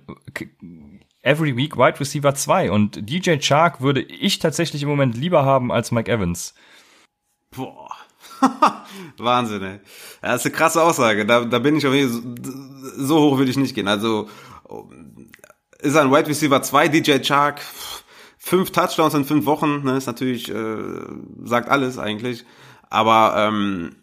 Every 1.24 1.56
Week 1.56 1.78
Wide 1.78 2.00
Receiver 2.00 2.34
2 2.34 2.72
und 2.72 3.10
DJ 3.10 3.38
Chark 3.38 3.82
würde 3.82 4.02
ich 4.02 4.40
tatsächlich 4.40 4.82
im 4.84 4.90
Moment 4.90 5.16
lieber 5.16 5.46
haben 5.46 5.72
als 5.72 5.92
Mike 5.92 6.12
Evans. 6.12 6.56
Boah. 7.56 7.90
Wahnsinn, 9.18 9.62
ey. 9.62 9.80
Das 10.22 10.42
ist 10.42 10.46
eine 10.48 10.56
krasse 10.56 10.82
Aussage. 10.82 11.26
Da, 11.26 11.46
da 11.46 11.60
bin 11.60 11.76
ich 11.76 11.86
auf 11.86 11.94
jeden 11.94 12.12
Fall, 12.12 12.54
so 12.98 13.20
hoch 13.20 13.38
würde 13.38 13.52
ich 13.52 13.58
nicht 13.58 13.76
gehen. 13.76 13.88
Also, 13.88 14.30
ist 15.80 15.96
ein 15.96 16.12
Wide 16.12 16.28
Receiver 16.28 16.62
2, 16.62 16.88
DJ 16.88 17.20
Chark, 17.20 17.62
fünf 18.38 18.72
Touchdowns 18.72 19.14
in 19.14 19.26
fünf 19.26 19.46
Wochen, 19.46 19.84
ne, 19.84 19.98
ist 19.98 20.08
natürlich, 20.08 20.50
äh, 20.50 20.76
sagt 21.44 21.70
alles 21.70 22.00
eigentlich. 22.00 22.46
Aber, 22.90 23.36
ähm, 23.38 23.96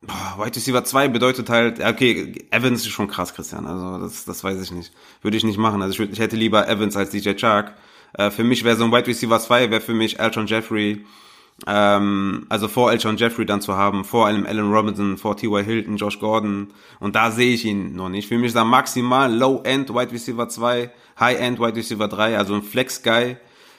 Wide 0.00 0.54
Receiver 0.54 0.84
2 0.84 1.08
bedeutet 1.08 1.50
halt, 1.50 1.80
okay, 1.80 2.46
Evans 2.50 2.82
ist 2.82 2.90
schon 2.90 3.08
krass, 3.08 3.34
Christian, 3.34 3.66
also 3.66 3.98
das, 3.98 4.24
das 4.24 4.44
weiß 4.44 4.62
ich 4.62 4.70
nicht. 4.70 4.92
Würde 5.22 5.36
ich 5.36 5.44
nicht 5.44 5.58
machen. 5.58 5.82
Also 5.82 5.92
ich, 5.92 5.98
würd, 5.98 6.12
ich 6.12 6.20
hätte 6.20 6.36
lieber 6.36 6.68
Evans 6.68 6.96
als 6.96 7.10
DJ 7.10 7.34
Chark. 7.34 7.74
Äh, 8.14 8.30
für 8.30 8.44
mich 8.44 8.62
wäre 8.62 8.76
so 8.76 8.84
ein 8.84 8.92
Wide 8.92 9.08
Receiver 9.08 9.40
2, 9.40 9.70
wäre 9.70 9.80
für 9.80 9.94
mich 9.94 10.20
Elton 10.20 10.46
Jeffrey, 10.46 11.04
ähm, 11.66 12.46
also 12.48 12.68
vor 12.68 12.92
Elton 12.92 13.16
Jeffrey 13.16 13.44
dann 13.44 13.60
zu 13.60 13.76
haben, 13.76 14.04
vor 14.04 14.28
einem 14.28 14.46
Allen 14.46 14.72
Robinson, 14.72 15.18
vor 15.18 15.36
T.Y. 15.36 15.64
Hilton, 15.64 15.96
Josh 15.96 16.20
Gordon. 16.20 16.68
Und 17.00 17.16
da 17.16 17.32
sehe 17.32 17.52
ich 17.52 17.64
ihn 17.64 17.96
noch 17.96 18.08
nicht. 18.08 18.28
Für 18.28 18.38
mich 18.38 18.48
ist 18.48 18.56
er 18.56 18.64
maximal 18.64 19.34
Low-End 19.34 19.90
Wide 19.90 20.12
Receiver 20.12 20.48
2, 20.48 20.92
High-End 21.18 21.58
Wide 21.58 21.74
Receiver 21.74 22.06
3, 22.06 22.38
also 22.38 22.54
ein 22.54 22.62
Flex-Guy, 22.62 23.36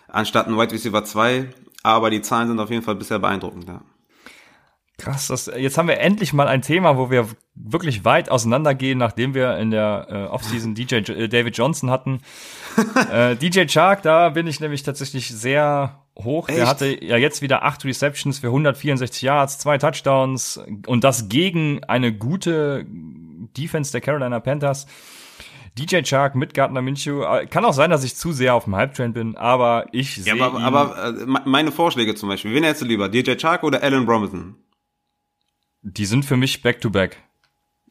anstatt 0.09 0.47
ein 0.47 0.57
Wide 0.57 0.74
Receiver 0.74 1.05
2. 1.05 1.49
Aber 1.82 2.09
die 2.09 2.22
Zahlen 2.22 2.49
sind 2.49 2.59
auf 2.59 2.70
jeden 2.70 2.84
Fall 2.84 2.95
bisher 2.95 3.20
beeindruckend, 3.20 3.70
ja. 3.70 3.80
Krass, 4.99 5.27
das, 5.27 5.49
jetzt 5.57 5.77
haben 5.77 5.87
wir 5.87 5.99
endlich 5.99 6.33
mal 6.33 6.47
ein 6.47 6.61
Thema, 6.61 6.97
wo 6.97 7.09
wir 7.09 7.27
wirklich 7.55 8.05
weit 8.05 8.29
auseinandergehen, 8.29 8.97
nachdem 8.97 9.33
wir 9.33 9.57
in 9.57 9.71
der 9.71 10.07
äh, 10.09 10.23
Offseason 10.25 10.75
DJ 10.75 10.95
äh, 10.95 11.27
David 11.29 11.57
Johnson 11.57 11.89
hatten. 11.89 12.19
äh, 13.11 13.35
DJ 13.35 13.65
Chark, 13.65 14.01
da 14.03 14.29
bin 14.29 14.45
ich 14.45 14.59
nämlich 14.59 14.83
tatsächlich 14.83 15.29
sehr 15.29 16.03
hoch. 16.17 16.49
Echt? 16.49 16.57
Der 16.57 16.67
hatte 16.67 17.03
ja 17.03 17.17
jetzt 17.17 17.41
wieder 17.41 17.63
acht 17.63 17.85
Receptions 17.85 18.39
für 18.39 18.47
164 18.47 19.21
Yards, 19.21 19.57
zwei 19.57 19.77
Touchdowns 19.77 20.59
und 20.85 21.03
das 21.03 21.29
gegen 21.29 21.83
eine 21.85 22.13
gute 22.13 22.85
Defense 23.57 23.91
der 23.91 24.01
Carolina 24.01 24.39
Panthers. 24.39 24.85
DJ 25.77 26.01
Chark 26.01 26.35
mit 26.35 26.53
Gardner 26.53 26.81
Minshew. 26.81 27.23
Äh, 27.23 27.47
kann 27.47 27.63
auch 27.63 27.73
sein, 27.73 27.89
dass 27.89 28.03
ich 28.03 28.15
zu 28.15 28.33
sehr 28.33 28.53
auf 28.53 28.65
dem 28.65 28.75
Hype-Train 28.75 29.13
bin, 29.13 29.37
aber 29.37 29.85
ich 29.93 30.15
sehe. 30.15 30.35
Ja, 30.35 30.45
aber, 30.45 30.59
aber 30.59 31.15
äh, 31.19 31.25
meine 31.45 31.71
Vorschläge 31.71 32.15
zum 32.15 32.27
Beispiel. 32.27 32.53
Wen 32.53 32.63
hättest 32.63 32.81
du 32.81 32.85
lieber? 32.85 33.07
DJ 33.07 33.35
Chark 33.35 33.63
oder 33.63 33.81
Alan 33.81 34.05
Robinson? 34.05 34.55
Die 35.82 36.05
sind 36.05 36.25
für 36.25 36.38
mich 36.38 36.61
back-to-back. 36.61 37.17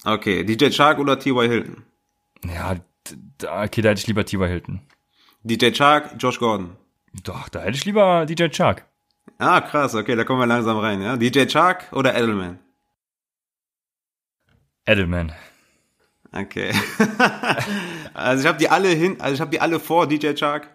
-back. 0.04 0.14
Okay, 0.14 0.44
DJ 0.44 0.70
Shark 0.70 0.98
oder 0.98 1.18
T.Y. 1.18 1.48
Hilton? 1.48 1.84
Ja, 2.44 2.76
okay, 3.42 3.82
da 3.82 3.90
hätte 3.90 4.00
ich 4.00 4.06
lieber 4.06 4.24
T.Y. 4.24 4.46
Hilton. 4.46 4.80
DJ 5.42 5.70
Chark, 5.72 6.14
Josh 6.18 6.38
Gordon. 6.38 6.76
Doch, 7.24 7.48
da 7.48 7.60
hätte 7.60 7.76
ich 7.76 7.84
lieber 7.84 8.26
DJ 8.26 8.48
Chark. 8.48 8.84
Ah, 9.38 9.60
krass, 9.60 9.94
okay, 9.94 10.16
da 10.16 10.24
kommen 10.24 10.40
wir 10.40 10.46
langsam 10.46 10.78
rein, 10.78 11.00
ja. 11.00 11.16
DJ 11.16 11.46
Chark 11.46 11.92
oder 11.92 12.14
Edelman? 12.14 12.58
Edelman. 14.84 15.32
Okay. 16.32 16.72
also 18.14 18.42
ich 18.42 18.46
habe 18.46 18.58
die 18.58 18.68
alle 18.68 18.88
hin, 18.88 19.20
also 19.20 19.34
ich 19.34 19.40
habe 19.40 19.50
die 19.50 19.60
alle 19.60 19.80
vor 19.80 20.06
DJ 20.06 20.34
Chark. 20.34 20.70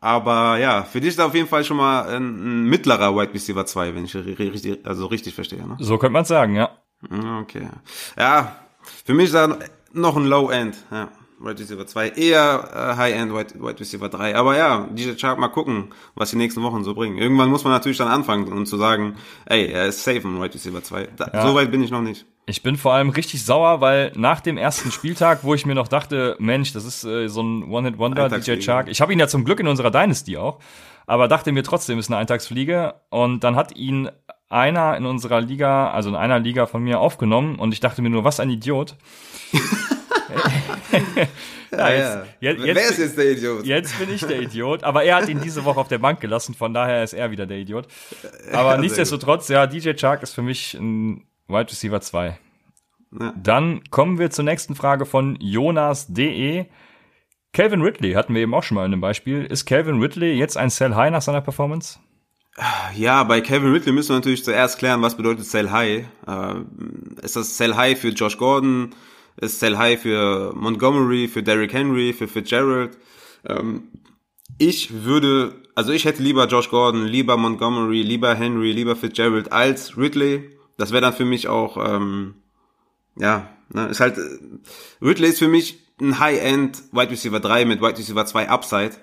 Aber 0.00 0.58
ja, 0.58 0.84
für 0.84 1.00
dich 1.00 1.10
ist 1.10 1.20
auf 1.20 1.34
jeden 1.34 1.48
Fall 1.48 1.64
schon 1.64 1.76
mal 1.76 2.08
ein, 2.08 2.22
ein 2.22 2.64
mittlerer 2.64 3.14
Wide 3.16 3.34
Receiver 3.34 3.66
2, 3.66 3.94
wenn 3.94 4.04
ich 4.04 4.14
richtig, 4.14 4.86
also 4.86 5.06
richtig 5.06 5.34
verstehe. 5.34 5.66
Ne? 5.66 5.76
So 5.80 5.98
könnte 5.98 6.12
man 6.12 6.24
sagen, 6.24 6.54
ja. 6.54 6.70
Okay. 7.40 7.68
Ja, 8.16 8.56
für 9.04 9.14
mich 9.14 9.26
ist 9.26 9.34
er 9.34 9.58
noch 9.92 10.16
ein 10.16 10.26
Low 10.26 10.50
End. 10.50 10.76
Ja. 10.90 11.08
Wide 11.40 11.58
Receiver 11.58 11.86
2, 11.86 12.10
eher 12.10 12.68
äh, 12.74 12.96
High-End 12.96 13.32
Wide, 13.32 13.54
Wide 13.60 13.80
Receiver 13.80 14.08
3. 14.08 14.36
Aber 14.36 14.56
ja, 14.56 14.88
DJ 14.90 15.14
Chark 15.14 15.38
mal 15.38 15.48
gucken, 15.48 15.88
was 16.14 16.30
die 16.30 16.36
nächsten 16.36 16.62
Wochen 16.62 16.82
so 16.84 16.94
bringen. 16.94 17.18
Irgendwann 17.18 17.48
muss 17.48 17.64
man 17.64 17.72
natürlich 17.72 17.98
dann 17.98 18.08
anfangen 18.08 18.52
und 18.52 18.66
zu 18.66 18.76
sagen, 18.76 19.16
ey, 19.46 19.66
er 19.66 19.86
ist 19.86 20.02
safe 20.02 20.18
im 20.18 20.40
Wide 20.40 20.54
Receiver 20.54 20.82
2. 20.82 21.08
Da, 21.16 21.30
ja. 21.32 21.46
So 21.46 21.54
weit 21.54 21.70
bin 21.70 21.82
ich 21.82 21.90
noch 21.90 22.02
nicht. 22.02 22.26
Ich 22.46 22.62
bin 22.62 22.76
vor 22.76 22.94
allem 22.94 23.10
richtig 23.10 23.44
sauer, 23.44 23.80
weil 23.80 24.12
nach 24.16 24.40
dem 24.40 24.56
ersten 24.56 24.90
Spieltag, 24.90 25.44
wo 25.44 25.54
ich 25.54 25.66
mir 25.66 25.74
noch 25.74 25.88
dachte, 25.88 26.34
Mensch, 26.38 26.72
das 26.72 26.84
ist 26.84 27.04
äh, 27.04 27.28
so 27.28 27.42
ein 27.42 27.64
One-Hit-Wonder, 27.64 28.28
DJ 28.30 28.58
Chark. 28.60 28.88
Ich 28.88 29.00
habe 29.00 29.12
ihn 29.12 29.18
ja 29.18 29.28
zum 29.28 29.44
Glück 29.44 29.60
in 29.60 29.68
unserer 29.68 29.90
Dynasty 29.90 30.38
auch, 30.38 30.58
aber 31.06 31.28
dachte 31.28 31.52
mir 31.52 31.62
trotzdem, 31.62 31.98
ist 31.98 32.10
eine 32.10 32.16
Eintagsfliege. 32.16 32.94
Und 33.10 33.44
dann 33.44 33.54
hat 33.54 33.76
ihn 33.76 34.10
einer 34.48 34.96
in 34.96 35.04
unserer 35.04 35.40
Liga, 35.40 35.90
also 35.90 36.08
in 36.08 36.16
einer 36.16 36.38
Liga 36.38 36.66
von 36.66 36.82
mir 36.82 37.00
aufgenommen 37.00 37.56
und 37.56 37.72
ich 37.72 37.80
dachte 37.80 38.02
mir 38.02 38.10
nur, 38.10 38.24
was 38.24 38.40
ein 38.40 38.50
Idiot. 38.50 38.96
ja, 41.70 41.90
jetzt, 41.90 42.28
jetzt, 42.40 42.62
Wer 42.62 42.88
ist 42.88 42.98
jetzt 42.98 43.18
der 43.18 43.30
Idiot? 43.32 43.64
Jetzt 43.64 43.98
bin 43.98 44.14
ich 44.14 44.20
der 44.20 44.40
Idiot, 44.40 44.84
aber 44.84 45.04
er 45.04 45.16
hat 45.16 45.28
ihn 45.28 45.40
diese 45.40 45.64
Woche 45.64 45.80
auf 45.80 45.88
der 45.88 45.98
Bank 45.98 46.20
gelassen, 46.20 46.54
von 46.54 46.74
daher 46.74 47.02
ist 47.02 47.12
er 47.12 47.30
wieder 47.30 47.46
der 47.46 47.58
Idiot. 47.58 47.86
Aber 48.52 48.74
ja, 48.74 48.78
nichtsdestotrotz, 48.78 49.48
ja, 49.48 49.66
DJ 49.66 49.92
Chark 49.94 50.22
ist 50.22 50.34
für 50.34 50.42
mich 50.42 50.74
ein 50.74 51.26
Wide 51.48 51.70
Receiver 51.70 52.00
2. 52.00 52.38
Ja. 53.18 53.34
Dann 53.42 53.82
kommen 53.90 54.18
wir 54.18 54.30
zur 54.30 54.44
nächsten 54.44 54.74
Frage 54.74 55.06
von 55.06 55.36
Jonas.de. 55.40 56.66
Calvin 57.52 57.82
Ridley 57.82 58.12
hatten 58.12 58.34
wir 58.34 58.42
eben 58.42 58.54
auch 58.54 58.62
schon 58.62 58.74
mal 58.74 58.84
in 58.84 58.92
einem 58.92 59.00
Beispiel. 59.00 59.44
Ist 59.44 59.64
Calvin 59.64 60.00
Ridley 60.00 60.34
jetzt 60.34 60.56
ein 60.56 60.70
Sell 60.70 60.94
High 60.94 61.10
nach 61.10 61.22
seiner 61.22 61.40
Performance? 61.40 61.98
Ja, 62.94 63.22
bei 63.24 63.40
Calvin 63.40 63.72
Ridley 63.72 63.92
müssen 63.92 64.10
wir 64.10 64.16
natürlich 64.16 64.44
zuerst 64.44 64.78
klären, 64.78 65.00
was 65.00 65.16
bedeutet 65.16 65.44
Sell 65.46 65.70
High. 65.70 66.06
Äh, 66.26 66.54
ist 67.22 67.36
das 67.36 67.56
Sell 67.56 67.74
High 67.76 67.98
für 67.98 68.08
Josh 68.08 68.36
Gordon? 68.36 68.94
Ist 69.40 69.60
Sell 69.60 69.76
High 69.76 70.00
für 70.00 70.52
Montgomery, 70.54 71.28
für 71.28 71.42
Derrick 71.42 71.72
Henry, 71.72 72.12
für 72.12 72.28
Fitzgerald? 72.28 72.98
Ähm, 73.46 73.84
ich 74.58 75.04
würde, 75.04 75.62
also 75.74 75.92
ich 75.92 76.04
hätte 76.04 76.22
lieber 76.22 76.46
Josh 76.46 76.70
Gordon, 76.70 77.06
lieber 77.06 77.36
Montgomery, 77.36 78.02
lieber 78.02 78.34
Henry, 78.34 78.72
lieber 78.72 78.96
Fitzgerald 78.96 79.52
als 79.52 79.96
Ridley. 79.96 80.50
Das 80.76 80.90
wäre 80.90 81.02
dann 81.02 81.12
für 81.12 81.24
mich 81.24 81.48
auch, 81.48 81.76
ähm, 81.76 82.34
ja, 83.16 83.48
ne, 83.72 83.86
ist 83.86 84.00
halt, 84.00 84.18
Ridley 85.00 85.28
ist 85.28 85.38
für 85.38 85.48
mich 85.48 85.78
ein 86.00 86.18
High-End 86.18 86.82
Wide 86.92 87.10
Receiver 87.10 87.40
3 87.40 87.64
mit 87.64 87.80
Wide 87.80 87.98
Receiver 87.98 88.26
2 88.26 88.48
Upside 88.48 88.96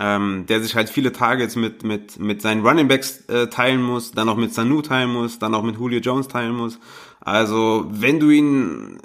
ähm, 0.00 0.46
der 0.46 0.60
sich 0.62 0.74
halt 0.74 0.88
viele 0.88 1.12
Targets 1.12 1.56
mit, 1.56 1.82
mit, 1.82 2.18
mit 2.18 2.42
seinen 2.42 2.64
Running 2.64 2.88
Backs 2.88 3.24
äh, 3.28 3.48
teilen 3.48 3.82
muss, 3.82 4.12
dann 4.12 4.28
auch 4.28 4.36
mit 4.36 4.54
Sanu 4.54 4.82
teilen 4.82 5.10
muss, 5.10 5.38
dann 5.38 5.54
auch 5.54 5.62
mit 5.62 5.76
Julio 5.76 6.00
Jones 6.00 6.28
teilen 6.28 6.54
muss. 6.54 6.78
Also, 7.20 7.86
wenn 7.90 8.20
du 8.20 8.30
ihn 8.30 8.98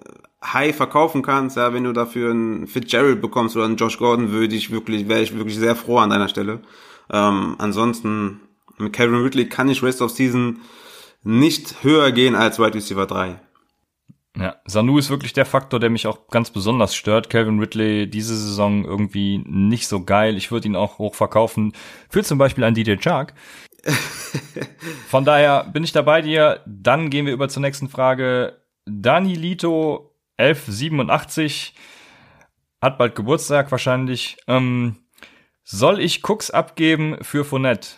high 0.44 0.76
verkaufen 0.76 1.22
kannst, 1.22 1.58
ja, 1.58 1.74
wenn 1.74 1.84
du 1.84 1.94
dafür 1.94 2.32
einen 2.32 2.68
Fitzgerald 2.68 3.22
bekommst 3.22 3.56
oder 3.56 3.66
einen 3.66 3.78
Josh 3.78 3.98
Gordon, 3.98 4.32
würde 4.32 4.56
ich 4.56 4.72
wirklich, 4.72 5.08
wäre 5.08 5.22
ich 5.22 5.36
wirklich 5.36 5.58
sehr 5.58 5.76
froh 5.76 6.00
an 6.00 6.10
deiner 6.10 6.28
Stelle. 6.28 6.62
Ähm, 7.12 7.56
ansonsten, 7.60 8.42
mit 8.78 8.94
Kevin 8.94 9.22
Ridley 9.22 9.48
kann 9.48 9.70
ich 9.70 9.84
Rest 9.84 10.02
of 10.02 10.12
Season 10.12 10.60
nicht 11.24 11.84
höher 11.84 12.12
gehen 12.12 12.36
als 12.36 12.60
Wide 12.60 12.74
Receiver 12.74 13.06
3. 13.06 13.40
Ja, 14.36 14.56
Sanu 14.66 14.98
ist 14.98 15.12
wirklich 15.12 15.34
der 15.34 15.46
Faktor, 15.46 15.80
der 15.80 15.92
mich 15.92 16.08
auch 16.08 16.28
ganz 16.30 16.50
besonders 16.50 16.96
stört. 16.96 17.30
Calvin 17.30 17.60
Ridley 17.60 18.10
diese 18.10 18.36
Saison 18.36 18.84
irgendwie 18.84 19.44
nicht 19.46 19.88
so 19.88 20.04
geil. 20.04 20.38
Ich 20.38 20.52
würde 20.52 20.68
ihn 20.68 20.76
auch 20.76 20.98
hoch 20.98 21.14
verkaufen 21.14 21.74
für 22.10 22.24
zum 22.24 22.40
Beispiel 22.40 22.64
einen 22.64 22.76
DJ 22.76 22.96
Chark. 22.96 23.36
Von 25.08 25.24
daher 25.24 25.66
bin 25.66 25.84
ich 25.84 25.92
da 25.92 26.02
bei 26.02 26.24
dir. 26.24 26.62
Dann 26.66 27.12
gehen 27.12 27.28
wir 27.28 27.34
über 27.34 27.48
zur 27.48 27.62
nächsten 27.62 27.90
Frage. 27.90 28.58
Dani 28.86 29.36
Lito 29.36 30.13
1187 30.38 31.74
hat 32.82 32.98
bald 32.98 33.16
Geburtstag 33.16 33.72
wahrscheinlich. 33.72 34.38
Ähm, 34.48 34.98
soll 35.64 36.00
ich 36.00 36.28
Cooks 36.28 36.52
abgeben 36.52 37.18
für 37.22 37.46
Fournette? 37.46 37.90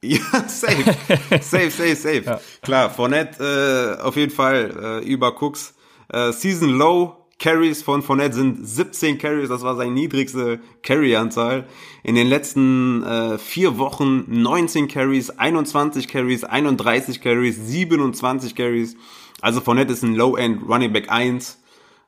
Ja, 0.00 0.20
safe. 0.46 0.96
safe, 1.40 1.70
safe, 1.72 1.96
safe. 1.96 2.22
Ja. 2.24 2.40
Klar, 2.62 2.88
Fournette 2.88 3.98
äh, 3.98 4.00
auf 4.00 4.14
jeden 4.14 4.30
Fall 4.30 5.00
äh, 5.02 5.04
über 5.04 5.42
Cooks. 5.42 5.74
Äh, 6.08 6.30
Season 6.30 6.68
Low 6.68 7.18
Carries 7.38 7.82
von 7.82 8.02
Fournette 8.02 8.34
sind 8.34 8.66
17 8.66 9.18
Carries, 9.18 9.48
das 9.48 9.62
war 9.62 9.76
seine 9.76 9.92
niedrigste 9.92 10.60
Carry-Anzahl. 10.82 11.66
In 12.02 12.16
den 12.16 12.26
letzten 12.26 13.04
äh, 13.04 13.38
vier 13.38 13.78
Wochen 13.78 14.24
19 14.26 14.88
Carries, 14.88 15.30
21 15.30 16.08
Carries, 16.08 16.42
31 16.42 17.20
Carries, 17.20 17.56
27 17.56 18.56
Carries. 18.56 18.96
Also 19.40 19.60
Fournette 19.60 19.92
ist 19.92 20.02
ein 20.02 20.14
Low-End 20.14 20.68
Running 20.68 20.92
Back 20.92 21.10
1 21.10 21.62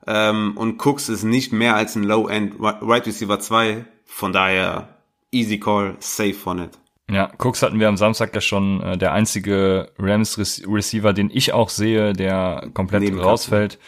ähm, 0.07 0.57
und 0.57 0.85
Cooks 0.85 1.09
ist 1.09 1.22
nicht 1.22 1.53
mehr 1.53 1.76
als 1.76 1.97
ein 1.97 2.05
Low-End 2.05 2.55
Right 2.59 3.07
Receiver 3.07 3.39
2. 3.39 3.85
Von 4.05 4.33
daher 4.33 4.89
easy 5.31 5.59
call, 5.59 5.97
safe 6.01 6.35
Fournette. 6.35 6.78
Ja, 7.11 7.33
Cooks 7.39 7.62
hatten 7.62 7.81
wir 7.81 7.89
am 7.89 7.97
Samstag 7.97 8.35
ja 8.35 8.41
schon 8.41 8.81
äh, 8.83 8.99
der 8.99 9.12
einzige 9.12 9.91
Rams 9.99 10.39
Receiver, 10.39 11.12
den 11.12 11.31
ich 11.33 11.53
auch 11.53 11.68
sehe, 11.68 12.12
der 12.12 12.68
komplett 12.72 13.03
Neben 13.03 13.20
rausfällt. 13.20 13.78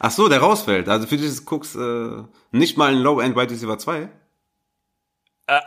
Ach 0.00 0.10
so, 0.10 0.28
der 0.28 0.40
rausfällt. 0.40 0.88
Also 0.88 1.06
für 1.06 1.16
dich 1.16 1.26
ist 1.26 1.50
Cooks 1.50 1.74
äh, 1.74 2.22
nicht 2.50 2.78
mal 2.78 2.92
ein 2.92 2.98
Low-End 2.98 3.36
Wide 3.36 3.50
Receiver 3.50 3.78
2? 3.78 4.08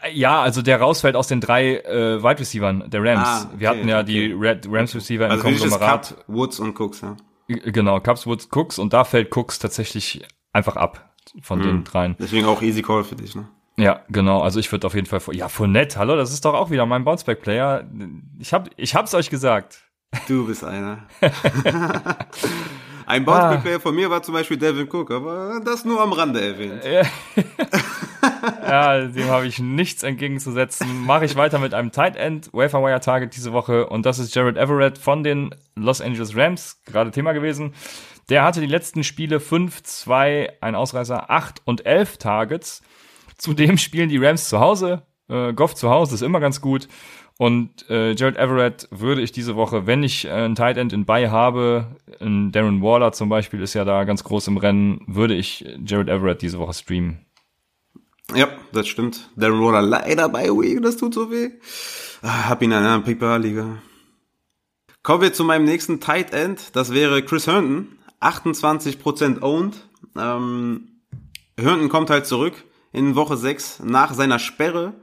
Äh, 0.03 0.13
ja, 0.13 0.41
also 0.41 0.61
der 0.61 0.79
rausfällt 0.79 1.15
aus 1.15 1.27
den 1.27 1.41
drei 1.41 1.77
äh, 1.77 2.23
Wide 2.23 2.39
Receivern 2.39 2.89
der 2.89 3.03
Rams. 3.03 3.27
Ah, 3.27 3.41
okay, 3.43 3.59
wir 3.59 3.69
hatten 3.69 3.87
ja 3.87 3.99
okay. 3.99 4.05
die 4.05 4.31
Red 4.31 4.67
Rams 4.69 4.95
Receiver 4.95 5.29
also 5.29 5.47
im 5.47 5.57
Konglomerat. 5.57 6.09
Cup, 6.09 6.23
Woods 6.27 6.59
und 6.59 6.79
Cooks, 6.79 7.01
ja. 7.01 7.15
Genau, 7.47 7.99
Cups, 7.99 8.25
Woods, 8.25 8.49
Cooks 8.51 8.79
und 8.79 8.93
da 8.93 9.03
fällt 9.03 9.35
Cooks 9.35 9.59
tatsächlich 9.59 10.25
einfach 10.51 10.77
ab 10.77 11.13
von 11.41 11.59
mhm. 11.59 11.63
den 11.63 11.83
dreien. 11.83 12.15
Deswegen 12.19 12.45
auch 12.45 12.61
easy 12.61 12.81
call 12.81 13.03
für 13.03 13.15
dich, 13.15 13.35
ne? 13.35 13.47
Ja, 13.77 14.01
genau. 14.09 14.41
Also 14.41 14.59
ich 14.59 14.71
würde 14.71 14.87
auf 14.87 14.95
jeden 14.95 15.05
Fall 15.05 15.21
ja 15.33 15.49
Fournette, 15.49 15.99
hallo, 15.99 16.15
das 16.15 16.31
ist 16.31 16.45
doch 16.45 16.53
auch 16.53 16.71
wieder 16.71 16.85
mein 16.85 17.03
Bounceback 17.03 17.41
Player. 17.41 17.83
Ich 18.39 18.53
hab 18.53 18.69
ich 18.77 18.95
hab's 18.95 19.13
euch 19.13 19.29
gesagt. 19.29 19.83
Du 20.27 20.47
bist 20.47 20.63
einer. 20.63 21.03
Ein 23.05 23.25
Bounceback 23.25 23.61
Player 23.61 23.77
ah. 23.77 23.79
von 23.79 23.95
mir 23.95 24.09
war 24.09 24.23
zum 24.23 24.33
Beispiel 24.33 24.57
Devin 24.57 24.87
Cook, 24.91 25.11
aber 25.11 25.61
das 25.63 25.85
nur 25.85 26.01
am 26.01 26.13
Rande 26.13 26.41
erwähnt. 26.41 26.83
ja, 28.63 29.07
dem 29.07 29.27
habe 29.29 29.45
ich 29.47 29.59
nichts 29.59 30.03
entgegenzusetzen. 30.03 31.05
Mache 31.05 31.25
ich 31.25 31.35
weiter 31.35 31.59
mit 31.59 31.73
einem 31.73 31.91
Tight 31.91 32.15
End 32.15 32.49
Wafer 32.53 32.81
Wire 32.81 32.99
Target 32.99 33.35
diese 33.35 33.53
Woche 33.53 33.87
und 33.87 34.05
das 34.05 34.19
ist 34.19 34.33
Jared 34.33 34.57
Everett 34.57 34.97
von 34.97 35.23
den 35.23 35.53
Los 35.75 36.01
Angeles 36.01 36.35
Rams, 36.35 36.81
gerade 36.85 37.11
Thema 37.11 37.33
gewesen. 37.33 37.73
Der 38.29 38.43
hatte 38.43 38.59
die 38.59 38.67
letzten 38.67 39.03
Spiele 39.03 39.39
5, 39.39 39.83
2, 39.83 40.57
ein 40.61 40.73
Ausreißer, 40.73 41.29
8 41.29 41.61
und 41.65 41.85
11 41.85 42.17
Targets. 42.17 42.81
Zudem 43.37 43.77
spielen 43.77 44.09
die 44.09 44.17
Rams 44.17 44.49
zu 44.49 44.59
Hause. 44.59 45.03
Äh, 45.27 45.53
Goff 45.53 45.75
zu 45.75 45.89
Hause 45.89 46.15
ist 46.15 46.21
immer 46.21 46.39
ganz 46.39 46.61
gut. 46.61 46.87
Und 47.37 47.89
äh, 47.89 48.13
Jared 48.13 48.37
Everett 48.37 48.87
würde 48.91 49.21
ich 49.21 49.31
diese 49.33 49.55
Woche, 49.55 49.85
wenn 49.85 50.03
ich 50.03 50.25
äh, 50.25 50.31
einen 50.31 50.55
Tight 50.55 50.77
End 50.77 50.93
in 50.93 51.05
Bay 51.05 51.27
habe, 51.27 51.97
ein 52.21 52.51
Darren 52.51 52.81
Waller 52.81 53.11
zum 53.11 53.27
Beispiel 53.27 53.61
ist 53.61 53.73
ja 53.73 53.83
da 53.83 54.05
ganz 54.05 54.23
groß 54.23 54.47
im 54.47 54.57
Rennen, 54.57 55.01
würde 55.05 55.35
ich 55.35 55.65
Jared 55.85 56.07
Everett 56.07 56.41
diese 56.41 56.59
Woche 56.59 56.73
streamen. 56.73 57.25
Ja, 58.33 58.47
das 58.71 58.87
stimmt. 58.87 59.29
Darren 59.35 59.61
Waller 59.61 59.81
leider 59.81 60.29
bei 60.29 60.47
Week, 60.47 60.81
das 60.81 60.95
tut 60.95 61.13
so 61.13 61.29
weh. 61.29 61.49
Ah, 62.21 62.49
hab 62.49 62.61
ihn 62.61 62.71
in 62.71 62.77
einer 62.77 63.01
Pickbar-Liga. 63.01 63.81
Kommen 65.03 65.21
wir 65.21 65.33
zu 65.33 65.43
meinem 65.43 65.65
nächsten 65.65 65.99
Tight 65.99 66.33
End. 66.33 66.75
Das 66.75 66.93
wäre 66.93 67.21
Chris 67.21 67.47
Herndon. 67.47 67.89
28% 68.21 69.41
owned. 69.41 69.75
Ähm, 70.17 71.01
Herndon 71.59 71.89
kommt 71.89 72.09
halt 72.09 72.25
zurück 72.25 72.63
in 72.95 73.15
Woche 73.15 73.37
6 73.37 73.81
nach 73.83 74.13
seiner 74.13 74.39
Sperre. 74.39 74.93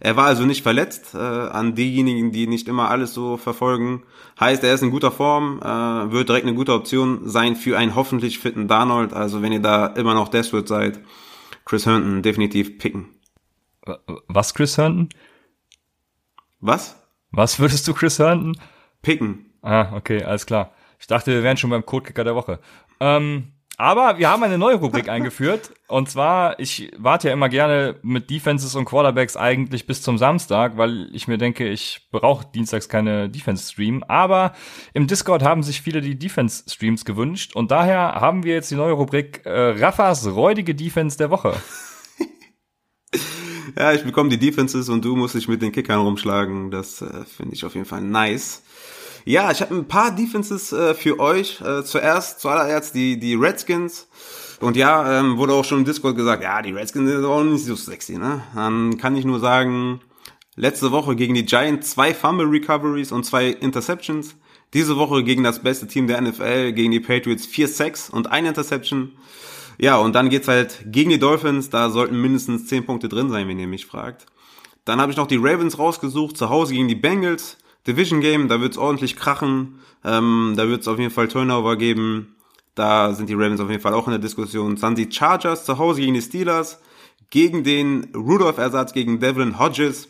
Er 0.00 0.16
war 0.16 0.26
also 0.26 0.44
nicht 0.44 0.62
verletzt. 0.62 1.14
Äh, 1.14 1.18
an 1.18 1.74
diejenigen, 1.74 2.32
die 2.32 2.46
nicht 2.46 2.66
immer 2.66 2.90
alles 2.90 3.14
so 3.14 3.36
verfolgen, 3.36 4.02
heißt, 4.40 4.64
er 4.64 4.74
ist 4.74 4.82
in 4.82 4.90
guter 4.90 5.12
Form, 5.12 5.60
äh, 5.60 6.12
wird 6.12 6.28
direkt 6.28 6.46
eine 6.46 6.56
gute 6.56 6.72
Option 6.72 7.28
sein 7.28 7.54
für 7.54 7.78
einen 7.78 7.94
hoffentlich 7.94 8.38
fitten 8.38 8.66
Darnold. 8.66 9.12
Also 9.12 9.42
wenn 9.42 9.52
ihr 9.52 9.60
da 9.60 9.86
immer 9.86 10.14
noch 10.14 10.28
desperate 10.28 10.66
seid, 10.66 11.00
Chris 11.64 11.86
Herndon 11.86 12.22
definitiv 12.22 12.78
picken. 12.78 13.08
Was 14.28 14.54
Chris 14.54 14.76
Herndon? 14.78 15.08
Was? 16.60 16.96
Was 17.30 17.58
würdest 17.60 17.86
du 17.86 17.94
Chris 17.94 18.18
Herndon? 18.18 18.56
Picken. 19.02 19.52
Ah, 19.62 19.94
okay, 19.94 20.22
alles 20.24 20.46
klar. 20.46 20.72
Ich 20.98 21.06
dachte, 21.06 21.32
wir 21.32 21.42
wären 21.42 21.56
schon 21.56 21.70
beim 21.70 21.84
Codekicker 21.84 22.24
der 22.24 22.34
Woche. 22.34 22.60
Ähm, 23.00 23.52
Aber 23.82 24.16
wir 24.16 24.30
haben 24.30 24.44
eine 24.44 24.58
neue 24.58 24.76
Rubrik 24.76 25.08
eingeführt. 25.08 25.72
Und 25.88 26.08
zwar, 26.08 26.60
ich 26.60 26.92
warte 26.98 27.26
ja 27.26 27.34
immer 27.34 27.48
gerne 27.48 27.96
mit 28.02 28.30
Defenses 28.30 28.76
und 28.76 28.84
Quarterbacks 28.84 29.36
eigentlich 29.36 29.88
bis 29.88 30.02
zum 30.02 30.18
Samstag, 30.18 30.76
weil 30.76 31.10
ich 31.12 31.26
mir 31.26 31.36
denke, 31.36 31.68
ich 31.68 32.06
brauche 32.12 32.46
dienstags 32.54 32.88
keine 32.88 33.28
Defense-Stream. 33.28 34.04
Aber 34.04 34.52
im 34.94 35.08
Discord 35.08 35.42
haben 35.42 35.64
sich 35.64 35.82
viele 35.82 36.00
die 36.00 36.16
Defense-Streams 36.16 37.04
gewünscht. 37.04 37.56
Und 37.56 37.72
daher 37.72 38.20
haben 38.20 38.44
wir 38.44 38.54
jetzt 38.54 38.70
die 38.70 38.76
neue 38.76 38.92
Rubrik 38.92 39.44
äh, 39.46 39.50
Raffas 39.50 40.28
räudige 40.28 40.76
Defense 40.76 41.18
der 41.18 41.30
Woche. 41.30 41.56
ja, 43.76 43.92
ich 43.94 44.04
bekomme 44.04 44.28
die 44.28 44.38
Defenses 44.38 44.90
und 44.90 45.04
du 45.04 45.16
musst 45.16 45.34
dich 45.34 45.48
mit 45.48 45.60
den 45.60 45.72
Kickern 45.72 45.98
rumschlagen. 46.02 46.70
Das 46.70 47.02
äh, 47.02 47.24
finde 47.24 47.56
ich 47.56 47.64
auf 47.64 47.74
jeden 47.74 47.86
Fall 47.86 48.02
nice. 48.02 48.62
Ja, 49.24 49.50
ich 49.50 49.60
habe 49.60 49.74
ein 49.74 49.86
paar 49.86 50.14
Defenses 50.14 50.72
äh, 50.72 50.94
für 50.94 51.20
euch. 51.20 51.60
Äh, 51.60 51.84
zuerst, 51.84 52.40
zuallererst 52.40 52.94
die, 52.94 53.18
die 53.18 53.34
Redskins. 53.34 54.08
Und 54.60 54.76
ja, 54.76 55.18
ähm, 55.18 55.38
wurde 55.38 55.54
auch 55.54 55.64
schon 55.64 55.78
im 55.78 55.84
Discord 55.84 56.16
gesagt, 56.16 56.42
ja, 56.42 56.62
die 56.62 56.72
Redskins 56.72 57.10
sind 57.10 57.24
auch 57.24 57.42
nicht 57.42 57.64
so 57.64 57.74
sexy, 57.74 58.16
ne? 58.16 58.42
Dann 58.54 58.96
kann 58.96 59.16
ich 59.16 59.24
nur 59.24 59.40
sagen, 59.40 60.00
letzte 60.54 60.92
Woche 60.92 61.16
gegen 61.16 61.34
die 61.34 61.44
Giants 61.44 61.90
zwei 61.90 62.14
Fumble 62.14 62.46
Recoveries 62.46 63.12
und 63.12 63.24
zwei 63.24 63.48
Interceptions. 63.48 64.36
Diese 64.72 64.96
Woche 64.96 65.22
gegen 65.24 65.42
das 65.42 65.62
beste 65.62 65.86
Team 65.86 66.06
der 66.06 66.20
NFL, 66.20 66.72
gegen 66.72 66.92
die 66.92 67.00
Patriots 67.00 67.44
vier 67.44 67.68
Sacks 67.68 68.08
und 68.08 68.30
ein 68.30 68.46
Interception. 68.46 69.12
Ja, 69.78 69.96
und 69.96 70.14
dann 70.14 70.30
geht's 70.30 70.48
halt 70.48 70.84
gegen 70.86 71.10
die 71.10 71.18
Dolphins, 71.18 71.70
da 71.70 71.90
sollten 71.90 72.20
mindestens 72.20 72.66
zehn 72.66 72.84
Punkte 72.84 73.08
drin 73.08 73.30
sein, 73.30 73.48
wenn 73.48 73.58
ihr 73.58 73.66
mich 73.66 73.86
fragt. 73.86 74.26
Dann 74.84 75.00
habe 75.00 75.12
ich 75.12 75.18
noch 75.18 75.26
die 75.26 75.38
Ravens 75.40 75.78
rausgesucht, 75.78 76.36
zu 76.36 76.50
Hause 76.50 76.74
gegen 76.74 76.88
die 76.88 76.94
Bengals. 76.94 77.58
Division 77.86 78.20
Game, 78.20 78.48
da 78.48 78.60
wird's 78.60 78.78
ordentlich 78.78 79.16
krachen. 79.16 79.80
Ähm, 80.04 80.54
da 80.56 80.68
wird's 80.68 80.88
auf 80.88 80.98
jeden 80.98 81.10
Fall 81.10 81.28
Turnover 81.28 81.76
geben. 81.76 82.36
Da 82.74 83.12
sind 83.12 83.28
die 83.28 83.34
Ravens 83.34 83.60
auf 83.60 83.70
jeden 83.70 83.82
Fall 83.82 83.94
auch 83.94 84.06
in 84.06 84.12
der 84.12 84.20
Diskussion. 84.20 84.76
Dann 84.76 84.94
die 84.94 85.10
Chargers 85.10 85.64
zu 85.64 85.78
Hause 85.78 86.00
gegen 86.00 86.14
die 86.14 86.22
Steelers. 86.22 86.80
Gegen 87.30 87.64
den 87.64 88.12
Rudolph-Ersatz 88.14 88.92
gegen 88.92 89.20
Devlin 89.20 89.58
Hodges. 89.58 90.08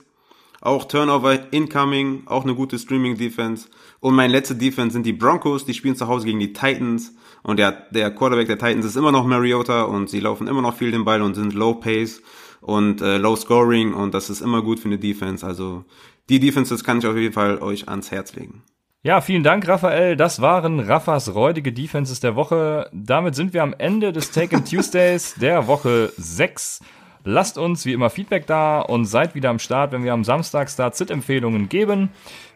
Auch 0.61 0.85
Turnover 0.85 1.53
incoming, 1.53 2.23
auch 2.27 2.45
eine 2.45 2.55
gute 2.55 2.79
Streaming-Defense. 2.79 3.69
Und 3.99 4.15
mein 4.15 4.31
letzter 4.31 4.55
Defense 4.55 4.93
sind 4.93 5.07
die 5.07 5.13
Broncos, 5.13 5.65
die 5.65 5.75
spielen 5.75 5.97
zu 5.97 6.07
Hause 6.07 6.27
gegen 6.27 6.39
die 6.39 6.53
Titans. 6.53 7.15
Und 7.43 7.59
der, 7.59 7.73
der 7.91 8.15
Quarterback 8.15 8.47
der 8.47 8.59
Titans 8.59 8.87
ist 8.87 8.97
immer 8.97 9.11
noch 9.11 9.27
Mariota 9.27 9.83
und 9.83 10.09
sie 10.09 10.21
laufen 10.21 10.47
immer 10.47 10.63
noch 10.63 10.77
viel 10.77 10.93
den 10.93 11.05
Ball 11.05 11.23
und 11.23 11.35
sind 11.35 11.55
low 11.55 11.75
pace 11.75 12.23
und 12.63 13.03
äh, 13.03 13.19
low 13.19 13.37
scoring 13.37 13.93
und 13.93 14.15
das 14.15 14.31
ist 14.31 14.41
immer 14.41 14.63
gut 14.63 14.81
für 14.81 14.87
eine 14.87 14.99
Defense. 14.99 15.45
Also 15.45 15.85
die 16.31 16.41
Defenses 16.41 16.85
kann 16.85 16.99
ich 16.99 17.07
auf 17.07 17.17
jeden 17.17 17.35
Fall 17.35 17.59
euch 17.59 17.89
ans 17.89 18.11
Herz 18.11 18.35
legen. 18.35 18.63
Ja, 19.05 19.21
vielen 19.21 19.43
Dank, 19.43 19.67
Raphael. 19.67 20.17
Das 20.17 20.41
waren 20.41 20.79
Raffas 20.79 21.35
räudige 21.35 21.73
Defenses 21.73 22.21
der 22.21 22.37
Woche. 22.37 22.89
Damit 22.93 23.35
sind 23.35 23.53
wir 23.53 23.65
am 23.65 23.75
Ende 23.77 24.13
des 24.13 24.31
Taken 24.31 24.65
Tuesdays 24.65 25.35
der 25.41 25.67
Woche 25.67 26.13
6. 26.17 26.81
Lasst 27.25 27.59
uns 27.59 27.85
wie 27.85 27.93
immer 27.93 28.11
Feedback 28.11 28.47
da 28.47 28.81
und 28.81 29.05
seid 29.05 29.35
wieder 29.35 29.51
am 29.51 29.59
Start, 29.59 29.91
wenn 29.93 30.05
wir 30.05 30.13
am 30.13 30.25
Samstag 30.25 30.71
Start-Sit-Empfehlungen 30.71 31.69
geben. 31.69 32.11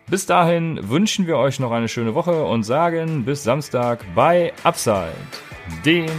Bis 0.08 0.26
dahin 0.26 0.88
wünschen 0.88 1.26
wir 1.26 1.36
euch 1.36 1.58
noch 1.58 1.72
eine 1.72 1.88
schöne 1.88 2.14
Woche 2.14 2.44
und 2.44 2.62
sagen 2.62 3.24
bis 3.24 3.42
Samstag 3.42 4.04
bei 4.14 4.52
Upside, 4.62 5.14
dem 5.84 6.10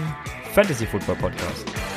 Fantasy 0.54 0.86
Football 0.86 1.16
Podcast. 1.16 1.97